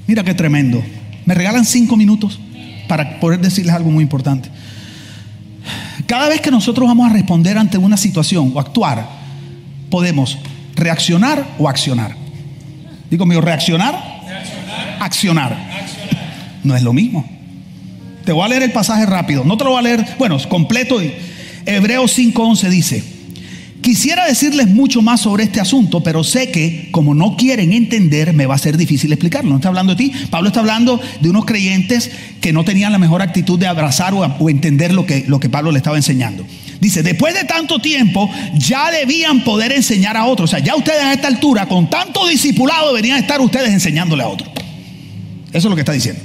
Mira 0.08 0.24
qué 0.24 0.34
tremendo. 0.34 0.84
Me 1.26 1.36
regalan 1.36 1.64
cinco 1.64 1.96
minutos 1.96 2.40
para 2.88 3.20
poder 3.20 3.40
decirles 3.40 3.76
algo 3.76 3.92
muy 3.92 4.02
importante. 4.02 4.50
Cada 6.10 6.28
vez 6.28 6.42
que 6.42 6.50
nosotros 6.50 6.88
vamos 6.88 7.08
a 7.08 7.14
responder 7.14 7.56
ante 7.56 7.78
una 7.78 7.96
situación 7.96 8.52
o 8.56 8.60
actuar, 8.60 9.08
podemos 9.92 10.40
reaccionar 10.76 11.46
o 11.60 11.70
accionar. 11.70 12.16
Digo 13.12 13.28
mío, 13.28 13.42
reaccionar, 13.42 13.96
accionar. 15.00 15.56
No 16.64 16.76
es 16.76 16.82
lo 16.82 16.94
mismo. 16.94 17.30
Te 18.26 18.32
voy 18.32 18.44
a 18.44 18.48
leer 18.48 18.64
el 18.64 18.72
pasaje 18.72 19.06
rápido. 19.06 19.44
No 19.44 19.56
te 19.56 19.66
lo 19.66 19.70
voy 19.70 19.80
a 19.82 19.84
leer, 19.84 20.04
bueno, 20.18 20.40
completo. 20.50 21.00
Hebreos 21.68 22.18
5:11 22.18 22.70
dice, 22.70 23.04
Quisiera 23.82 24.26
decirles 24.26 24.68
mucho 24.68 25.02
más 25.02 25.22
sobre 25.22 25.44
este 25.44 25.62
asunto, 25.62 26.04
pero 26.04 26.24
sé 26.24 26.52
que 26.52 26.90
como 26.92 27.16
no 27.16 27.38
quieren 27.38 27.72
entender, 27.72 28.34
me 28.34 28.46
va 28.46 28.56
a 28.56 28.58
ser 28.58 28.76
difícil 28.76 29.12
explicarlo. 29.14 29.50
No 29.50 29.56
está 29.56 29.70
hablando 29.70 29.96
de 29.96 30.04
ti. 30.04 30.14
Pablo 30.30 30.50
está 30.50 30.60
hablando 30.60 31.00
de 31.22 31.30
unos 31.30 31.46
creyentes 31.46 32.12
que 32.42 32.52
no 32.52 32.66
tenían 32.66 32.92
la 32.92 32.98
mejor 32.98 33.22
actitud 33.22 33.58
de 33.58 33.68
abrazar 33.68 34.14
o, 34.14 34.50
entender 34.50 34.94
lo 34.94 35.06
que, 35.06 35.24
lo 35.28 35.40
que 35.40 35.50
Pablo 35.50 35.72
le 35.72 35.78
estaba 35.78 35.96
enseñando. 35.96 36.46
Dice, 36.82 37.04
después 37.04 37.34
de 37.34 37.46
tanto 37.46 37.80
tiempo, 37.80 38.30
ya 38.58 38.92
debían 38.92 39.44
poder 39.44 39.72
enseñar 39.72 40.18
a 40.18 40.26
otros. 40.26 40.50
O 40.50 40.52
sea, 40.52 40.60
ya 40.60 40.76
ustedes 40.76 41.04
a 41.04 41.14
esta 41.14 41.28
altura, 41.28 41.66
con 41.66 41.90
tanto 41.90 42.28
discipulado, 42.28 42.90
deberían 42.90 43.18
estar 43.18 43.40
ustedes 43.40 43.70
enseñándole 43.70 44.24
a 44.24 44.28
otros. 44.28 44.50
Eso 45.50 45.58
es 45.58 45.66
lo 45.66 45.76
que 45.76 45.82
está 45.82 45.94
diciendo. 45.94 46.22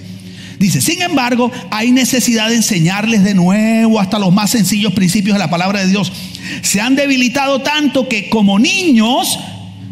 Dice, 0.64 0.80
sin 0.80 1.02
embargo, 1.02 1.52
hay 1.70 1.92
necesidad 1.92 2.48
de 2.48 2.54
enseñarles 2.54 3.22
de 3.22 3.34
nuevo 3.34 4.00
hasta 4.00 4.18
los 4.18 4.32
más 4.32 4.48
sencillos 4.50 4.94
principios 4.94 5.34
de 5.34 5.38
la 5.38 5.50
palabra 5.50 5.80
de 5.80 5.88
Dios. 5.88 6.10
Se 6.62 6.80
han 6.80 6.96
debilitado 6.96 7.60
tanto 7.60 8.08
que 8.08 8.30
como 8.30 8.58
niños 8.58 9.38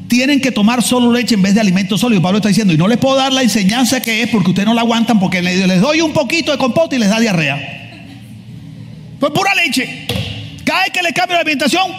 tienen 0.09 0.41
que 0.41 0.51
tomar 0.51 0.83
solo 0.83 1.13
leche 1.13 1.35
en 1.35 1.43
vez 1.43 1.55
de 1.55 1.61
alimento 1.61 1.99
sólido. 1.99 2.23
Pablo 2.23 2.39
está 2.39 2.49
diciendo, 2.49 2.73
y 2.73 2.79
no 2.79 2.89
les 2.89 2.97
puedo 2.97 3.17
dar 3.17 3.35
la 3.35 3.43
enseñanza 3.43 4.01
que 4.01 4.23
es 4.23 4.31
porque 4.31 4.49
ustedes 4.49 4.67
no 4.67 4.73
la 4.73 4.81
aguantan 4.81 5.21
porque 5.21 5.43
les 5.43 5.81
doy 5.83 6.01
un 6.01 6.15
poquito 6.15 6.53
de 6.53 6.57
compote 6.57 6.97
y 6.97 7.01
les 7.01 7.11
da 7.11 7.21
diarrea. 7.21 8.09
Pues 9.21 9.31
pura 9.33 9.55
leche. 9.55 10.07
Cada 10.65 10.85
vez 10.85 10.91
que 10.91 11.03
le 11.03 11.13
cambio 11.13 11.35
la 11.35 11.43
alimentación, 11.43 11.93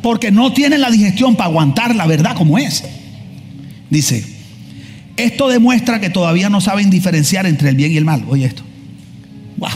porque 0.00 0.30
no 0.30 0.54
tienen 0.54 0.80
la 0.80 0.90
digestión 0.90 1.36
para 1.36 1.50
aguantar 1.50 1.94
la 1.94 2.06
verdad 2.06 2.34
como 2.34 2.56
es. 2.56 2.82
Dice, 3.90 4.39
esto 5.24 5.48
demuestra 5.48 6.00
que 6.00 6.10
todavía 6.10 6.48
no 6.48 6.60
saben 6.60 6.90
diferenciar 6.90 7.46
entre 7.46 7.68
el 7.68 7.76
bien 7.76 7.92
y 7.92 7.96
el 7.96 8.04
mal. 8.04 8.24
Oye 8.28 8.46
esto. 8.46 8.62
Wow. 9.56 9.70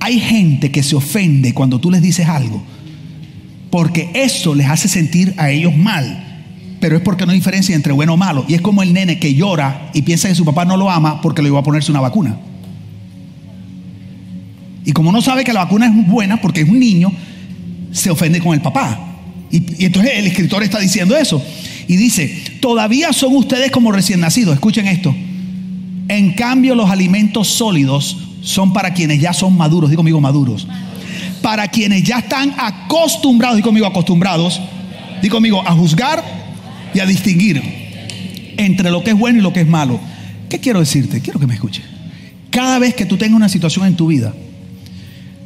Hay 0.00 0.20
gente 0.20 0.70
que 0.70 0.82
se 0.82 0.96
ofende 0.96 1.54
cuando 1.54 1.80
tú 1.80 1.90
les 1.90 2.02
dices 2.02 2.28
algo, 2.28 2.62
porque 3.70 4.10
eso 4.14 4.54
les 4.54 4.66
hace 4.68 4.88
sentir 4.88 5.34
a 5.38 5.50
ellos 5.50 5.76
mal, 5.76 6.44
pero 6.80 6.96
es 6.96 7.02
porque 7.02 7.24
no 7.24 7.32
hay 7.32 7.38
diferencia 7.38 7.74
entre 7.74 7.92
bueno 7.92 8.14
o 8.14 8.16
malo. 8.16 8.44
Y 8.46 8.54
es 8.54 8.60
como 8.60 8.82
el 8.82 8.92
nene 8.92 9.18
que 9.18 9.34
llora 9.34 9.90
y 9.94 10.02
piensa 10.02 10.28
que 10.28 10.34
su 10.34 10.44
papá 10.44 10.64
no 10.64 10.76
lo 10.76 10.90
ama 10.90 11.20
porque 11.22 11.40
le 11.40 11.48
iba 11.48 11.58
a 11.58 11.62
ponerse 11.62 11.90
una 11.90 12.00
vacuna. 12.00 12.36
Y 14.84 14.92
como 14.92 15.10
no 15.10 15.22
sabe 15.22 15.44
que 15.44 15.52
la 15.52 15.64
vacuna 15.64 15.86
es 15.86 16.06
buena 16.06 16.40
porque 16.40 16.60
es 16.60 16.68
un 16.68 16.78
niño, 16.78 17.10
se 17.90 18.10
ofende 18.10 18.40
con 18.40 18.52
el 18.52 18.60
papá. 18.60 19.16
Y, 19.50 19.82
y 19.82 19.86
entonces 19.86 20.12
el 20.16 20.26
escritor 20.26 20.62
está 20.62 20.78
diciendo 20.78 21.16
eso. 21.16 21.42
Y 21.88 21.96
dice, 21.96 22.42
todavía 22.64 23.12
son 23.12 23.36
ustedes 23.36 23.70
como 23.70 23.92
recién 23.92 24.20
nacidos. 24.20 24.54
Escuchen 24.54 24.86
esto. 24.86 25.14
En 26.08 26.32
cambio, 26.32 26.74
los 26.74 26.88
alimentos 26.88 27.46
sólidos 27.48 28.16
son 28.40 28.72
para 28.72 28.94
quienes 28.94 29.20
ya 29.20 29.34
son 29.34 29.54
maduros, 29.54 29.90
digo 29.90 29.98
conmigo 29.98 30.18
maduros. 30.18 30.66
Para 31.42 31.68
quienes 31.68 32.04
ya 32.04 32.20
están 32.20 32.54
acostumbrados, 32.56 33.56
digo 33.56 33.68
conmigo 33.68 33.84
acostumbrados, 33.84 34.62
digo 35.20 35.36
conmigo 35.36 35.60
a 35.60 35.72
juzgar 35.72 36.24
y 36.94 37.00
a 37.00 37.04
distinguir 37.04 37.62
entre 38.56 38.90
lo 38.90 39.04
que 39.04 39.10
es 39.10 39.18
bueno 39.18 39.40
y 39.40 39.42
lo 39.42 39.52
que 39.52 39.60
es 39.60 39.68
malo. 39.68 40.00
¿Qué 40.48 40.58
quiero 40.58 40.80
decirte? 40.80 41.20
Quiero 41.20 41.38
que 41.38 41.46
me 41.46 41.52
escuche. 41.52 41.82
Cada 42.48 42.78
vez 42.78 42.94
que 42.94 43.04
tú 43.04 43.18
tengas 43.18 43.36
una 43.36 43.50
situación 43.50 43.84
en 43.84 43.94
tu 43.94 44.06
vida, 44.06 44.32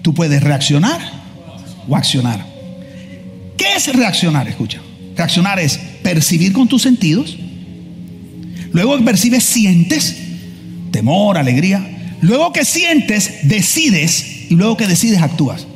tú 0.03 0.15
puedes 0.15 0.41
reaccionar 0.41 1.01
o 1.89 1.97
accionar. 1.97 2.47
¿Qué 3.57 3.75
es 3.75 3.93
reaccionar? 3.93 4.47
Escucha. 4.47 4.81
Reaccionar 5.17 5.59
es 5.59 5.81
percibir 6.15 6.55
con 6.55 6.67
tus 6.69 6.81
sentidos. 6.81 7.37
Luego 8.73 8.97
que 8.97 9.05
percibes, 9.05 9.45
sientes 9.45 10.17
temor, 10.91 11.37
alegría. 11.37 12.17
Luego 12.23 12.51
que 12.51 12.65
sientes, 12.65 13.41
decides. 13.43 14.47
Y 14.49 14.55
luego 14.55 14.79
que 14.79 14.87
decides, 14.87 15.21
actúas. 15.21 15.67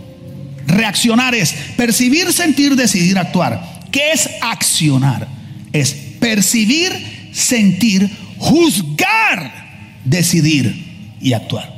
Reaccionar 0.67 1.35
es 1.35 1.53
percibir, 1.77 2.33
sentir, 2.33 2.77
decidir, 2.77 3.19
actuar. 3.19 3.83
¿Qué 3.91 4.13
es 4.13 4.31
accionar? 4.41 5.29
Es 5.71 5.93
percibir, 6.19 6.93
sentir, 7.33 8.11
juzgar, 8.39 9.53
decidir 10.07 11.19
y 11.21 11.35
actuar. 11.35 11.71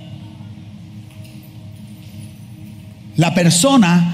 La 3.17 3.35
persona 3.35 4.14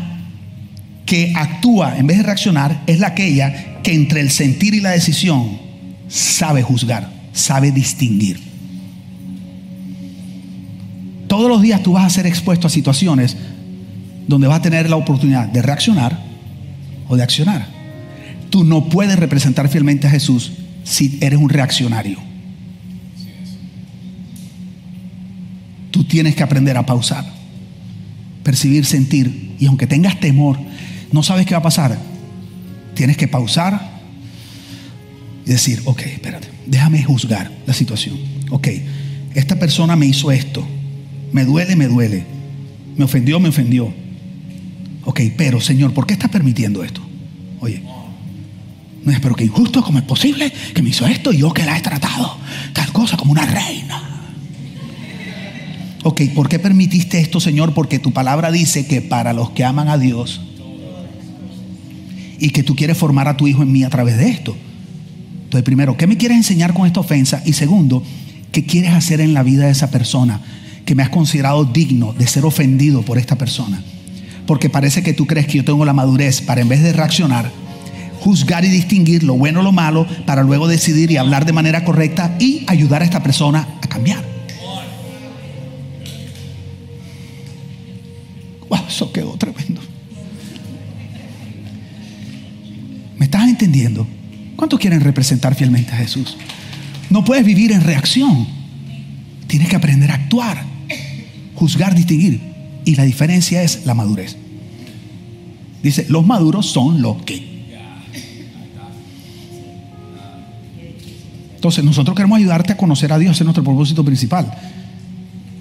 que 1.10 1.32
actúa 1.34 1.98
en 1.98 2.06
vez 2.06 2.18
de 2.18 2.22
reaccionar 2.22 2.84
es 2.86 3.00
la 3.00 3.08
aquella 3.08 3.82
que 3.82 3.92
entre 3.92 4.20
el 4.20 4.30
sentir 4.30 4.74
y 4.74 4.80
la 4.80 4.90
decisión 4.90 5.58
sabe 6.06 6.62
juzgar, 6.62 7.10
sabe 7.32 7.72
distinguir. 7.72 8.38
Todos 11.26 11.48
los 11.48 11.62
días 11.62 11.82
tú 11.82 11.94
vas 11.94 12.04
a 12.04 12.10
ser 12.10 12.28
expuesto 12.28 12.68
a 12.68 12.70
situaciones 12.70 13.36
donde 14.28 14.46
vas 14.46 14.60
a 14.60 14.62
tener 14.62 14.88
la 14.88 14.94
oportunidad 14.94 15.48
de 15.48 15.62
reaccionar 15.62 16.16
o 17.08 17.16
de 17.16 17.24
accionar. 17.24 17.66
Tú 18.48 18.62
no 18.62 18.88
puedes 18.88 19.18
representar 19.18 19.68
fielmente 19.68 20.06
a 20.06 20.10
Jesús 20.10 20.52
si 20.84 21.18
eres 21.20 21.40
un 21.40 21.48
reaccionario. 21.48 22.18
Tú 25.90 26.04
tienes 26.04 26.36
que 26.36 26.44
aprender 26.44 26.76
a 26.76 26.86
pausar, 26.86 27.24
percibir, 28.44 28.84
sentir, 28.84 29.56
y 29.58 29.66
aunque 29.66 29.88
tengas 29.88 30.20
temor, 30.20 30.56
no 31.12 31.22
sabes 31.22 31.46
qué 31.46 31.54
va 31.54 31.58
a 31.58 31.62
pasar, 31.62 31.98
tienes 32.94 33.16
que 33.16 33.28
pausar 33.28 34.00
y 35.44 35.50
decir, 35.50 35.82
ok, 35.84 36.00
espérate, 36.02 36.48
déjame 36.66 37.02
juzgar 37.02 37.50
la 37.66 37.74
situación. 37.74 38.18
Ok, 38.50 38.68
esta 39.34 39.58
persona 39.58 39.96
me 39.96 40.06
hizo 40.06 40.30
esto, 40.30 40.66
me 41.32 41.44
duele, 41.44 41.76
me 41.76 41.88
duele, 41.88 42.24
me 42.96 43.04
ofendió, 43.04 43.40
me 43.40 43.48
ofendió. 43.48 43.92
Ok, 45.04 45.20
pero 45.36 45.60
Señor, 45.60 45.92
¿por 45.92 46.06
qué 46.06 46.14
estás 46.14 46.30
permitiendo 46.30 46.84
esto? 46.84 47.00
Oye, 47.60 47.82
no 49.04 49.12
es, 49.12 49.20
pero 49.20 49.34
que 49.34 49.44
injusto, 49.44 49.82
¿cómo 49.82 49.98
es 49.98 50.04
posible 50.04 50.52
que 50.74 50.82
me 50.82 50.90
hizo 50.90 51.06
esto 51.06 51.32
y 51.32 51.38
yo 51.38 51.52
que 51.52 51.64
la 51.64 51.76
he 51.76 51.80
tratado 51.80 52.36
tal 52.72 52.92
cosa 52.92 53.16
como 53.16 53.32
una 53.32 53.46
reina? 53.46 54.06
Ok, 56.02 56.22
¿por 56.34 56.48
qué 56.48 56.58
permitiste 56.58 57.18
esto, 57.18 57.40
Señor? 57.40 57.74
Porque 57.74 57.98
tu 57.98 58.12
palabra 58.12 58.50
dice 58.50 58.86
que 58.86 59.02
para 59.02 59.32
los 59.32 59.50
que 59.50 59.64
aman 59.64 59.88
a 59.88 59.98
Dios, 59.98 60.40
y 62.40 62.50
que 62.50 62.62
tú 62.62 62.74
quieres 62.74 62.96
formar 62.96 63.28
a 63.28 63.36
tu 63.36 63.46
hijo 63.46 63.62
en 63.62 63.70
mí 63.70 63.84
a 63.84 63.90
través 63.90 64.16
de 64.16 64.28
esto. 64.30 64.56
Entonces, 65.44 65.64
primero, 65.64 65.96
¿qué 65.96 66.06
me 66.06 66.16
quieres 66.16 66.38
enseñar 66.38 66.72
con 66.72 66.86
esta 66.86 67.00
ofensa? 67.00 67.42
Y 67.44 67.52
segundo, 67.52 68.02
¿qué 68.50 68.64
quieres 68.64 68.92
hacer 68.92 69.20
en 69.20 69.34
la 69.34 69.42
vida 69.42 69.66
de 69.66 69.72
esa 69.72 69.90
persona 69.90 70.40
que 70.84 70.94
me 70.94 71.02
has 71.02 71.10
considerado 71.10 71.64
digno 71.64 72.12
de 72.12 72.26
ser 72.26 72.44
ofendido 72.44 73.02
por 73.02 73.18
esta 73.18 73.36
persona? 73.36 73.82
Porque 74.46 74.70
parece 74.70 75.02
que 75.02 75.12
tú 75.12 75.26
crees 75.26 75.46
que 75.46 75.58
yo 75.58 75.64
tengo 75.64 75.84
la 75.84 75.92
madurez 75.92 76.40
para 76.40 76.60
en 76.60 76.68
vez 76.68 76.82
de 76.82 76.92
reaccionar, 76.92 77.50
juzgar 78.20 78.64
y 78.64 78.68
distinguir 78.68 79.22
lo 79.22 79.34
bueno 79.34 79.60
o 79.60 79.62
lo 79.62 79.72
malo, 79.72 80.06
para 80.24 80.42
luego 80.42 80.66
decidir 80.66 81.10
y 81.10 81.18
hablar 81.18 81.44
de 81.44 81.52
manera 81.52 81.84
correcta 81.84 82.36
y 82.40 82.64
ayudar 82.66 83.02
a 83.02 83.04
esta 83.04 83.22
persona 83.22 83.68
a 83.82 83.86
cambiar. 83.86 84.24
Wow, 88.68 88.80
eso 88.88 89.12
quedó 89.12 89.32
tremendo. 89.36 89.69
Estás 93.40 93.48
entendiendo? 93.48 94.06
¿Cuántos 94.56 94.78
quieren 94.78 95.00
representar 95.00 95.54
fielmente 95.54 95.92
a 95.92 95.96
Jesús? 95.96 96.36
No 97.08 97.24
puedes 97.24 97.44
vivir 97.44 97.72
en 97.72 97.82
reacción. 97.82 98.46
Tienes 99.46 99.68
que 99.68 99.76
aprender 99.76 100.10
a 100.10 100.14
actuar, 100.14 100.62
juzgar, 101.54 101.94
distinguir. 101.94 102.40
Y 102.84 102.94
la 102.94 103.04
diferencia 103.04 103.62
es 103.62 103.86
la 103.86 103.94
madurez. 103.94 104.36
Dice, 105.82 106.06
los 106.08 106.26
maduros 106.26 106.66
son 106.66 107.00
los 107.00 107.22
que. 107.22 107.48
Entonces 111.54 111.84
nosotros 111.84 112.16
queremos 112.16 112.38
ayudarte 112.38 112.72
a 112.72 112.76
conocer 112.76 113.12
a 113.12 113.18
Dios, 113.18 113.38
es 113.38 113.44
nuestro 113.44 113.64
propósito 113.64 114.04
principal. 114.04 114.50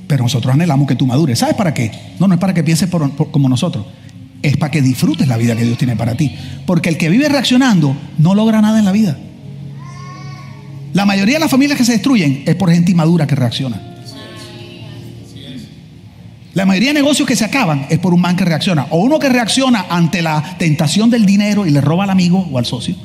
Pero 0.08 0.24
nosotros 0.24 0.54
anhelamos 0.54 0.88
que 0.88 0.96
tú 0.96 1.06
madures. 1.06 1.40
¿Sabes 1.40 1.56
para 1.56 1.74
qué? 1.74 1.92
No, 2.20 2.28
no 2.28 2.34
es 2.34 2.40
para 2.40 2.54
que 2.54 2.64
pienses 2.64 2.90
como 3.32 3.50
nosotros 3.50 3.86
es 4.42 4.58
para 4.58 4.72
que 4.72 4.82
disfrutes 4.82 5.28
la 5.28 5.38
vida 5.38 5.56
que 5.56 5.66
Dios 5.66 5.78
tiene 5.78 5.96
para 5.96 6.16
ti. 6.16 6.36
Porque 6.66 6.90
el 6.90 6.98
que 6.98 7.10
vive 7.10 7.28
reaccionando 7.30 7.96
no 8.18 8.36
logra 8.36 8.62
nada 8.62 8.80
en 8.80 8.86
la 8.86 8.92
vida. 8.92 9.18
La 10.94 11.06
mayoría 11.06 11.36
de 11.36 11.42
las 11.42 11.52
familias 11.52 11.78
que 11.78 11.86
se 11.86 11.94
destruyen 11.94 12.44
es 12.46 12.56
por 12.56 12.72
gente 12.72 12.92
inmadura 12.92 13.28
que 13.28 13.36
reacciona. 13.36 13.82
La 16.54 16.66
mayoría 16.66 16.90
de 16.90 16.96
negocios 16.96 17.28
que 17.28 17.36
se 17.36 17.46
acaban 17.46 17.86
es 17.90 18.00
por 18.00 18.14
un 18.14 18.22
man 18.22 18.36
que 18.36 18.44
reacciona. 18.44 18.88
O 18.90 19.00
uno 19.00 19.20
que 19.20 19.30
reacciona 19.30 19.86
ante 19.90 20.22
la 20.22 20.58
tentación 20.58 21.10
del 21.10 21.26
dinero 21.26 21.66
y 21.66 21.72
le 21.72 21.80
roba 21.80 22.06
al 22.06 22.10
amigo 22.10 22.48
o 22.52 22.58
al 22.58 22.66
socio. 22.66 22.96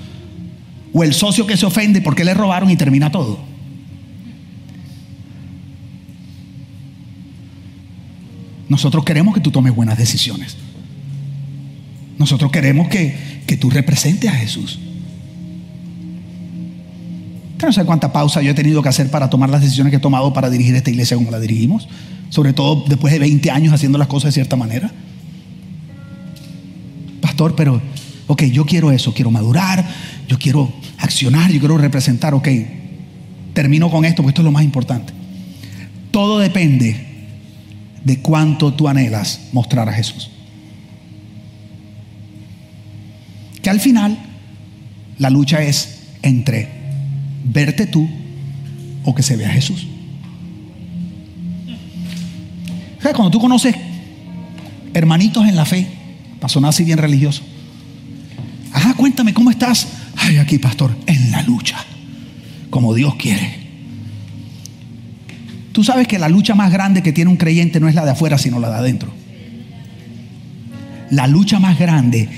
O 0.93 1.05
el 1.05 1.13
socio 1.13 1.47
que 1.47 1.57
se 1.57 1.67
ofende 1.67 2.01
porque 2.01 2.25
le 2.25 2.33
robaron 2.33 2.71
y 2.71 2.77
termina 2.77 3.11
todo. 3.13 3.39
Nosotros 8.69 9.05
queremos 9.05 9.35
que 9.35 9.41
tú 9.41 9.51
tomes 9.51 9.75
buenas 9.75 9.99
decisiones. 9.99 10.57
Nosotros 12.19 12.51
queremos 12.51 12.89
que, 12.89 13.17
que 13.47 13.57
tú 13.57 13.71
representes 13.71 14.31
a 14.31 14.35
Jesús. 14.35 14.79
no 17.61 17.73
sé 17.73 17.85
cuánta 17.85 18.13
pausa 18.13 18.43
yo 18.43 18.51
he 18.51 18.55
tenido 18.55 18.83
que 18.83 18.91
hacer 18.91 19.11
para 19.11 19.31
tomar 19.31 19.49
las 19.49 19.63
decisiones 19.63 19.91
que 19.91 19.97
he 19.97 20.01
tomado 20.01 20.35
para 20.35 20.51
dirigir 20.51 20.75
esta 20.75 20.91
iglesia 20.91 21.17
como 21.17 21.31
la 21.31 21.41
dirigimos. 21.41 21.89
Sobre 22.29 22.53
todo 22.53 22.85
después 22.89 23.13
de 23.13 23.19
20 23.19 23.51
años 23.51 23.73
haciendo 23.73 23.97
las 23.97 24.09
cosas 24.09 24.29
de 24.29 24.33
cierta 24.33 24.57
manera. 24.57 24.91
Pastor, 27.21 27.55
pero, 27.57 27.81
ok, 28.27 28.43
yo 28.45 28.67
quiero 28.67 28.91
eso, 28.91 29.15
quiero 29.15 29.31
madurar, 29.31 29.85
yo 30.29 30.39
quiero 30.39 30.73
accionar, 30.99 31.51
yo 31.51 31.59
quiero 31.59 31.79
representar, 31.79 32.35
ok. 32.35 32.49
Termino 33.55 33.91
con 33.91 34.05
esto 34.05 34.23
porque 34.23 34.31
esto 34.31 34.43
es 34.43 34.47
lo 34.47 34.53
más 34.53 34.65
importante. 34.65 35.13
Todo 36.11 36.39
depende 36.39 37.15
de 38.05 38.19
cuánto 38.21 38.75
tú 38.75 38.89
anhelas 38.89 39.49
mostrar 39.53 39.89
a 39.89 39.93
Jesús. 39.93 40.31
Que 43.65 43.71
al 43.71 43.81
final 43.81 44.19
la 45.19 45.31
lucha 45.31 45.63
es 45.63 46.01
entre 46.21 46.69
verte 47.45 47.87
tú 47.87 48.07
o 49.05 49.15
que 49.15 49.23
se 49.23 49.37
vea 49.37 49.49
Jesús. 49.49 49.87
Cuando 53.01 53.31
tú 53.31 53.41
conoces 53.41 53.75
hermanitos 54.93 55.47
en 55.49 55.57
la 55.57 55.65
fe, 55.65 55.87
pasó 56.41 56.61
nada 56.61 56.71
así 56.71 56.85
bien 56.85 56.99
religioso. 56.99 57.43
Ajá, 58.71 58.93
cuéntame, 58.95 59.33
¿cómo 59.33 59.51
estás? 59.51 59.89
Ay, 60.17 60.37
aquí, 60.37 60.59
pastor, 60.59 60.95
en 61.07 61.31
la 61.31 61.43
lucha, 61.43 61.79
como 62.69 62.93
Dios 62.93 63.15
quiere. 63.15 63.65
Tú 65.73 65.85
sabes 65.85 66.07
que 66.07 66.19
la 66.19 66.29
lucha 66.29 66.55
más 66.55 66.71
grande 66.71 67.03
que 67.03 67.13
tiene 67.13 67.31
un 67.31 67.39
creyente 67.39 67.81
no 67.81 67.89
es 67.89 67.95
la 67.95 68.05
de 68.05 68.11
afuera, 68.11 68.37
sino 68.37 68.59
la 68.59 68.69
de 68.69 68.77
adentro. 68.77 69.11
La 71.11 71.27
lucha 71.27 71.61
más 71.61 71.79
grande 71.79 72.29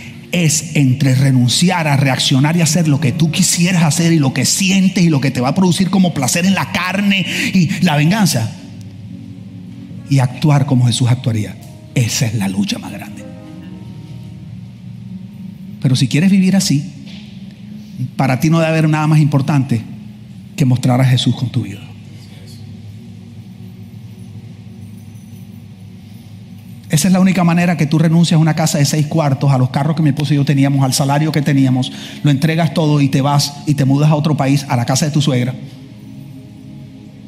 es 0.45 0.77
entre 0.77 1.15
renunciar 1.15 1.89
a 1.89 1.97
reaccionar 1.97 2.57
y 2.57 2.61
hacer 2.61 2.89
lo 2.89 3.01
que 3.01 3.13
tú 3.13 3.31
quisieras 3.31 3.85
hacer 3.85 4.13
y 4.13 4.19
lo 4.19 4.35
que 4.35 4.45
sientes 4.45 5.03
y 5.03 5.09
lo 5.09 5.21
que 5.21 5.31
te 5.31 5.41
va 5.41 5.49
a 5.49 5.55
producir 5.55 5.89
como 5.89 6.13
placer 6.13 6.45
en 6.45 6.55
la 6.55 6.73
carne 6.73 7.25
y 7.55 7.71
la 7.81 7.97
venganza. 7.97 8.53
Y 10.11 10.19
actuar 10.19 10.67
como 10.67 10.87
Jesús 10.87 11.09
actuaría. 11.11 11.57
Esa 11.95 12.27
es 12.27 12.35
la 12.35 12.49
lucha 12.49 12.79
más 12.79 12.93
grande. 12.93 13.25
Pero 15.81 15.97
si 15.97 16.07
quieres 16.07 16.31
vivir 16.31 16.55
así, 16.55 16.85
para 18.17 18.39
ti 18.39 18.51
no 18.51 18.59
debe 18.59 18.71
haber 18.71 18.89
nada 18.91 19.07
más 19.07 19.21
importante 19.21 19.81
que 20.55 20.65
mostrar 20.67 21.01
a 21.01 21.05
Jesús 21.05 21.35
con 21.35 21.49
tu 21.49 21.63
vida. 21.63 21.81
Esa 26.97 27.09
es 27.09 27.13
la 27.13 27.21
única 27.21 27.45
manera 27.45 27.77
que 27.77 27.85
tú 27.85 27.99
renuncias 27.99 28.39
a 28.39 28.41
una 28.41 28.57
casa 28.57 28.79
de 28.79 28.87
seis 28.87 29.07
cuartos, 29.07 29.53
a 29.53 29.59
los 29.59 29.69
carros 29.69 29.95
que 29.95 30.03
mi 30.03 30.09
esposo 30.09 30.33
y 30.33 30.37
yo 30.37 30.47
teníamos, 30.47 30.83
al 30.83 30.95
salario 30.95 31.31
que 31.31 31.43
teníamos, 31.43 31.93
lo 32.23 32.31
entregas 32.31 32.73
todo 32.73 33.03
y 33.03 33.11
te 33.11 33.21
vas 33.21 33.53
y 33.67 33.75
te 33.75 33.85
mudas 33.85 34.11
a 34.11 34.15
otro 34.15 34.35
país, 34.35 34.65
a 34.67 34.77
la 34.77 34.87
casa 34.87 35.05
de 35.05 35.13
tu 35.13 35.21
suegra. 35.21 35.55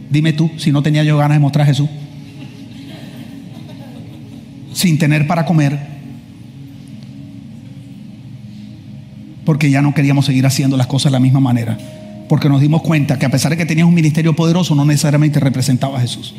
Dime 0.09 0.33
tú, 0.33 0.51
si 0.57 0.73
no 0.73 0.83
tenía 0.83 1.05
yo 1.05 1.19
ganas 1.19 1.37
de 1.37 1.41
mostrar 1.41 1.64
a 1.64 1.66
Jesús. 1.66 1.91
Sin 4.73 4.99
tener 4.99 5.27
para 5.27 5.45
comer. 5.45 5.79
Porque 9.45 9.71
ya 9.71 9.83
no 9.83 9.93
queríamos 9.93 10.25
seguir 10.25 10.47
haciendo 10.47 10.79
las 10.79 10.87
cosas 10.87 11.12
de 11.12 11.16
la 11.19 11.21
misma 11.21 11.41
manera. 11.41 11.77
Porque 12.27 12.49
nos 12.49 12.62
dimos 12.62 12.81
cuenta 12.81 13.19
que 13.19 13.27
a 13.27 13.31
pesar 13.31 13.51
de 13.51 13.59
que 13.59 13.66
tenías 13.66 13.87
un 13.87 13.93
ministerio 13.93 14.35
poderoso, 14.35 14.75
no 14.75 14.87
necesariamente 14.87 15.39
representaba 15.41 15.99
a 15.99 16.01
Jesús. 16.01 16.35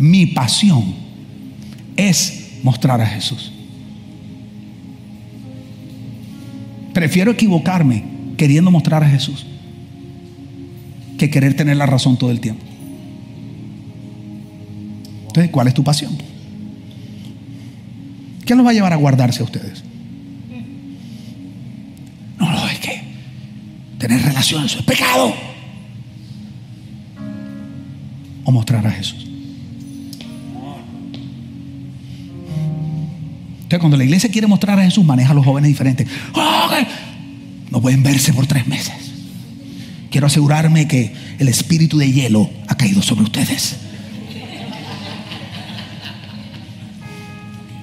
Mi 0.00 0.24
pasión 0.24 0.94
es 1.94 2.52
mostrar 2.62 3.02
a 3.02 3.06
Jesús. 3.06 3.52
Prefiero 6.94 7.32
equivocarme 7.32 8.02
queriendo 8.38 8.70
mostrar 8.70 9.04
a 9.04 9.08
Jesús 9.10 9.44
que 11.18 11.28
querer 11.28 11.52
tener 11.52 11.76
la 11.76 11.84
razón 11.84 12.16
todo 12.16 12.30
el 12.30 12.40
tiempo. 12.40 12.64
Entonces, 15.26 15.50
¿cuál 15.50 15.68
es 15.68 15.74
tu 15.74 15.84
pasión? 15.84 16.16
¿Qué 18.46 18.54
los 18.54 18.64
va 18.64 18.70
a 18.70 18.72
llevar 18.72 18.94
a 18.94 18.96
guardarse 18.96 19.42
a 19.42 19.44
ustedes? 19.44 19.84
No, 22.38 22.50
no, 22.50 22.68
es 22.68 22.78
que 22.78 23.02
tener 23.98 24.22
relaciones 24.22 24.76
es 24.76 24.82
pecado. 24.82 25.34
O 28.44 28.50
mostrar 28.50 28.86
a 28.86 28.90
Jesús. 28.90 29.30
Entonces, 33.70 33.82
cuando 33.82 33.98
la 33.98 34.02
iglesia 34.02 34.28
quiere 34.28 34.48
mostrar 34.48 34.80
a 34.80 34.82
Jesús, 34.82 35.04
maneja 35.04 35.30
a 35.30 35.34
los 35.34 35.44
jóvenes 35.44 35.68
diferentes. 35.68 36.08
¡Oh, 36.34 36.70
no 37.70 37.80
pueden 37.80 38.02
verse 38.02 38.32
por 38.32 38.44
tres 38.48 38.66
meses. 38.66 39.12
Quiero 40.10 40.26
asegurarme 40.26 40.88
que 40.88 41.14
el 41.38 41.46
espíritu 41.46 41.96
de 41.96 42.10
hielo 42.10 42.50
ha 42.66 42.76
caído 42.76 43.00
sobre 43.00 43.22
ustedes. 43.22 43.76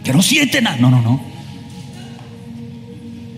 Que 0.03 0.11
no 0.11 0.21
sienten 0.21 0.65
nada. 0.65 0.75
No, 0.75 0.91
no, 0.91 1.01
no. 1.01 1.21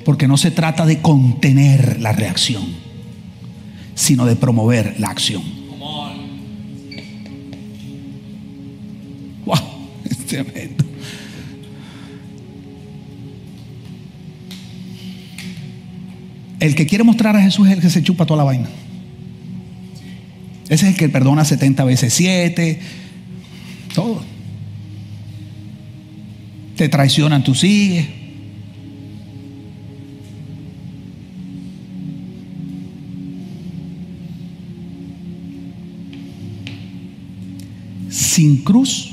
Porque 0.03 0.27
no 0.27 0.35
se 0.35 0.49
trata 0.49 0.87
de 0.87 1.03
contener 1.03 2.01
la 2.01 2.13
reacción, 2.13 2.63
sino 3.93 4.25
de 4.25 4.35
promover 4.35 4.95
la 4.97 5.09
acción. 5.09 5.43
Wow, 9.45 9.59
es 10.09 10.25
tremendo. 10.25 10.88
El 16.59 16.75
que 16.75 16.85
quiere 16.85 17.03
mostrar 17.03 17.35
a 17.35 17.41
Jesús 17.41 17.67
es 17.67 17.73
el 17.73 17.81
que 17.81 17.89
se 17.89 18.03
chupa 18.03 18.25
toda 18.25 18.39
la 18.39 18.43
vaina. 18.43 18.67
Ese 20.65 20.85
es 20.85 20.93
el 20.93 20.97
que 20.97 21.09
perdona 21.09 21.45
70 21.45 21.83
veces 21.83 22.13
7. 22.13 22.79
Todo. 23.95 24.21
Te 26.75 26.89
traicionan, 26.89 27.43
tú 27.43 27.55
sigues. 27.55 28.07
Sin 38.09 38.63
cruz 38.63 39.11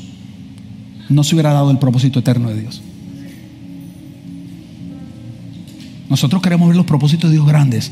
no 1.09 1.25
se 1.25 1.35
hubiera 1.35 1.53
dado 1.53 1.71
el 1.71 1.79
propósito 1.79 2.19
eterno 2.19 2.51
de 2.51 2.61
Dios. 2.61 2.83
Nosotros 6.09 6.43
queremos 6.43 6.69
ver 6.69 6.77
los 6.77 6.87
propósitos 6.87 7.31
de 7.31 7.37
Dios 7.37 7.47
grandes, 7.47 7.91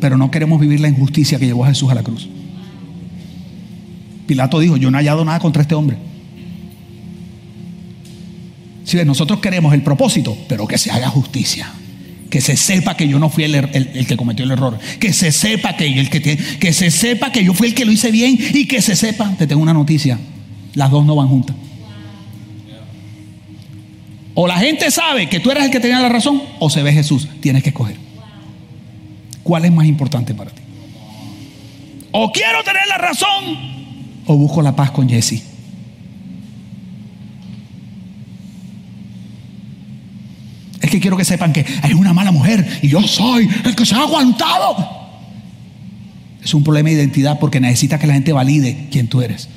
pero 0.00 0.16
no 0.16 0.30
queremos 0.30 0.60
vivir 0.60 0.80
la 0.80 0.88
injusticia 0.88 1.38
que 1.38 1.46
llevó 1.46 1.64
a 1.64 1.68
Jesús 1.68 1.90
a 1.90 1.94
la 1.94 2.02
cruz. 2.02 2.28
Pilato 4.26 4.58
dijo, 4.58 4.76
yo 4.76 4.90
no 4.90 4.98
he 4.98 5.00
hallado 5.00 5.24
nada 5.24 5.38
contra 5.38 5.62
este 5.62 5.74
hombre. 5.74 5.96
Si 8.84 8.96
nosotros 9.04 9.40
queremos 9.40 9.74
el 9.74 9.82
propósito, 9.82 10.36
pero 10.48 10.66
que 10.66 10.78
se 10.78 10.90
haga 10.90 11.08
justicia. 11.08 11.72
Que 12.30 12.40
se 12.40 12.56
sepa 12.56 12.96
que 12.96 13.08
yo 13.08 13.18
no 13.18 13.30
fui 13.30 13.44
el, 13.44 13.54
er, 13.54 14.06
que 14.06 14.16
cometió 14.16 14.44
el 14.44 14.50
error. 14.50 14.78
Que 15.00 15.12
se 15.12 15.32
sepa 15.32 15.76
que, 15.76 15.86
el 15.86 16.08
que, 16.08 16.20
que 16.20 16.72
se 16.72 16.90
sepa 16.90 17.32
que 17.32 17.44
yo 17.44 17.54
fui 17.54 17.68
el 17.68 17.74
que 17.74 17.84
lo 17.84 17.92
hice 17.92 18.10
bien 18.10 18.38
y 18.54 18.66
que 18.66 18.82
se 18.82 18.96
sepa, 18.96 19.34
te 19.36 19.46
tengo 19.46 19.62
una 19.62 19.74
noticia, 19.74 20.18
las 20.74 20.90
dos 20.90 21.04
no 21.04 21.16
van 21.16 21.28
juntas. 21.28 21.56
O 24.38 24.46
la 24.46 24.58
gente 24.58 24.90
sabe 24.90 25.30
que 25.30 25.40
tú 25.40 25.50
eres 25.50 25.64
el 25.64 25.70
que 25.70 25.80
tenía 25.80 25.98
la 25.98 26.10
razón, 26.10 26.42
o 26.58 26.68
se 26.68 26.82
ve 26.82 26.92
Jesús. 26.92 27.26
Tienes 27.40 27.62
que 27.62 27.70
escoger. 27.70 27.96
¿Cuál 29.42 29.64
es 29.64 29.72
más 29.72 29.86
importante 29.86 30.34
para 30.34 30.50
ti? 30.50 30.60
O 32.12 32.30
quiero 32.30 32.62
tener 32.62 32.86
la 32.86 32.98
razón, 32.98 33.56
o 34.26 34.36
busco 34.36 34.60
la 34.60 34.76
paz 34.76 34.90
con 34.90 35.08
Jesse. 35.08 35.42
Es 40.82 40.90
que 40.90 41.00
quiero 41.00 41.16
que 41.16 41.24
sepan 41.24 41.54
que 41.54 41.64
hay 41.80 41.94
una 41.94 42.12
mala 42.12 42.30
mujer 42.30 42.80
y 42.82 42.88
yo 42.88 43.00
soy 43.02 43.48
el 43.64 43.74
que 43.74 43.86
se 43.86 43.94
ha 43.94 44.02
aguantado. 44.02 44.76
Es 46.44 46.52
un 46.52 46.62
problema 46.62 46.90
de 46.90 46.96
identidad 46.96 47.38
porque 47.38 47.58
necesita 47.58 47.98
que 47.98 48.06
la 48.06 48.12
gente 48.12 48.34
valide 48.34 48.88
quién 48.90 49.08
tú 49.08 49.22
eres. 49.22 49.48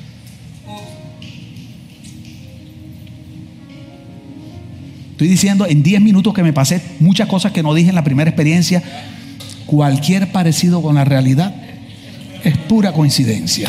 Estoy 5.20 5.28
diciendo 5.28 5.66
en 5.68 5.82
10 5.82 6.00
minutos 6.00 6.32
que 6.32 6.42
me 6.42 6.54
pasé 6.54 6.80
muchas 6.98 7.28
cosas 7.28 7.52
que 7.52 7.62
no 7.62 7.74
dije 7.74 7.90
en 7.90 7.94
la 7.94 8.02
primera 8.02 8.30
experiencia. 8.30 8.82
Cualquier 9.66 10.32
parecido 10.32 10.80
con 10.80 10.94
la 10.94 11.04
realidad 11.04 11.54
es 12.42 12.56
pura 12.56 12.94
coincidencia. 12.94 13.68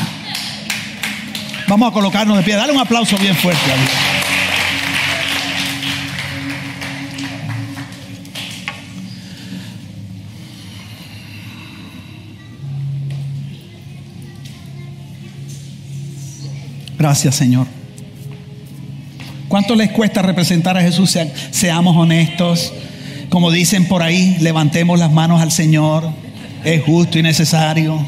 Vamos 1.68 1.92
a 1.92 1.94
colocarnos 1.94 2.38
de 2.38 2.44
pie. 2.44 2.56
Dale 2.56 2.72
un 2.72 2.80
aplauso 2.80 3.18
bien 3.18 3.36
fuerte 3.36 3.70
a 3.70 3.76
Dios. 3.76 3.90
Gracias, 16.98 17.36
Señor. 17.36 17.81
¿Cuánto 19.52 19.76
les 19.76 19.92
cuesta 19.92 20.22
representar 20.22 20.78
a 20.78 20.82
Jesús? 20.82 21.14
seamos 21.52 21.98
honestos. 21.98 22.72
Como 23.28 23.52
dicen 23.52 23.86
por 23.86 24.02
ahí, 24.02 24.38
levantemos 24.40 24.98
las 24.98 25.12
manos 25.12 25.42
al 25.42 25.52
Señor. 25.52 26.10
Es 26.64 26.82
justo 26.86 27.20
y 27.20 27.22
necesario. 27.22 28.00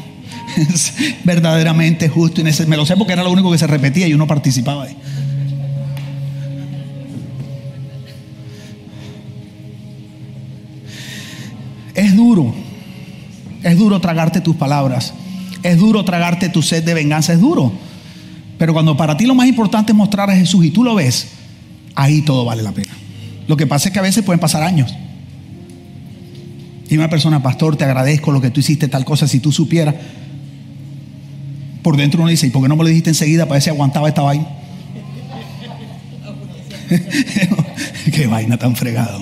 Es 0.56 0.94
verdaderamente 1.22 2.08
justo 2.08 2.40
y 2.40 2.44
necesario. 2.44 2.70
Me 2.70 2.78
lo 2.78 2.86
sé 2.86 2.96
porque 2.96 3.12
era 3.12 3.22
lo 3.22 3.30
único 3.30 3.52
que 3.52 3.58
se 3.58 3.66
repetía 3.66 4.08
y 4.08 4.14
uno 4.14 4.26
participaba. 4.26 4.86
Es 11.94 12.16
duro. 12.16 12.54
Es 13.62 13.76
duro 13.76 14.00
tragarte 14.00 14.40
tus 14.40 14.56
palabras. 14.56 15.12
Es 15.62 15.76
duro 15.76 16.06
tragarte 16.06 16.48
tu 16.48 16.62
sed 16.62 16.84
de 16.84 16.94
venganza. 16.94 17.34
Es 17.34 17.40
duro. 17.40 17.70
Pero 18.58 18.72
cuando 18.72 18.96
para 18.96 19.16
ti 19.16 19.26
lo 19.26 19.34
más 19.34 19.48
importante 19.48 19.92
es 19.92 19.96
mostrar 19.96 20.30
a 20.30 20.36
Jesús 20.36 20.64
y 20.64 20.70
tú 20.70 20.84
lo 20.84 20.94
ves, 20.94 21.28
ahí 21.94 22.22
todo 22.22 22.44
vale 22.44 22.62
la 22.62 22.72
pena. 22.72 22.92
Lo 23.46 23.56
que 23.56 23.66
pasa 23.66 23.88
es 23.88 23.92
que 23.92 23.98
a 23.98 24.02
veces 24.02 24.24
pueden 24.24 24.40
pasar 24.40 24.62
años. 24.62 24.94
Y 26.88 26.96
una 26.96 27.10
persona, 27.10 27.42
pastor, 27.42 27.76
te 27.76 27.84
agradezco 27.84 28.30
lo 28.30 28.40
que 28.40 28.50
tú 28.50 28.60
hiciste, 28.60 28.88
tal 28.88 29.04
cosa, 29.04 29.26
si 29.26 29.40
tú 29.40 29.52
supieras. 29.52 29.94
Por 31.82 31.96
dentro 31.96 32.20
uno 32.20 32.30
dice, 32.30 32.46
¿y 32.46 32.50
por 32.50 32.62
qué 32.62 32.68
no 32.68 32.76
me 32.76 32.84
lo 32.84 32.88
dijiste 32.88 33.10
enseguida 33.10 33.44
para 33.44 33.54
ver 33.54 33.62
si 33.62 33.70
aguantaba 33.70 34.08
esta 34.08 34.22
vaina? 34.22 34.46
qué 38.12 38.26
vaina 38.26 38.56
tan 38.58 38.76
fregada, 38.76 39.18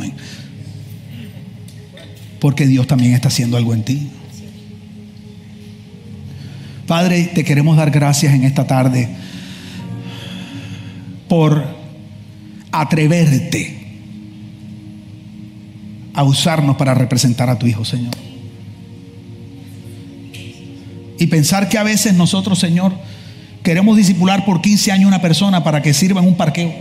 Porque 2.40 2.66
Dios 2.66 2.86
también 2.86 3.14
está 3.14 3.28
haciendo 3.28 3.56
algo 3.56 3.74
en 3.74 3.84
ti. 3.84 4.10
Padre, 6.92 7.30
te 7.34 7.42
queremos 7.42 7.78
dar 7.78 7.90
gracias 7.90 8.34
en 8.34 8.44
esta 8.44 8.66
tarde 8.66 9.08
por 11.26 11.64
atreverte 12.70 14.02
a 16.12 16.22
usarnos 16.22 16.76
para 16.76 16.92
representar 16.92 17.48
a 17.48 17.58
tu 17.58 17.66
Hijo, 17.66 17.86
Señor. 17.86 18.12
Y 21.18 21.26
pensar 21.28 21.70
que 21.70 21.78
a 21.78 21.82
veces 21.82 22.12
nosotros, 22.12 22.58
Señor, 22.58 22.92
queremos 23.62 23.96
disipular 23.96 24.44
por 24.44 24.60
15 24.60 24.92
años 24.92 25.08
una 25.08 25.22
persona 25.22 25.64
para 25.64 25.80
que 25.80 25.94
sirva 25.94 26.20
en 26.20 26.28
un 26.28 26.36
parqueo. 26.36 26.74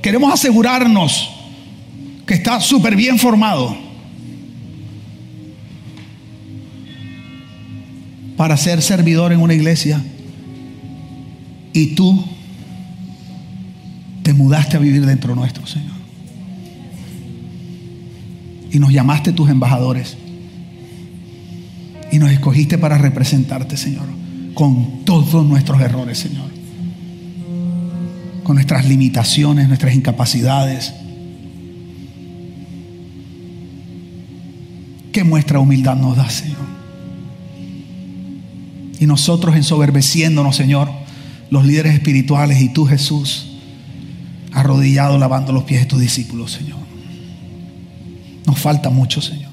Queremos 0.00 0.32
asegurarnos 0.32 1.28
que 2.24 2.34
está 2.34 2.60
súper 2.60 2.94
bien 2.94 3.18
formado 3.18 3.89
para 8.40 8.56
ser 8.56 8.80
servidor 8.80 9.34
en 9.34 9.40
una 9.42 9.52
iglesia 9.52 10.02
y 11.74 11.88
tú 11.88 12.24
te 14.22 14.32
mudaste 14.32 14.78
a 14.78 14.80
vivir 14.80 15.04
dentro 15.04 15.34
nuestro, 15.34 15.66
Señor. 15.66 15.92
Y 18.72 18.78
nos 18.78 18.94
llamaste 18.94 19.34
tus 19.34 19.50
embajadores. 19.50 20.16
Y 22.10 22.18
nos 22.18 22.30
escogiste 22.30 22.78
para 22.78 22.96
representarte, 22.96 23.76
Señor. 23.76 24.06
Con 24.54 25.04
todos 25.04 25.44
nuestros 25.44 25.78
errores, 25.82 26.16
Señor. 26.16 26.50
Con 28.42 28.54
nuestras 28.54 28.88
limitaciones, 28.88 29.68
nuestras 29.68 29.94
incapacidades. 29.94 30.94
¿Qué 35.12 35.24
muestra 35.24 35.60
humildad 35.60 35.96
nos 35.96 36.16
da, 36.16 36.30
Señor? 36.30 36.79
Y 39.00 39.06
nosotros 39.06 39.56
ensoberbeciéndonos, 39.56 40.54
Señor, 40.54 40.88
los 41.50 41.64
líderes 41.64 41.94
espirituales 41.94 42.60
y 42.60 42.68
tú, 42.68 42.86
Jesús, 42.86 43.46
arrodillado 44.52 45.18
lavando 45.18 45.52
los 45.52 45.64
pies 45.64 45.80
de 45.80 45.86
tus 45.86 46.00
discípulos, 46.00 46.52
Señor. 46.52 46.78
Nos 48.46 48.58
falta 48.58 48.90
mucho, 48.90 49.20
Señor. 49.20 49.49